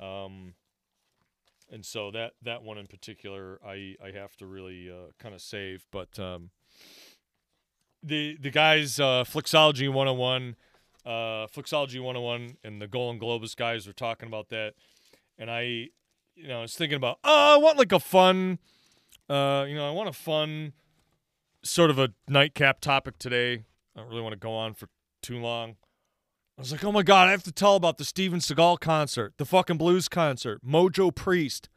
Um, 0.00 0.54
and 1.68 1.84
so 1.84 2.12
that 2.12 2.34
that 2.40 2.62
one 2.62 2.78
in 2.78 2.86
particular, 2.86 3.58
I 3.66 3.96
I 4.00 4.12
have 4.12 4.36
to 4.36 4.46
really 4.46 4.88
uh, 4.88 5.10
kind 5.18 5.34
of 5.34 5.40
save. 5.40 5.86
But 5.90 6.20
um, 6.20 6.50
the 8.04 8.36
the 8.40 8.50
guys 8.50 9.00
uh, 9.00 9.24
Flixology 9.24 9.88
101, 9.88 10.56
uh, 11.06 11.08
Flixology 11.48 12.00
101, 12.00 12.58
and 12.62 12.80
the 12.80 12.86
Golden 12.86 13.20
Globus 13.20 13.56
guys 13.56 13.86
were 13.86 13.92
talking 13.92 14.28
about 14.28 14.50
that, 14.50 14.74
and 15.38 15.50
I, 15.50 15.88
you 16.36 16.48
know, 16.48 16.58
I 16.58 16.62
was 16.62 16.74
thinking 16.74 16.96
about 16.96 17.18
oh, 17.24 17.54
I 17.54 17.56
want 17.56 17.78
like 17.78 17.92
a 17.92 18.00
fun, 18.00 18.58
uh, 19.28 19.64
you 19.66 19.74
know, 19.74 19.88
I 19.88 19.90
want 19.90 20.08
a 20.08 20.12
fun 20.12 20.74
sort 21.62 21.90
of 21.90 21.98
a 21.98 22.10
nightcap 22.28 22.80
topic 22.80 23.18
today. 23.18 23.64
I 23.96 24.00
don't 24.00 24.08
really 24.08 24.22
want 24.22 24.34
to 24.34 24.38
go 24.38 24.52
on 24.52 24.74
for 24.74 24.88
too 25.22 25.38
long. 25.38 25.76
I 26.56 26.60
was 26.60 26.70
like, 26.70 26.84
oh 26.84 26.92
my 26.92 27.02
God, 27.02 27.28
I 27.28 27.32
have 27.32 27.42
to 27.44 27.52
tell 27.52 27.74
about 27.74 27.98
the 27.98 28.04
Steven 28.04 28.38
Seagal 28.38 28.78
concert, 28.80 29.34
the 29.38 29.44
fucking 29.44 29.76
blues 29.76 30.08
concert, 30.08 30.60
Mojo 30.64 31.12
Priest. 31.12 31.68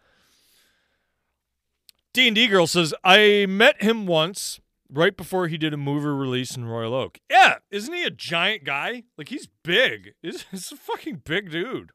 D&D 2.13 2.47
Girl 2.47 2.67
says, 2.67 2.93
I 3.03 3.45
met 3.47 3.81
him 3.81 4.05
once 4.05 4.59
right 4.89 5.15
before 5.15 5.47
he 5.47 5.57
did 5.57 5.73
a 5.73 5.77
movie 5.77 6.07
release 6.07 6.55
in 6.55 6.65
Royal 6.65 6.93
Oak. 6.93 7.19
Yeah, 7.29 7.55
isn't 7.71 7.93
he 7.93 8.03
a 8.03 8.11
giant 8.11 8.63
guy? 8.63 9.03
Like, 9.17 9.29
he's 9.29 9.47
big. 9.63 10.13
He's, 10.21 10.45
he's 10.51 10.71
a 10.71 10.75
fucking 10.75 11.21
big 11.25 11.51
dude. 11.51 11.91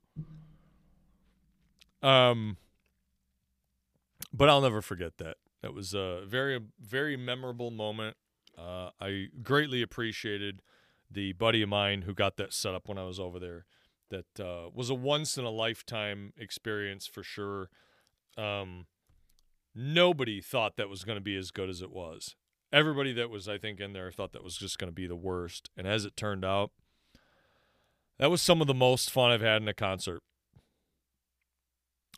Um, 2.02 2.56
But 4.32 4.48
I'll 4.48 4.60
never 4.60 4.82
forget 4.82 5.18
that. 5.18 5.36
That 5.62 5.72
was 5.74 5.94
a 5.94 6.22
very, 6.26 6.58
very 6.80 7.16
memorable 7.16 7.70
moment. 7.70 8.16
Uh, 8.58 8.90
I 9.00 9.28
greatly 9.42 9.82
appreciated– 9.82 10.62
the 11.12 11.32
buddy 11.32 11.62
of 11.62 11.68
mine 11.68 12.02
who 12.02 12.14
got 12.14 12.36
that 12.36 12.52
set 12.52 12.74
up 12.74 12.88
when 12.88 12.98
I 12.98 13.04
was 13.04 13.20
over 13.20 13.38
there. 13.38 13.66
That 14.10 14.40
uh, 14.44 14.68
was 14.74 14.90
a 14.90 14.94
once 14.94 15.38
in 15.38 15.44
a 15.44 15.50
lifetime 15.50 16.32
experience 16.36 17.06
for 17.06 17.22
sure. 17.22 17.70
Um, 18.36 18.86
nobody 19.74 20.40
thought 20.40 20.76
that 20.76 20.88
was 20.88 21.04
going 21.04 21.16
to 21.16 21.22
be 21.22 21.36
as 21.36 21.50
good 21.50 21.70
as 21.70 21.80
it 21.80 21.90
was. 21.90 22.36
Everybody 22.72 23.12
that 23.14 23.30
was, 23.30 23.48
I 23.48 23.58
think, 23.58 23.80
in 23.80 23.92
there 23.92 24.10
thought 24.10 24.32
that 24.32 24.44
was 24.44 24.56
just 24.56 24.78
going 24.78 24.88
to 24.88 24.94
be 24.94 25.06
the 25.06 25.16
worst. 25.16 25.68
And 25.76 25.86
as 25.86 26.04
it 26.04 26.16
turned 26.16 26.44
out, 26.44 26.70
that 28.18 28.30
was 28.30 28.40
some 28.40 28.60
of 28.60 28.66
the 28.66 28.74
most 28.74 29.10
fun 29.10 29.30
I've 29.30 29.42
had 29.42 29.62
in 29.62 29.68
a 29.68 29.74
concert. 29.74 30.22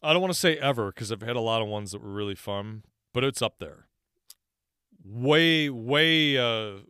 I 0.03 0.13
don't 0.13 0.21
want 0.21 0.33
to 0.33 0.39
say 0.39 0.57
ever 0.59 0.93
because 0.93 1.11
I've 1.11 1.23
had 1.23 1.37
a 1.37 1.41
lot 1.41 1.63
of 1.63 1.69
ones 1.69 1.93
that 1.93 2.03
were 2.03 2.13
really 2.13 2.35
fun, 2.35 2.85
but 3.13 3.25
it's 3.25 3.43
up 3.43 3.59
there. 3.59 3.87
Way, 5.03 5.71
way, 5.71 6.37
uh, 6.37 6.81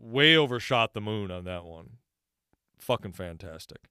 way 0.00 0.36
overshot 0.36 0.94
the 0.94 1.00
moon 1.00 1.30
on 1.30 1.44
that 1.44 1.64
one. 1.64 1.98
Fucking 2.78 3.12
fantastic. 3.12 3.88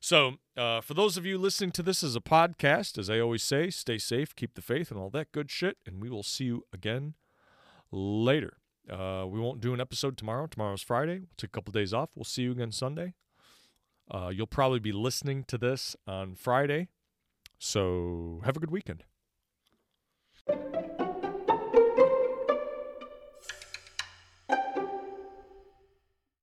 So, 0.00 0.34
uh, 0.56 0.80
for 0.80 0.94
those 0.94 1.16
of 1.16 1.26
you 1.26 1.38
listening 1.38 1.72
to 1.72 1.82
this 1.82 2.04
as 2.04 2.14
a 2.14 2.20
podcast, 2.20 2.98
as 2.98 3.10
I 3.10 3.18
always 3.18 3.42
say, 3.42 3.68
stay 3.68 3.98
safe, 3.98 4.34
keep 4.36 4.54
the 4.54 4.62
faith, 4.62 4.90
and 4.92 5.00
all 5.00 5.10
that 5.10 5.32
good 5.32 5.50
shit. 5.50 5.78
And 5.84 6.00
we 6.00 6.08
will 6.08 6.22
see 6.22 6.44
you 6.44 6.64
again 6.72 7.14
later. 7.90 8.58
Uh, 8.90 9.26
we 9.28 9.38
won't 9.38 9.60
do 9.60 9.74
an 9.74 9.80
episode 9.80 10.16
tomorrow. 10.16 10.46
Tomorrow's 10.46 10.82
Friday. 10.82 11.18
We'll 11.18 11.28
take 11.36 11.48
a 11.48 11.52
couple 11.52 11.72
days 11.72 11.92
off. 11.92 12.10
We'll 12.14 12.24
see 12.24 12.42
you 12.42 12.52
again 12.52 12.72
Sunday. 12.72 13.14
Uh, 14.10 14.28
you'll 14.28 14.46
probably 14.46 14.78
be 14.78 14.92
listening 14.92 15.44
to 15.44 15.58
this 15.58 15.94
on 16.06 16.34
Friday. 16.34 16.88
So, 17.58 18.40
have 18.44 18.56
a 18.56 18.60
good 18.60 18.70
weekend. 18.70 19.04